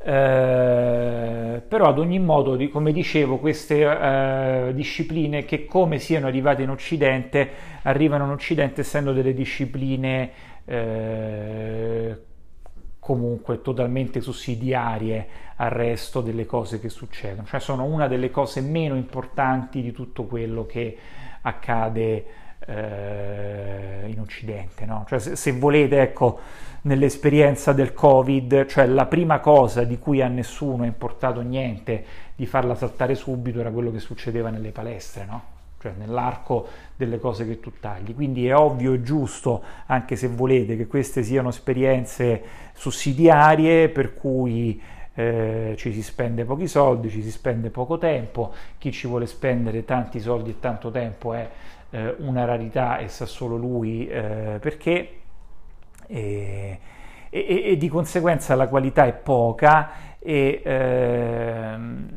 Eh, 0.01 1.63
però 1.67 1.87
ad 1.87 1.99
ogni 1.99 2.19
modo, 2.19 2.57
come 2.69 2.93
dicevo, 2.93 3.39
queste 3.39 3.83
eh, 3.83 4.73
discipline 4.75 5.45
che 5.45 5.65
come 5.65 5.99
siano 5.99 6.27
arrivate 6.29 6.63
in 6.63 6.71
Occidente, 6.71 7.51
arrivano 7.83 8.25
in 8.25 8.31
Occidente 8.31 8.83
essendo 8.83 9.13
delle 9.13 9.35
discipline 9.35 10.31
eh, 10.65 12.23
comunque 13.01 13.63
totalmente 13.63 14.21
sussidiarie 14.21 15.27
al 15.57 15.71
resto 15.71 16.21
delle 16.21 16.47
cose 16.47 16.79
che 16.79 16.89
succedono, 16.89 17.47
cioè 17.47 17.59
sono 17.59 17.85
una 17.85 18.07
delle 18.07 18.31
cose 18.31 18.61
meno 18.61 18.95
importanti 18.95 19.81
di 19.81 19.93
tutto 19.93 20.25
quello 20.25 20.67
che 20.67 20.97
accade 21.41 22.25
eh, 22.69 24.05
in 24.07 24.21
Occidente. 24.21 24.85
No? 24.85 25.05
Cioè, 25.09 25.19
se, 25.19 25.37
se, 25.37 25.53
volete, 25.53 26.01
ecco, 26.01 26.39
nell'esperienza 26.83 27.73
del 27.73 27.95
Covid, 27.95 28.67
cioè 28.67 28.87
la 28.87 29.07
prima 29.07 29.41
cosa 29.41 29.85
di 29.85 29.99
cui 29.99 30.21
a 30.21 30.29
nessuno 30.29 30.85
è 30.85 30.87
importato 30.87 31.41
niente 31.41 32.05
di 32.37 32.47
farla 32.47 32.75
saltare 32.75 33.15
subito 33.15 33.61
era 33.61 33.71
quello 33.71 33.91
che 33.91 33.99
succedeva 33.99 34.51
nelle 34.51 34.71
palestre, 34.71 35.25
no? 35.25 35.43
cioè 35.81 35.93
nell'arco 35.97 36.67
delle 36.97 37.19
cose 37.19 37.47
che 37.47 37.61
tu 37.61 37.73
tagli. 37.81 38.15
Quindi 38.15 38.47
è 38.47 38.55
ovvio 38.55 38.93
e 38.93 39.03
giusto, 39.03 39.63
anche 39.87 40.17
se 40.17 40.29
volete, 40.29 40.77
che 40.77 40.87
queste 40.87 41.23
siano 41.23 41.49
esperienze 41.49 42.43
sussidiarie 42.75 43.89
per 43.89 44.15
cui 44.15 44.81
eh, 45.15 45.75
ci 45.77 45.93
si 45.93 46.03
spende 46.03 46.45
pochi 46.45 46.69
soldi, 46.69 47.11
ci 47.11 47.23
si 47.23 47.31
spende 47.31 47.71
poco 47.71 47.99
tempo, 47.99 48.53
chi 48.79 48.93
ci 48.93 49.07
vuole 49.07 49.27
spendere 49.27 49.85
tanti 49.85 50.21
soldi 50.21 50.51
e 50.51 50.61
tanto 50.61 50.91
tempo 50.91 51.33
è 51.33 51.49
eh, 51.91 52.15
una 52.19 52.45
rarità 52.45 52.99
e 52.99 53.09
sa 53.09 53.27
solo 53.27 53.57
lui 53.57 54.07
eh, 54.09 54.59
perché 54.61 55.13
e, 56.07 56.79
e, 57.31 57.63
e, 57.65 57.77
di 57.77 57.89
conseguenza 57.89 58.55
la 58.55 58.69
qualità 58.69 59.07
è 59.07 59.13
poca 59.13 59.91
e, 60.19 60.63
ehm, 60.65 62.09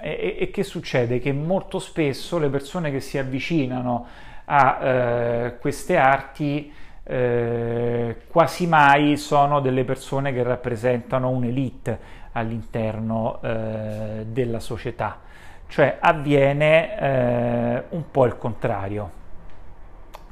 e, 0.00 0.50
che 0.52 0.62
succede? 0.62 1.18
Che 1.18 1.32
molto 1.32 1.78
spesso 1.78 2.38
le 2.38 2.48
persone 2.48 2.90
che 2.90 3.00
si 3.00 3.18
avvicinano 3.18 4.06
a 4.46 4.78
eh, 4.80 5.58
queste 5.58 5.96
arti 5.96 6.72
eh, 7.04 8.16
quasi 8.28 8.66
mai 8.66 9.16
sono 9.16 9.60
delle 9.60 9.84
persone 9.84 10.32
che 10.32 10.42
rappresentano 10.42 11.28
un'elite 11.28 12.16
all'interno 12.32 13.40
eh, 13.42 14.26
della 14.26 14.60
società 14.60 15.20
cioè 15.68 15.98
avviene 16.00 16.98
eh, 16.98 17.84
un 17.90 18.10
po' 18.10 18.24
il 18.26 18.36
contrario. 18.36 19.10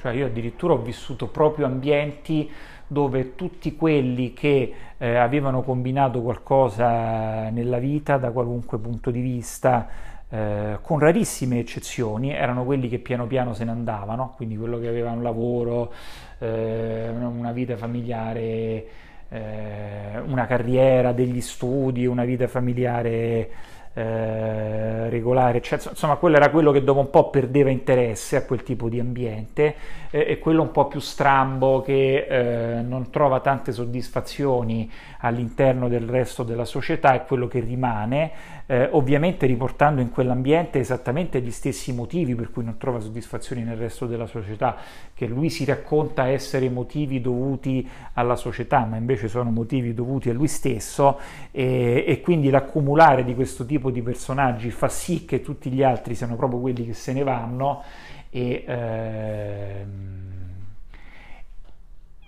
Cioè 0.01 0.12
io 0.12 0.26
addirittura 0.26 0.74
ho 0.74 0.78
vissuto 0.78 1.28
proprio 1.28 1.66
ambienti 1.66 2.51
dove 2.87 3.34
tutti 3.34 3.74
quelli 3.74 4.32
che 4.32 4.72
eh, 4.97 5.16
avevano 5.16 5.62
combinato 5.62 6.22
qualcosa 6.22 7.51
nella 7.51 7.78
vita 7.78 8.16
da 8.16 8.30
qualunque 8.30 8.78
punto 8.78 9.11
di 9.11 9.20
vista, 9.20 9.89
eh, 10.28 10.78
con 10.80 10.99
rarissime 10.99 11.59
eccezioni, 11.59 12.32
erano 12.32 12.64
quelli 12.64 12.89
che 12.89 12.99
piano 12.99 13.26
piano 13.26 13.53
se 13.55 13.64
ne 13.64 13.72
andavano, 13.72 14.34
quindi 14.37 14.57
quello 14.57 14.78
che 14.78 14.89
aveva 14.89 15.11
un 15.11 15.22
lavoro, 15.22 15.93
eh, 16.39 17.09
una 17.09 17.53
vita 17.53 17.76
familiare, 17.76 18.87
eh, 19.28 20.20
una 20.24 20.47
carriera, 20.47 21.12
degli 21.12 21.41
studi, 21.41 22.07
una 22.07 22.24
vita 22.24 22.47
familiare 22.47 23.51
eh, 23.99 25.09
regolare, 25.09 25.62
cioè, 25.62 25.80
insomma 25.88 26.16
quello 26.16 26.36
era 26.36 26.51
quello 26.51 26.70
che 26.70 26.84
dopo 26.84 27.01
un 27.01 27.09
po' 27.09 27.30
perdeva 27.30 27.70
interesse 27.70 28.36
a 28.36 28.44
quel 28.44 28.62
tipo 28.62 28.90
di 28.90 29.01
ambiente 29.01 29.74
eh, 30.11 30.26
e 30.28 30.38
quello 30.38 30.61
un 30.61 30.70
po' 30.70 30.86
più 30.86 31.01
strambo 31.01 31.80
che 31.80 32.26
eh, 32.28 32.82
non 32.82 33.09
trova 33.09 33.40
tante 33.40 33.72
soddisfazioni 33.72 34.90
all'interno 35.20 35.88
del 35.88 36.09
resto 36.09 36.42
della 36.42 36.66
società 36.66 37.14
è 37.14 37.24
quello 37.24 37.49
che 37.49 37.61
rimane, 37.61 38.30
eh, 38.66 38.88
ovviamente 38.92 39.47
riportando 39.47 40.01
in 40.01 40.11
quell'ambiente 40.11 40.78
esattamente 40.78 41.40
gli 41.40 41.51
stessi 41.51 41.92
motivi 41.92 42.34
per 42.34 42.51
cui 42.51 42.64
non 42.64 42.76
trova 42.78 43.01
soddisfazioni 43.01 43.62
nel 43.62 43.76
resto 43.76 44.07
della 44.07 44.26
società, 44.26 44.76
che 45.14 45.26
lui 45.26 45.51
si 45.51 45.64
racconta 45.64 46.28
essere 46.28 46.68
motivi 46.68 47.20
dovuti 47.20 47.88
alla 48.14 48.36
società, 48.36 48.84
ma 48.84 48.97
invece 48.97 49.28
sono 49.28 49.51
motivi 49.51 49.94
dovuti 49.94 50.30
a 50.30 50.32
lui 50.32 50.49
stesso 50.49 51.18
e, 51.51 52.05
e 52.07 52.20
quindi 52.20 52.51
l'accumulare 52.51 53.24
di 53.24 53.34
questo 53.34 53.64
tipo 53.64 53.86
tipo 53.87 53.91
di 53.91 54.03
personaggi 54.03 54.70
fa 54.70 54.89
sì 54.89 55.24
che 55.24 55.41
tutti 55.41 55.70
gli 55.70 55.82
altri 55.82 56.14
siano 56.14 56.37
proprio 56.37 56.61
quelli 56.61 56.87
che 56.87 56.95
se 56.95 57.12
ne 57.12 57.22
vanno 57.22 57.82
e, 58.30 58.64
ehm, 58.66 60.34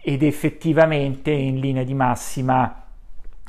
ed 0.02 0.22
effettivamente 0.22 1.30
in 1.30 1.58
linea 1.58 1.82
di 1.82 1.94
massima 1.94 2.84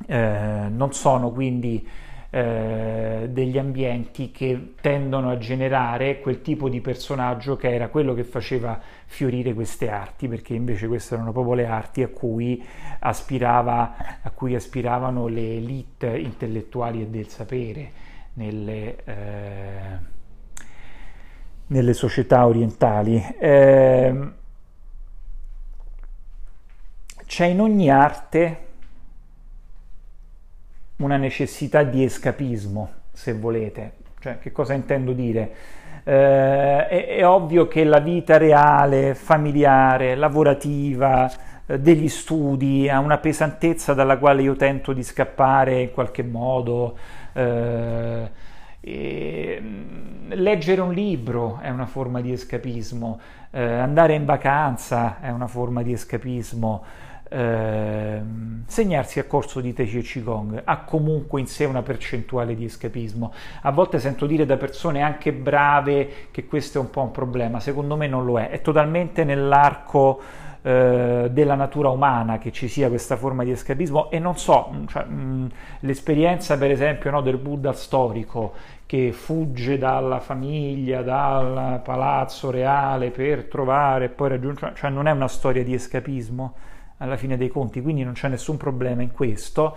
eh, 0.05 0.68
non 0.70 0.93
sono 0.93 1.30
quindi 1.32 1.88
eh, 2.32 3.28
degli 3.30 3.58
ambienti 3.58 4.30
che 4.32 4.74
tendono 4.80 5.32
a 5.32 5.38
generare 5.38 6.20
quel 6.20 6.42
tipo 6.42 6.70
di 6.70 6.80
personaggio 6.80 7.56
che 7.56 7.74
era 7.74 7.88
quello 7.88 8.14
che 8.14 8.24
faceva 8.24 8.80
fiorire 9.06 9.54
queste 9.54 9.90
arti, 9.90 10.28
perché 10.28 10.54
invece 10.54 10.88
queste 10.88 11.16
erano 11.16 11.32
proprio 11.32 11.56
le 11.56 11.66
arti 11.66 12.04
a 12.04 12.08
cui, 12.08 12.64
aspirava, 13.00 13.96
a 14.22 14.30
cui 14.30 14.54
aspiravano 14.54 15.28
le 15.28 15.58
elite 15.58 16.18
intellettuali 16.18 17.02
e 17.02 17.08
del 17.08 17.28
sapere 17.28 17.92
nelle, 18.34 19.04
eh, 19.04 19.98
nelle 21.68 21.94
società 21.94 22.46
orientali. 22.46 23.24
Eh, 23.40 24.32
c'è 27.26 27.46
in 27.46 27.60
ogni 27.60 27.90
arte 27.90 28.68
una 31.00 31.18
necessità 31.18 31.84
di 31.84 32.04
escapismo, 32.04 32.89
se 33.12 33.34
volete. 33.34 33.93
Cioè, 34.20 34.39
che 34.39 34.52
cosa 34.52 34.74
intendo 34.74 35.14
dire? 35.14 35.52
Eh, 36.04 36.88
è, 36.88 37.08
è, 37.18 37.28
ovvio 37.28 37.68
che 37.68 37.84
la 37.84 38.00
vita 38.00 38.38
reale, 38.38 39.16
familiare, 39.16 40.16
lavorativa, 40.16 41.32
eh, 41.66 41.80
degli 41.80 42.10
studi 42.10 42.89
ha 42.89 43.00
una 43.00 43.18
pesantezza 43.18 43.93
dalla 43.93 44.18
quale 44.18 44.41
io 44.41 44.56
tento 44.56 44.91
di 44.91 45.04
scappare 45.04 45.82
in 45.82 45.91
qualche 45.91 46.24
modo. 46.24 46.97
Eh, 47.34 48.47
e, 48.82 49.60
mm, 49.62 50.32
leggere 50.34 50.82
un 50.82 50.93
libro 50.93 51.60
è 51.62 51.70
una 51.70 51.86
forma 51.86 52.22
di 52.22 52.32
escapismo, 52.34 53.20
eh, 53.52 53.62
andare 53.62 54.14
in 54.16 54.26
vacanza 54.26 55.20
è 55.22 55.30
una 55.30 55.47
forma 55.47 55.82
di 55.82 55.93
escapismo 55.93 56.84
eh, 57.30 58.22
segnarsi 58.66 59.20
a 59.20 59.26
corso 59.26 59.62
di 59.62 59.74
Tai 59.74 59.86
Chi 59.86 60.00
e 60.00 60.02
Qigong. 60.02 60.62
Ha 60.66 60.80
comunque 60.80 61.40
in 61.40 61.48
sé 61.48 61.66
una 61.66 61.82
percentuale 61.82 62.56
di 62.56 62.66
escapismo. 62.66 63.32
A 63.62 63.72
volte 63.72 64.00
sento 64.00 64.26
dire 64.26 64.46
da 64.46 64.58
persone 64.58 65.02
anche 65.02 65.32
brave 65.32 66.10
che 66.32 66.46
questo 66.46 66.80
è 66.80 66.82
un 66.82 66.90
po' 66.90 67.02
un 67.02 67.12
problema, 67.12 67.60
secondo 67.60 67.96
me 67.96 68.08
non 68.08 68.26
lo 68.26 68.40
è, 68.40 68.50
è 68.50 68.62
totalmente 68.62 69.24
nell'arco 69.24 70.22
eh, 70.62 71.30
della 71.32 71.56
natura 71.56 71.90
umana 71.90 72.38
che 72.38 72.52
ci 72.52 72.68
sia 72.68 72.90
questa 72.90 73.16
forma 73.16 73.44
di 73.44 73.52
escapismo. 73.52 74.10
E 74.12 74.20
non 74.20 74.38
so, 74.38 74.72
cioè, 74.88 75.06
mh, 75.06 75.52
l'esperienza 75.82 76.58
per 76.58 76.72
esempio 76.72 77.12
no, 77.12 77.22
del 77.22 77.38
Buddha 77.38 77.74
storico 77.74 78.54
che 78.86 79.12
fugge 79.12 79.78
dalla 79.78 80.20
famiglia, 80.20 81.04
dal 81.04 81.80
palazzo 81.84 82.50
reale 82.50 83.12
per 83.12 83.46
trovare 83.46 84.06
e 84.06 84.10
poi 84.10 84.30
raggiungere, 84.30 84.74
cioè 84.76 84.90
non 84.90 85.08
è 85.08 85.12
una 85.12 85.28
storia 85.28 85.64
di 85.64 85.76
escapismo 85.76 86.54
alla 87.00 87.18
fine 87.18 87.38
dei 87.38 87.50
conti, 87.50 87.82
quindi 87.82 88.04
non 88.04 88.14
c'è 88.14 88.28
nessun 88.28 88.58
problema 88.58 89.02
in 89.02 89.12
questo 89.12 89.76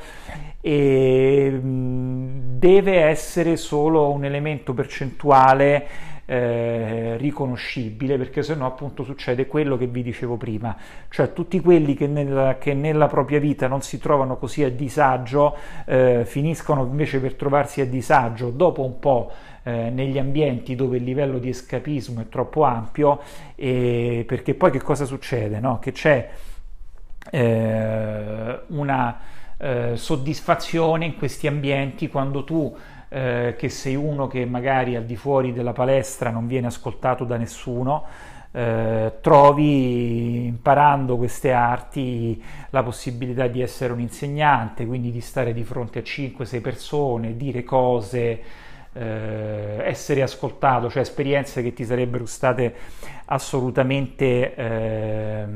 e 0.60 1.58
deve 1.62 3.00
essere 3.02 3.56
solo 3.56 4.10
un 4.10 4.24
elemento 4.24 4.74
percentuale 4.74 6.10
eh, 6.24 7.16
riconoscibile 7.16 8.16
perché 8.16 8.42
sennò 8.42 8.66
appunto 8.66 9.02
succede 9.02 9.46
quello 9.46 9.76
che 9.76 9.86
vi 9.88 10.04
dicevo 10.04 10.36
prima 10.36 10.76
cioè 11.08 11.32
tutti 11.32 11.58
quelli 11.60 11.94
che 11.94 12.06
nella, 12.06 12.58
che 12.58 12.74
nella 12.74 13.08
propria 13.08 13.40
vita 13.40 13.66
non 13.66 13.82
si 13.82 13.98
trovano 13.98 14.36
così 14.36 14.62
a 14.62 14.70
disagio 14.70 15.56
eh, 15.84 16.22
finiscono 16.24 16.84
invece 16.84 17.18
per 17.18 17.34
trovarsi 17.34 17.80
a 17.80 17.86
disagio 17.86 18.50
dopo 18.50 18.84
un 18.84 19.00
po' 19.00 19.32
eh, 19.64 19.90
negli 19.90 20.16
ambienti 20.16 20.76
dove 20.76 20.98
il 20.98 21.02
livello 21.02 21.38
di 21.38 21.48
escapismo 21.48 22.20
è 22.20 22.28
troppo 22.28 22.62
ampio 22.62 23.20
perché 23.54 24.54
poi 24.54 24.70
che 24.70 24.80
cosa 24.80 25.04
succede? 25.04 25.60
No? 25.60 25.78
Che 25.78 25.92
c'è 25.92 26.28
eh, 27.30 28.60
una 28.68 29.18
eh, 29.56 29.92
soddisfazione 29.96 31.04
in 31.04 31.16
questi 31.16 31.46
ambienti 31.46 32.08
quando 32.08 32.44
tu 32.44 32.76
eh, 33.08 33.54
che 33.56 33.68
sei 33.68 33.94
uno 33.94 34.26
che 34.26 34.44
magari 34.44 34.96
al 34.96 35.04
di 35.04 35.16
fuori 35.16 35.52
della 35.52 35.72
palestra 35.72 36.30
non 36.30 36.46
viene 36.46 36.68
ascoltato 36.68 37.24
da 37.24 37.36
nessuno, 37.36 38.04
eh, 38.50 39.18
trovi 39.20 40.46
imparando 40.46 41.16
queste 41.16 41.52
arti 41.52 42.42
la 42.70 42.82
possibilità 42.82 43.46
di 43.46 43.60
essere 43.60 43.92
un 43.92 44.00
insegnante, 44.00 44.86
quindi 44.86 45.10
di 45.10 45.20
stare 45.20 45.52
di 45.52 45.64
fronte 45.64 46.00
a 46.00 46.02
5-6 46.02 46.60
persone, 46.60 47.36
dire 47.36 47.64
cose, 47.64 48.42
eh, 48.92 49.82
essere 49.84 50.22
ascoltato, 50.22 50.90
cioè 50.90 51.02
esperienze 51.02 51.62
che 51.62 51.72
ti 51.72 51.84
sarebbero 51.84 52.26
state 52.26 52.74
assolutamente 53.26 54.54
eh, 54.54 55.46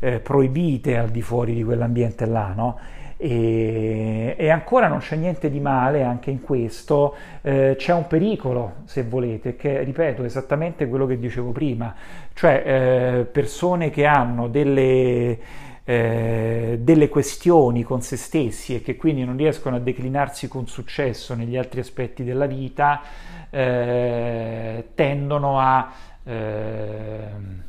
eh, 0.00 0.18
proibite 0.18 0.96
al 0.96 1.10
di 1.10 1.22
fuori 1.22 1.54
di 1.54 1.62
quell'ambiente 1.62 2.26
là, 2.26 2.52
no? 2.54 2.78
E, 3.22 4.34
e, 4.38 4.48
ancora 4.48 4.88
non 4.88 5.00
c'è 5.00 5.14
niente 5.14 5.50
di 5.50 5.60
male 5.60 6.02
anche 6.02 6.30
in 6.30 6.40
questo, 6.40 7.14
eh, 7.42 7.74
c'è 7.76 7.92
un 7.92 8.06
pericolo 8.06 8.76
se 8.84 9.02
volete, 9.02 9.56
che 9.56 9.82
ripeto 9.82 10.24
esattamente 10.24 10.88
quello 10.88 11.04
che 11.06 11.18
dicevo 11.18 11.52
prima, 11.52 11.94
cioè 12.32 12.62
eh, 12.64 13.24
persone 13.26 13.90
che 13.90 14.06
hanno 14.06 14.48
delle, 14.48 15.38
eh, 15.84 16.78
delle 16.80 17.08
questioni 17.10 17.82
con 17.82 18.00
se 18.00 18.16
stessi 18.16 18.76
e 18.76 18.80
che 18.80 18.96
quindi 18.96 19.22
non 19.22 19.36
riescono 19.36 19.76
a 19.76 19.80
declinarsi 19.80 20.48
con 20.48 20.66
successo 20.66 21.34
negli 21.34 21.58
altri 21.58 21.80
aspetti 21.80 22.24
della 22.24 22.46
vita, 22.46 23.02
eh, 23.50 24.86
tendono 24.94 25.60
a 25.60 25.92
eh, 26.24 27.68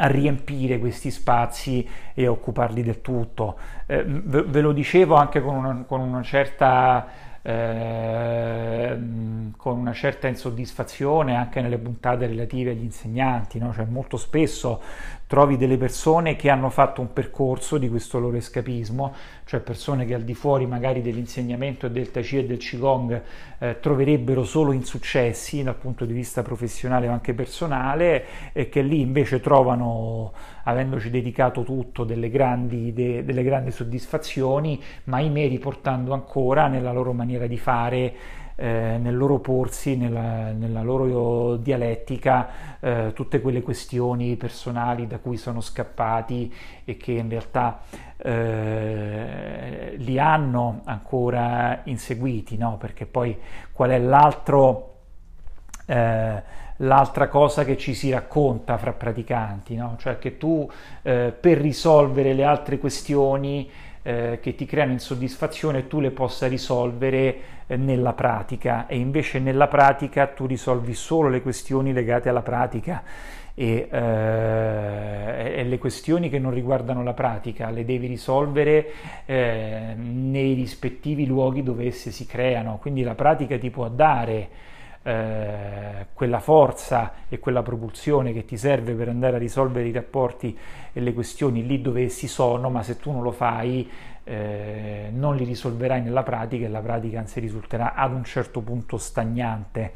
a 0.00 0.06
riempire 0.06 0.78
questi 0.78 1.10
spazi 1.10 1.86
e 2.14 2.26
occuparli 2.26 2.82
del 2.82 3.00
tutto. 3.00 3.56
Eh, 3.86 4.04
ve, 4.04 4.42
ve, 4.42 4.60
lo 4.60 4.72
dicevo 4.72 5.14
anche 5.14 5.40
con 5.40 5.56
una, 5.56 5.84
con 5.86 6.00
una 6.00 6.22
certa 6.22 7.26
eh, 7.42 8.98
con 9.56 9.78
una 9.78 9.92
certa 9.92 10.28
insoddisfazione 10.28 11.36
anche 11.36 11.60
nelle 11.60 11.78
puntate 11.78 12.26
relative 12.26 12.72
agli 12.72 12.82
insegnanti, 12.82 13.58
no? 13.58 13.72
cioè 13.72 13.86
molto 13.86 14.16
spesso 14.16 14.82
trovi 15.28 15.58
delle 15.58 15.76
persone 15.76 16.36
che 16.36 16.48
hanno 16.48 16.70
fatto 16.70 17.02
un 17.02 17.12
percorso 17.12 17.76
di 17.76 17.90
questo 17.90 18.18
loro 18.18 18.38
escapismo, 18.38 19.14
cioè 19.44 19.60
persone 19.60 20.06
che 20.06 20.14
al 20.14 20.22
di 20.22 20.32
fuori 20.32 20.64
magari 20.64 21.02
dell'insegnamento 21.02 21.86
del 21.88 22.10
Tai 22.10 22.22
Chi 22.22 22.38
e 22.38 22.46
del 22.46 22.56
Qigong 22.56 23.22
eh, 23.58 23.78
troverebbero 23.78 24.42
solo 24.42 24.72
insuccessi 24.72 25.62
dal 25.62 25.76
punto 25.76 26.06
di 26.06 26.14
vista 26.14 26.40
professionale 26.40 27.08
o 27.08 27.12
anche 27.12 27.34
personale 27.34 28.24
e 28.54 28.70
che 28.70 28.80
lì 28.80 29.02
invece 29.02 29.40
trovano, 29.40 30.32
avendoci 30.64 31.10
dedicato 31.10 31.62
tutto, 31.62 32.04
delle 32.04 32.30
grandi, 32.30 32.94
de, 32.94 33.22
delle 33.22 33.42
grandi 33.42 33.70
soddisfazioni, 33.70 34.82
ma 35.04 35.18
ahimè 35.18 35.46
riportando 35.46 36.14
ancora 36.14 36.68
nella 36.68 36.90
loro 36.90 37.12
maniera 37.12 37.46
di 37.46 37.58
fare 37.58 38.14
eh, 38.60 38.98
nel 39.00 39.16
loro 39.16 39.38
porsi, 39.38 39.96
nella, 39.96 40.50
nella 40.50 40.82
loro 40.82 41.54
dialettica, 41.54 42.78
eh, 42.80 43.12
tutte 43.14 43.40
quelle 43.40 43.62
questioni 43.62 44.34
personali 44.34 45.06
da 45.06 45.18
cui 45.18 45.36
sono 45.36 45.60
scappati 45.60 46.52
e 46.84 46.96
che 46.96 47.12
in 47.12 47.28
realtà 47.28 47.82
eh, 48.16 49.94
li 49.98 50.18
hanno 50.18 50.80
ancora 50.84 51.82
inseguiti, 51.84 52.56
no? 52.56 52.78
perché 52.78 53.06
poi 53.06 53.38
qual 53.70 53.90
è 53.90 53.98
l'altro 53.98 54.94
eh, 55.86 56.42
l'altra 56.78 57.28
cosa 57.28 57.64
che 57.64 57.76
ci 57.76 57.94
si 57.94 58.10
racconta 58.10 58.76
fra 58.76 58.92
praticanti, 58.92 59.76
no? 59.76 59.96
cioè 59.98 60.18
che 60.18 60.36
tu 60.36 60.68
eh, 61.02 61.32
per 61.38 61.58
risolvere 61.58 62.34
le 62.34 62.44
altre 62.44 62.78
questioni 62.78 63.70
eh, 64.02 64.38
che 64.40 64.54
ti 64.54 64.64
creano 64.66 64.92
insoddisfazione 64.92 65.86
tu 65.86 66.00
le 66.00 66.10
possa 66.10 66.46
risolvere 66.46 67.36
eh, 67.66 67.76
nella 67.76 68.12
pratica. 68.12 68.86
E 68.86 68.96
invece 68.98 69.38
nella 69.38 69.68
pratica 69.68 70.26
tu 70.26 70.46
risolvi 70.46 70.94
solo 70.94 71.28
le 71.28 71.42
questioni 71.42 71.92
legate 71.92 72.28
alla 72.28 72.42
pratica. 72.42 73.02
E, 73.54 73.88
eh, 73.90 75.52
e 75.56 75.64
le 75.64 75.78
questioni 75.78 76.28
che 76.28 76.38
non 76.38 76.52
riguardano 76.52 77.02
la 77.02 77.12
pratica 77.12 77.70
le 77.70 77.84
devi 77.84 78.06
risolvere 78.06 78.92
eh, 79.26 79.94
nei 79.96 80.54
rispettivi 80.54 81.26
luoghi 81.26 81.64
dove 81.64 81.86
esse 81.86 82.12
si 82.12 82.24
creano, 82.24 82.78
quindi 82.80 83.02
la 83.02 83.16
pratica 83.16 83.58
ti 83.58 83.70
può 83.70 83.88
dare 83.88 84.48
eh, 85.08 86.06
quella 86.12 86.38
forza 86.38 87.12
e 87.30 87.38
quella 87.38 87.62
propulsione 87.62 88.34
che 88.34 88.44
ti 88.44 88.58
serve 88.58 88.92
per 88.92 89.08
andare 89.08 89.36
a 89.36 89.38
risolvere 89.38 89.88
i 89.88 89.92
rapporti 89.92 90.56
e 90.92 91.00
le 91.00 91.14
questioni 91.14 91.66
lì 91.66 91.80
dove 91.80 92.02
essi 92.02 92.28
sono, 92.28 92.68
ma 92.68 92.82
se 92.82 92.98
tu 92.98 93.10
non 93.10 93.22
lo 93.22 93.30
fai 93.30 93.90
eh, 94.24 95.08
non 95.10 95.34
li 95.34 95.44
risolverai 95.44 96.02
nella 96.02 96.22
pratica 96.22 96.66
e 96.66 96.68
la 96.68 96.80
pratica 96.80 97.20
anzi 97.20 97.40
risulterà 97.40 97.94
ad 97.94 98.12
un 98.12 98.24
certo 98.24 98.60
punto 98.60 98.98
stagnante. 98.98 99.92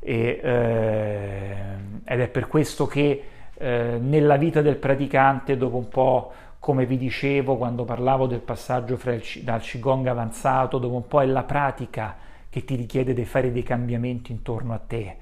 E, 0.00 0.40
eh, 0.42 1.56
ed 2.04 2.20
è 2.20 2.28
per 2.28 2.46
questo 2.46 2.86
che 2.86 3.22
eh, 3.54 3.98
nella 3.98 4.36
vita 4.36 4.60
del 4.60 4.76
praticante, 4.76 5.56
dopo 5.56 5.78
un 5.78 5.88
po', 5.88 6.32
come 6.58 6.84
vi 6.84 6.98
dicevo 6.98 7.56
quando 7.56 7.84
parlavo 7.84 8.26
del 8.26 8.40
passaggio 8.40 8.98
il, 9.02 9.22
dal 9.42 9.62
Qigong 9.62 10.06
avanzato, 10.08 10.76
dopo 10.76 10.94
un 10.94 11.06
po' 11.06 11.22
è 11.22 11.26
la 11.26 11.44
pratica 11.44 12.25
che 12.56 12.64
ti 12.64 12.74
richiede 12.74 13.12
di 13.12 13.26
fare 13.26 13.52
dei 13.52 13.62
cambiamenti 13.62 14.32
intorno 14.32 14.72
a 14.72 14.78
te. 14.78 15.16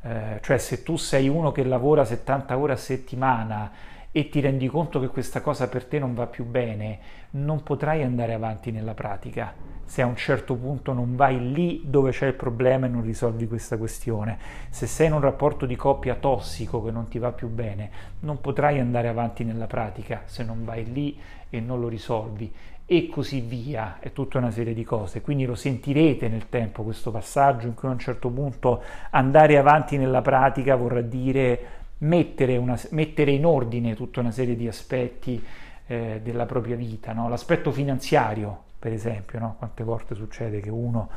Eh, 0.00 0.38
cioè 0.40 0.56
se 0.56 0.82
tu 0.82 0.96
sei 0.96 1.28
uno 1.28 1.52
che 1.52 1.62
lavora 1.62 2.06
70 2.06 2.56
ore 2.56 2.72
a 2.72 2.76
settimana 2.76 3.70
e 4.10 4.30
ti 4.30 4.40
rendi 4.40 4.66
conto 4.66 4.98
che 4.98 5.08
questa 5.08 5.42
cosa 5.42 5.68
per 5.68 5.84
te 5.84 5.98
non 5.98 6.14
va 6.14 6.26
più 6.26 6.46
bene, 6.46 6.98
non 7.32 7.62
potrai 7.62 8.02
andare 8.02 8.32
avanti 8.32 8.70
nella 8.70 8.94
pratica 8.94 9.52
se 9.84 10.00
a 10.00 10.06
un 10.06 10.16
certo 10.16 10.54
punto 10.54 10.94
non 10.94 11.16
vai 11.16 11.52
lì 11.52 11.82
dove 11.84 12.12
c'è 12.12 12.28
il 12.28 12.34
problema 12.34 12.86
e 12.86 12.88
non 12.88 13.02
risolvi 13.02 13.46
questa 13.46 13.76
questione. 13.76 14.38
Se 14.70 14.86
sei 14.86 15.08
in 15.08 15.12
un 15.12 15.20
rapporto 15.20 15.66
di 15.66 15.76
coppia 15.76 16.14
tossico 16.14 16.82
che 16.82 16.90
non 16.90 17.08
ti 17.08 17.18
va 17.18 17.32
più 17.32 17.48
bene, 17.48 17.90
non 18.20 18.40
potrai 18.40 18.78
andare 18.78 19.08
avanti 19.08 19.44
nella 19.44 19.66
pratica 19.66 20.22
se 20.24 20.44
non 20.44 20.64
vai 20.64 20.90
lì 20.90 21.20
e 21.50 21.60
non 21.60 21.78
lo 21.78 21.88
risolvi 21.88 22.50
e 22.92 23.06
così 23.06 23.38
via, 23.38 23.98
è 24.00 24.12
tutta 24.12 24.38
una 24.38 24.50
serie 24.50 24.74
di 24.74 24.82
cose. 24.82 25.20
Quindi 25.20 25.44
lo 25.44 25.54
sentirete 25.54 26.26
nel 26.26 26.48
tempo 26.48 26.82
questo 26.82 27.12
passaggio 27.12 27.68
in 27.68 27.74
cui 27.74 27.86
a 27.86 27.92
un 27.92 28.00
certo 28.00 28.30
punto 28.30 28.82
andare 29.10 29.56
avanti 29.58 29.96
nella 29.96 30.22
pratica 30.22 30.74
vorrà 30.74 31.00
dire 31.00 31.60
mettere, 31.98 32.56
una, 32.56 32.76
mettere 32.90 33.30
in 33.30 33.46
ordine 33.46 33.94
tutta 33.94 34.18
una 34.18 34.32
serie 34.32 34.56
di 34.56 34.66
aspetti 34.66 35.40
eh, 35.86 36.20
della 36.20 36.46
propria 36.46 36.74
vita, 36.74 37.12
no? 37.12 37.28
l'aspetto 37.28 37.70
finanziario 37.70 38.62
per 38.76 38.92
esempio, 38.92 39.38
no? 39.38 39.54
quante 39.56 39.84
volte 39.84 40.16
succede 40.16 40.58
che 40.58 40.70
uno 40.70 41.10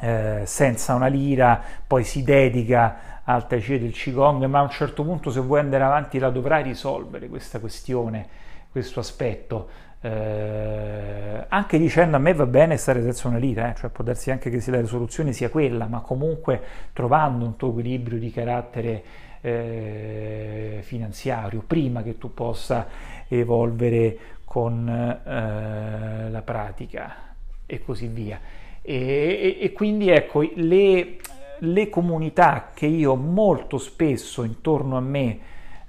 eh, 0.00 0.44
senza 0.46 0.94
una 0.94 1.08
lira 1.08 1.60
poi 1.86 2.02
si 2.02 2.22
dedica 2.22 3.20
al 3.24 3.46
Tai 3.46 3.60
Chi 3.60 3.78
del 3.78 3.92
Qigong, 3.92 4.42
ma 4.46 4.60
a 4.60 4.62
un 4.62 4.70
certo 4.70 5.04
punto 5.04 5.30
se 5.30 5.40
vuoi 5.40 5.60
andare 5.60 5.84
avanti 5.84 6.18
la 6.18 6.30
dovrai 6.30 6.62
risolvere 6.62 7.28
questa 7.28 7.58
questione, 7.58 8.26
questo 8.70 9.00
aspetto. 9.00 9.84
Eh, 10.00 11.44
anche 11.48 11.78
dicendo 11.78 12.16
a 12.16 12.18
me 12.18 12.34
va 12.34 12.46
bene 12.46 12.76
stare 12.76 13.02
senza 13.02 13.28
una 13.28 13.38
lira, 13.38 13.70
eh? 13.70 13.74
cioè 13.74 13.90
può 13.90 14.04
darsi 14.04 14.30
anche 14.30 14.50
che 14.50 14.70
la 14.70 14.80
risoluzione 14.80 15.32
sia 15.32 15.48
quella, 15.48 15.86
ma 15.86 16.00
comunque 16.00 16.60
trovando 16.92 17.44
un 17.44 17.56
tuo 17.56 17.70
equilibrio 17.70 18.18
di 18.18 18.30
carattere 18.30 19.02
eh, 19.40 20.78
finanziario 20.82 21.62
prima 21.66 22.02
che 22.02 22.18
tu 22.18 22.34
possa 22.34 22.86
evolvere 23.28 24.18
con 24.44 24.88
eh, 24.88 26.30
la 26.30 26.42
pratica 26.42 27.34
e 27.66 27.82
così 27.82 28.06
via. 28.06 28.40
E, 28.82 28.94
e, 28.94 29.58
e 29.60 29.72
quindi 29.72 30.08
ecco, 30.10 30.48
le, 30.54 31.16
le, 31.58 31.88
comunità 31.88 32.70
che 32.72 32.86
io 32.86 33.14
molto 33.16 33.78
spesso 33.78 34.44
intorno 34.44 34.96
a 34.96 35.00
me 35.00 35.38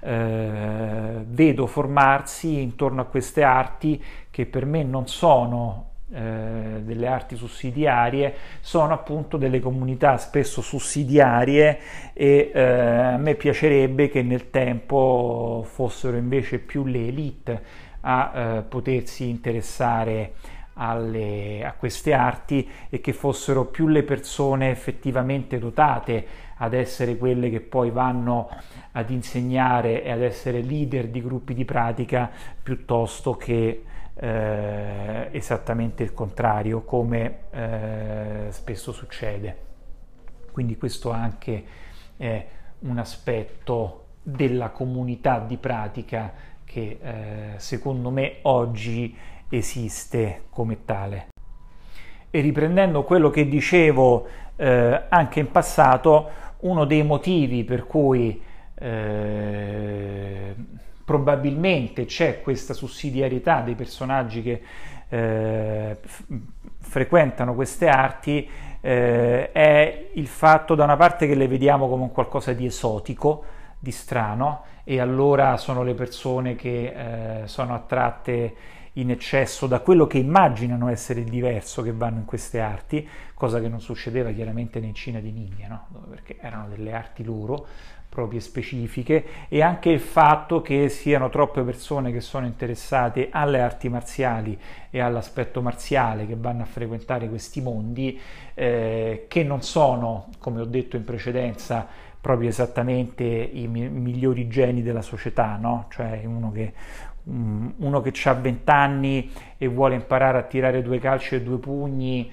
eh, 0.00 1.24
vedo 1.24 1.66
formarsi 1.66 2.60
intorno 2.60 3.00
a 3.00 3.04
queste 3.04 3.42
arti 3.42 4.02
che 4.30 4.46
per 4.46 4.64
me 4.64 4.82
non 4.82 5.08
sono 5.08 5.86
eh, 6.10 6.80
delle 6.84 7.06
arti 7.06 7.36
sussidiarie 7.36 8.34
sono 8.60 8.94
appunto 8.94 9.36
delle 9.36 9.60
comunità 9.60 10.16
spesso 10.16 10.62
sussidiarie 10.62 11.78
e 12.14 12.50
eh, 12.54 12.62
a 12.62 13.16
me 13.18 13.34
piacerebbe 13.34 14.08
che 14.08 14.22
nel 14.22 14.50
tempo 14.50 15.66
fossero 15.68 16.16
invece 16.16 16.60
più 16.60 16.86
le 16.86 17.08
elite 17.08 17.62
a 18.00 18.32
eh, 18.32 18.62
potersi 18.62 19.28
interessare 19.28 20.32
alle, 20.78 21.64
a 21.64 21.72
queste 21.72 22.12
arti 22.12 22.66
e 22.88 23.00
che 23.00 23.12
fossero 23.12 23.66
più 23.66 23.88
le 23.88 24.02
persone 24.02 24.70
effettivamente 24.70 25.58
dotate 25.58 26.26
ad 26.58 26.74
essere 26.74 27.16
quelle 27.16 27.50
che 27.50 27.60
poi 27.60 27.90
vanno 27.90 28.48
ad 28.92 29.10
insegnare 29.10 30.02
e 30.02 30.10
ad 30.10 30.22
essere 30.22 30.60
leader 30.62 31.08
di 31.08 31.22
gruppi 31.22 31.54
di 31.54 31.64
pratica 31.64 32.30
piuttosto 32.62 33.36
che 33.36 33.84
eh, 34.14 35.28
esattamente 35.30 36.02
il 36.02 36.12
contrario 36.12 36.82
come 36.82 37.38
eh, 37.50 38.46
spesso 38.50 38.92
succede. 38.92 39.66
Quindi 40.50 40.76
questo 40.76 41.10
anche 41.10 41.64
è 42.16 42.46
un 42.80 42.98
aspetto 42.98 44.06
della 44.22 44.70
comunità 44.70 45.38
di 45.38 45.56
pratica 45.56 46.32
che 46.64 46.98
eh, 47.00 47.52
secondo 47.56 48.10
me 48.10 48.38
oggi 48.42 49.16
esiste 49.48 50.44
come 50.50 50.84
tale. 50.84 51.28
E 52.30 52.40
riprendendo 52.40 53.04
quello 53.04 53.30
che 53.30 53.48
dicevo 53.48 54.26
eh, 54.56 55.02
anche 55.08 55.40
in 55.40 55.50
passato, 55.50 56.30
uno 56.60 56.84
dei 56.84 57.02
motivi 57.02 57.64
per 57.64 57.86
cui 57.86 58.42
eh, 58.74 60.54
probabilmente 61.04 62.04
c'è 62.04 62.42
questa 62.42 62.74
sussidiarietà 62.74 63.60
dei 63.60 63.74
personaggi 63.74 64.42
che 64.42 64.62
eh, 65.08 65.96
f- 66.04 66.24
frequentano 66.80 67.54
queste 67.54 67.88
arti 67.88 68.48
eh, 68.80 69.50
è 69.52 70.10
il 70.14 70.26
fatto 70.26 70.74
da 70.74 70.84
una 70.84 70.96
parte 70.96 71.26
che 71.26 71.34
le 71.34 71.48
vediamo 71.48 71.88
come 71.88 72.02
un 72.02 72.12
qualcosa 72.12 72.52
di 72.52 72.66
esotico, 72.66 73.44
di 73.78 73.90
strano 73.90 74.64
e 74.84 75.00
allora 75.00 75.56
sono 75.56 75.82
le 75.82 75.94
persone 75.94 76.54
che 76.56 77.42
eh, 77.42 77.46
sono 77.46 77.74
attratte 77.74 78.54
in 79.00 79.10
eccesso 79.10 79.66
da 79.66 79.80
quello 79.80 80.06
che 80.06 80.18
immaginano 80.18 80.88
essere 80.88 81.20
il 81.20 81.28
diverso 81.28 81.82
che 81.82 81.92
vanno 81.92 82.18
in 82.18 82.24
queste 82.24 82.60
arti, 82.60 83.06
cosa 83.34 83.60
che 83.60 83.68
non 83.68 83.80
succedeva 83.80 84.30
chiaramente 84.30 84.80
nei 84.80 84.94
Cina 84.94 85.20
di 85.20 85.28
India, 85.28 85.68
no? 85.68 85.86
perché 86.08 86.36
erano 86.40 86.68
delle 86.68 86.92
arti 86.92 87.24
loro 87.24 87.66
proprie 88.08 88.40
specifiche 88.40 89.24
e 89.48 89.62
anche 89.62 89.90
il 89.90 90.00
fatto 90.00 90.62
che 90.62 90.88
siano 90.88 91.28
troppe 91.28 91.62
persone 91.62 92.10
che 92.10 92.20
sono 92.20 92.46
interessate 92.46 93.28
alle 93.30 93.60
arti 93.60 93.88
marziali 93.88 94.58
e 94.90 95.00
all'aspetto 95.00 95.60
marziale 95.60 96.26
che 96.26 96.34
vanno 96.34 96.62
a 96.62 96.66
frequentare 96.66 97.28
questi 97.28 97.60
mondi 97.60 98.18
eh, 98.54 99.26
che 99.28 99.44
non 99.44 99.62
sono, 99.62 100.30
come 100.38 100.62
ho 100.62 100.64
detto 100.64 100.96
in 100.96 101.04
precedenza, 101.04 101.86
proprio 102.20 102.48
esattamente 102.48 103.24
i 103.24 103.68
migliori 103.68 104.48
geni 104.48 104.82
della 104.82 105.02
società, 105.02 105.56
no? 105.56 105.86
cioè 105.90 106.22
uno 106.24 106.50
che, 106.50 106.72
uno 107.30 108.00
che 108.00 108.12
ha 108.28 108.32
20 108.32 108.70
anni 108.70 109.30
e 109.58 109.68
vuole 109.68 109.94
imparare 109.94 110.38
a 110.38 110.42
tirare 110.42 110.82
due 110.82 110.98
calci 110.98 111.34
e 111.34 111.42
due 111.42 111.58
pugni, 111.58 112.30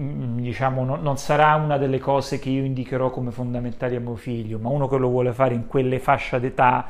mm, 0.00 0.38
diciamo, 0.38 0.84
no, 0.84 0.96
non 0.96 1.16
sarà 1.16 1.54
una 1.54 1.78
delle 1.78 1.98
cose 1.98 2.38
che 2.38 2.50
io 2.50 2.64
indicherò 2.64 3.10
come 3.10 3.30
fondamentali 3.30 3.94
a 3.96 4.00
mio 4.00 4.16
figlio, 4.16 4.58
ma 4.58 4.68
uno 4.68 4.88
che 4.88 4.96
lo 4.96 5.08
vuole 5.08 5.32
fare 5.32 5.54
in 5.54 5.66
quelle 5.66 5.98
fasce 5.98 6.40
d'età, 6.40 6.86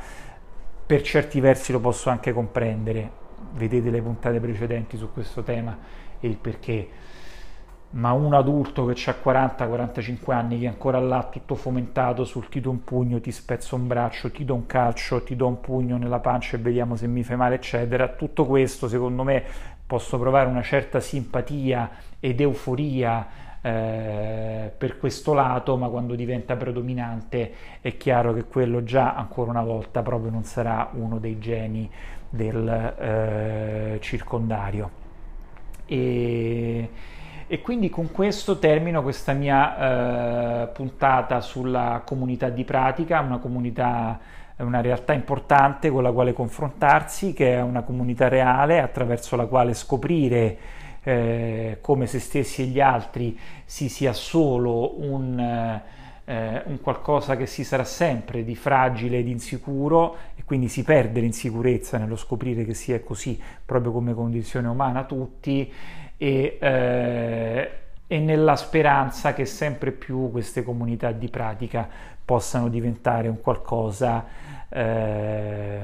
per 0.87 1.03
certi 1.03 1.41
versi 1.41 1.73
lo 1.73 1.81
posso 1.81 2.11
anche 2.11 2.33
comprendere. 2.33 3.23
Vedete 3.53 3.91
le 3.91 4.01
puntate 4.01 4.41
precedenti 4.41 4.97
su 4.97 5.13
questo 5.13 5.43
tema 5.43 5.77
e 6.21 6.27
il 6.27 6.37
perché 6.37 6.89
ma 7.95 8.13
un 8.13 8.35
adulto 8.35 8.87
che 8.87 9.11
ha 9.11 9.15
40-45 9.23 10.33
anni 10.33 10.59
che 10.59 10.65
è 10.65 10.69
ancora 10.69 10.99
là 10.99 11.29
tutto 11.31 11.55
fomentato 11.55 12.25
sul 12.25 12.49
ti 12.49 12.61
do 12.61 12.71
un 12.71 12.83
pugno, 12.83 13.21
ti 13.21 13.31
spezzo 13.31 13.77
un 13.77 13.87
braccio, 13.87 14.31
ti 14.31 14.45
do 14.45 14.55
un 14.55 14.67
calcio, 14.67 15.23
ti 15.23 15.37
do 15.37 15.47
un 15.47 15.61
pugno 15.61 15.97
nella 15.97 16.19
pancia 16.19 16.57
e 16.57 16.61
vediamo 16.61 16.97
se 16.97 17.07
mi 17.07 17.23
fai 17.23 17.37
male, 17.37 17.57
eccetera. 17.57 18.09
Tutto 18.09 18.47
questo, 18.47 18.89
secondo 18.89 19.23
me, 19.23 19.45
posso 19.87 20.19
provare 20.19 20.49
una 20.49 20.63
certa 20.63 20.99
simpatia 20.99 21.91
ed 22.19 22.41
euforia 22.41 23.29
eh, 23.61 24.73
per 24.77 24.99
questo 24.99 25.33
lato, 25.33 25.77
ma 25.77 25.89
quando 25.89 26.17
diventa 26.17 26.57
predominante 26.57 27.53
è 27.81 27.97
chiaro 27.97 28.33
che 28.33 28.45
quello 28.45 28.83
già 28.83 29.15
ancora 29.15 29.51
una 29.51 29.63
volta 29.63 30.03
proprio 30.03 30.33
non 30.33 30.43
sarà 30.43 30.91
uno 30.95 31.19
dei 31.19 31.39
geni 31.39 31.89
del 32.29 32.69
eh, 32.69 33.99
circondario. 34.01 35.03
E 35.87 36.89
e 37.47 37.61
quindi 37.61 37.91
con 37.91 38.11
questo 38.11 38.59
termino 38.59 39.03
questa 39.03 39.33
mia 39.33 40.63
eh, 40.63 40.67
puntata 40.69 41.41
sulla 41.41 42.03
comunità 42.05 42.49
di 42.49 42.65
pratica, 42.65 43.21
una 43.21 43.39
comunità, 43.39 44.19
una 44.57 44.81
realtà 44.81 45.13
importante 45.13 45.91
con 45.91 46.03
la 46.03 46.13
quale 46.13 46.33
confrontarsi, 46.33 47.33
che 47.33 47.55
è 47.55 47.61
una 47.61 47.83
comunità 47.83 48.29
reale 48.29 48.81
attraverso 48.81 49.37
la 49.37 49.47
quale 49.47 49.75
scoprire 49.75 50.59
eh, 51.03 51.79
come 51.83 52.07
se 52.07 52.19
stessi 52.19 52.63
e 52.63 52.67
gli 52.67 52.81
altri 52.81 53.39
si 53.67 53.91
sia 53.91 54.15
solo 54.15 54.99
un, 55.03 55.39
eh, 56.25 56.63
un 56.65 56.81
qualcosa 56.81 57.37
che 57.37 57.45
si 57.45 57.63
sarà 57.63 57.85
sempre 57.85 58.43
di 58.43 58.57
fragile 58.57 59.19
e 59.19 59.23
di 59.23 59.31
insicuro 59.31 60.17
e 60.35 60.45
quindi 60.45 60.69
si 60.69 60.83
perde 60.83 61.21
l'insicurezza 61.21 61.99
nello 61.99 62.17
scoprire 62.17 62.65
che 62.65 62.73
sia 62.73 63.01
così 63.01 63.39
proprio 63.65 63.93
come 63.93 64.15
condizione 64.15 64.67
umana 64.67 65.05
tutti 65.05 65.71
e, 66.17 66.59
eh, 66.61 67.71
e 68.07 68.19
nella 68.19 68.57
speranza 68.57 69.35
che 69.35 69.45
sempre 69.45 69.93
più 69.93 70.31
queste 70.31 70.63
comunità 70.63 71.11
di 71.13 71.29
pratica 71.29 71.89
possano 72.25 72.69
diventare 72.69 73.29
un 73.29 73.41
qualcosa 73.41 74.25
eh, 74.69 75.81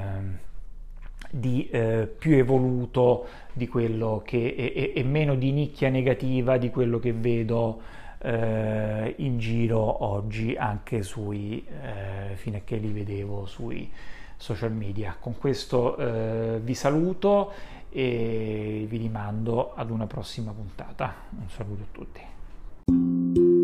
di 1.29 1.69
eh, 1.69 2.13
più 2.17 2.35
evoluto 2.35 3.25
di 3.53 3.67
quello 3.67 4.21
che 4.25 4.91
e, 4.93 5.03
meno 5.03 5.35
di 5.35 5.51
nicchia 5.51 5.89
negativa 5.89 6.57
di 6.57 6.69
quello 6.69 6.99
che 6.99 7.13
vedo 7.13 7.81
eh, 8.19 9.13
in 9.17 9.39
giro 9.39 10.03
oggi 10.05 10.55
anche 10.55 11.03
sui 11.03 11.65
eh, 11.65 12.35
fino 12.35 12.57
a 12.57 12.61
che 12.63 12.75
li 12.77 12.91
vedevo 12.91 13.45
sui 13.45 13.89
social 14.37 14.71
media. 14.71 15.15
Con 15.19 15.37
questo 15.37 15.97
eh, 15.97 16.59
vi 16.61 16.73
saluto 16.73 17.51
e 17.93 18.85
vi 18.87 18.97
rimando 18.97 19.73
ad 19.75 19.89
una 19.91 20.07
prossima 20.07 20.51
puntata. 20.51 21.13
Un 21.37 21.49
saluto 21.49 21.83
a 21.83 21.87
tutti. 21.91 23.60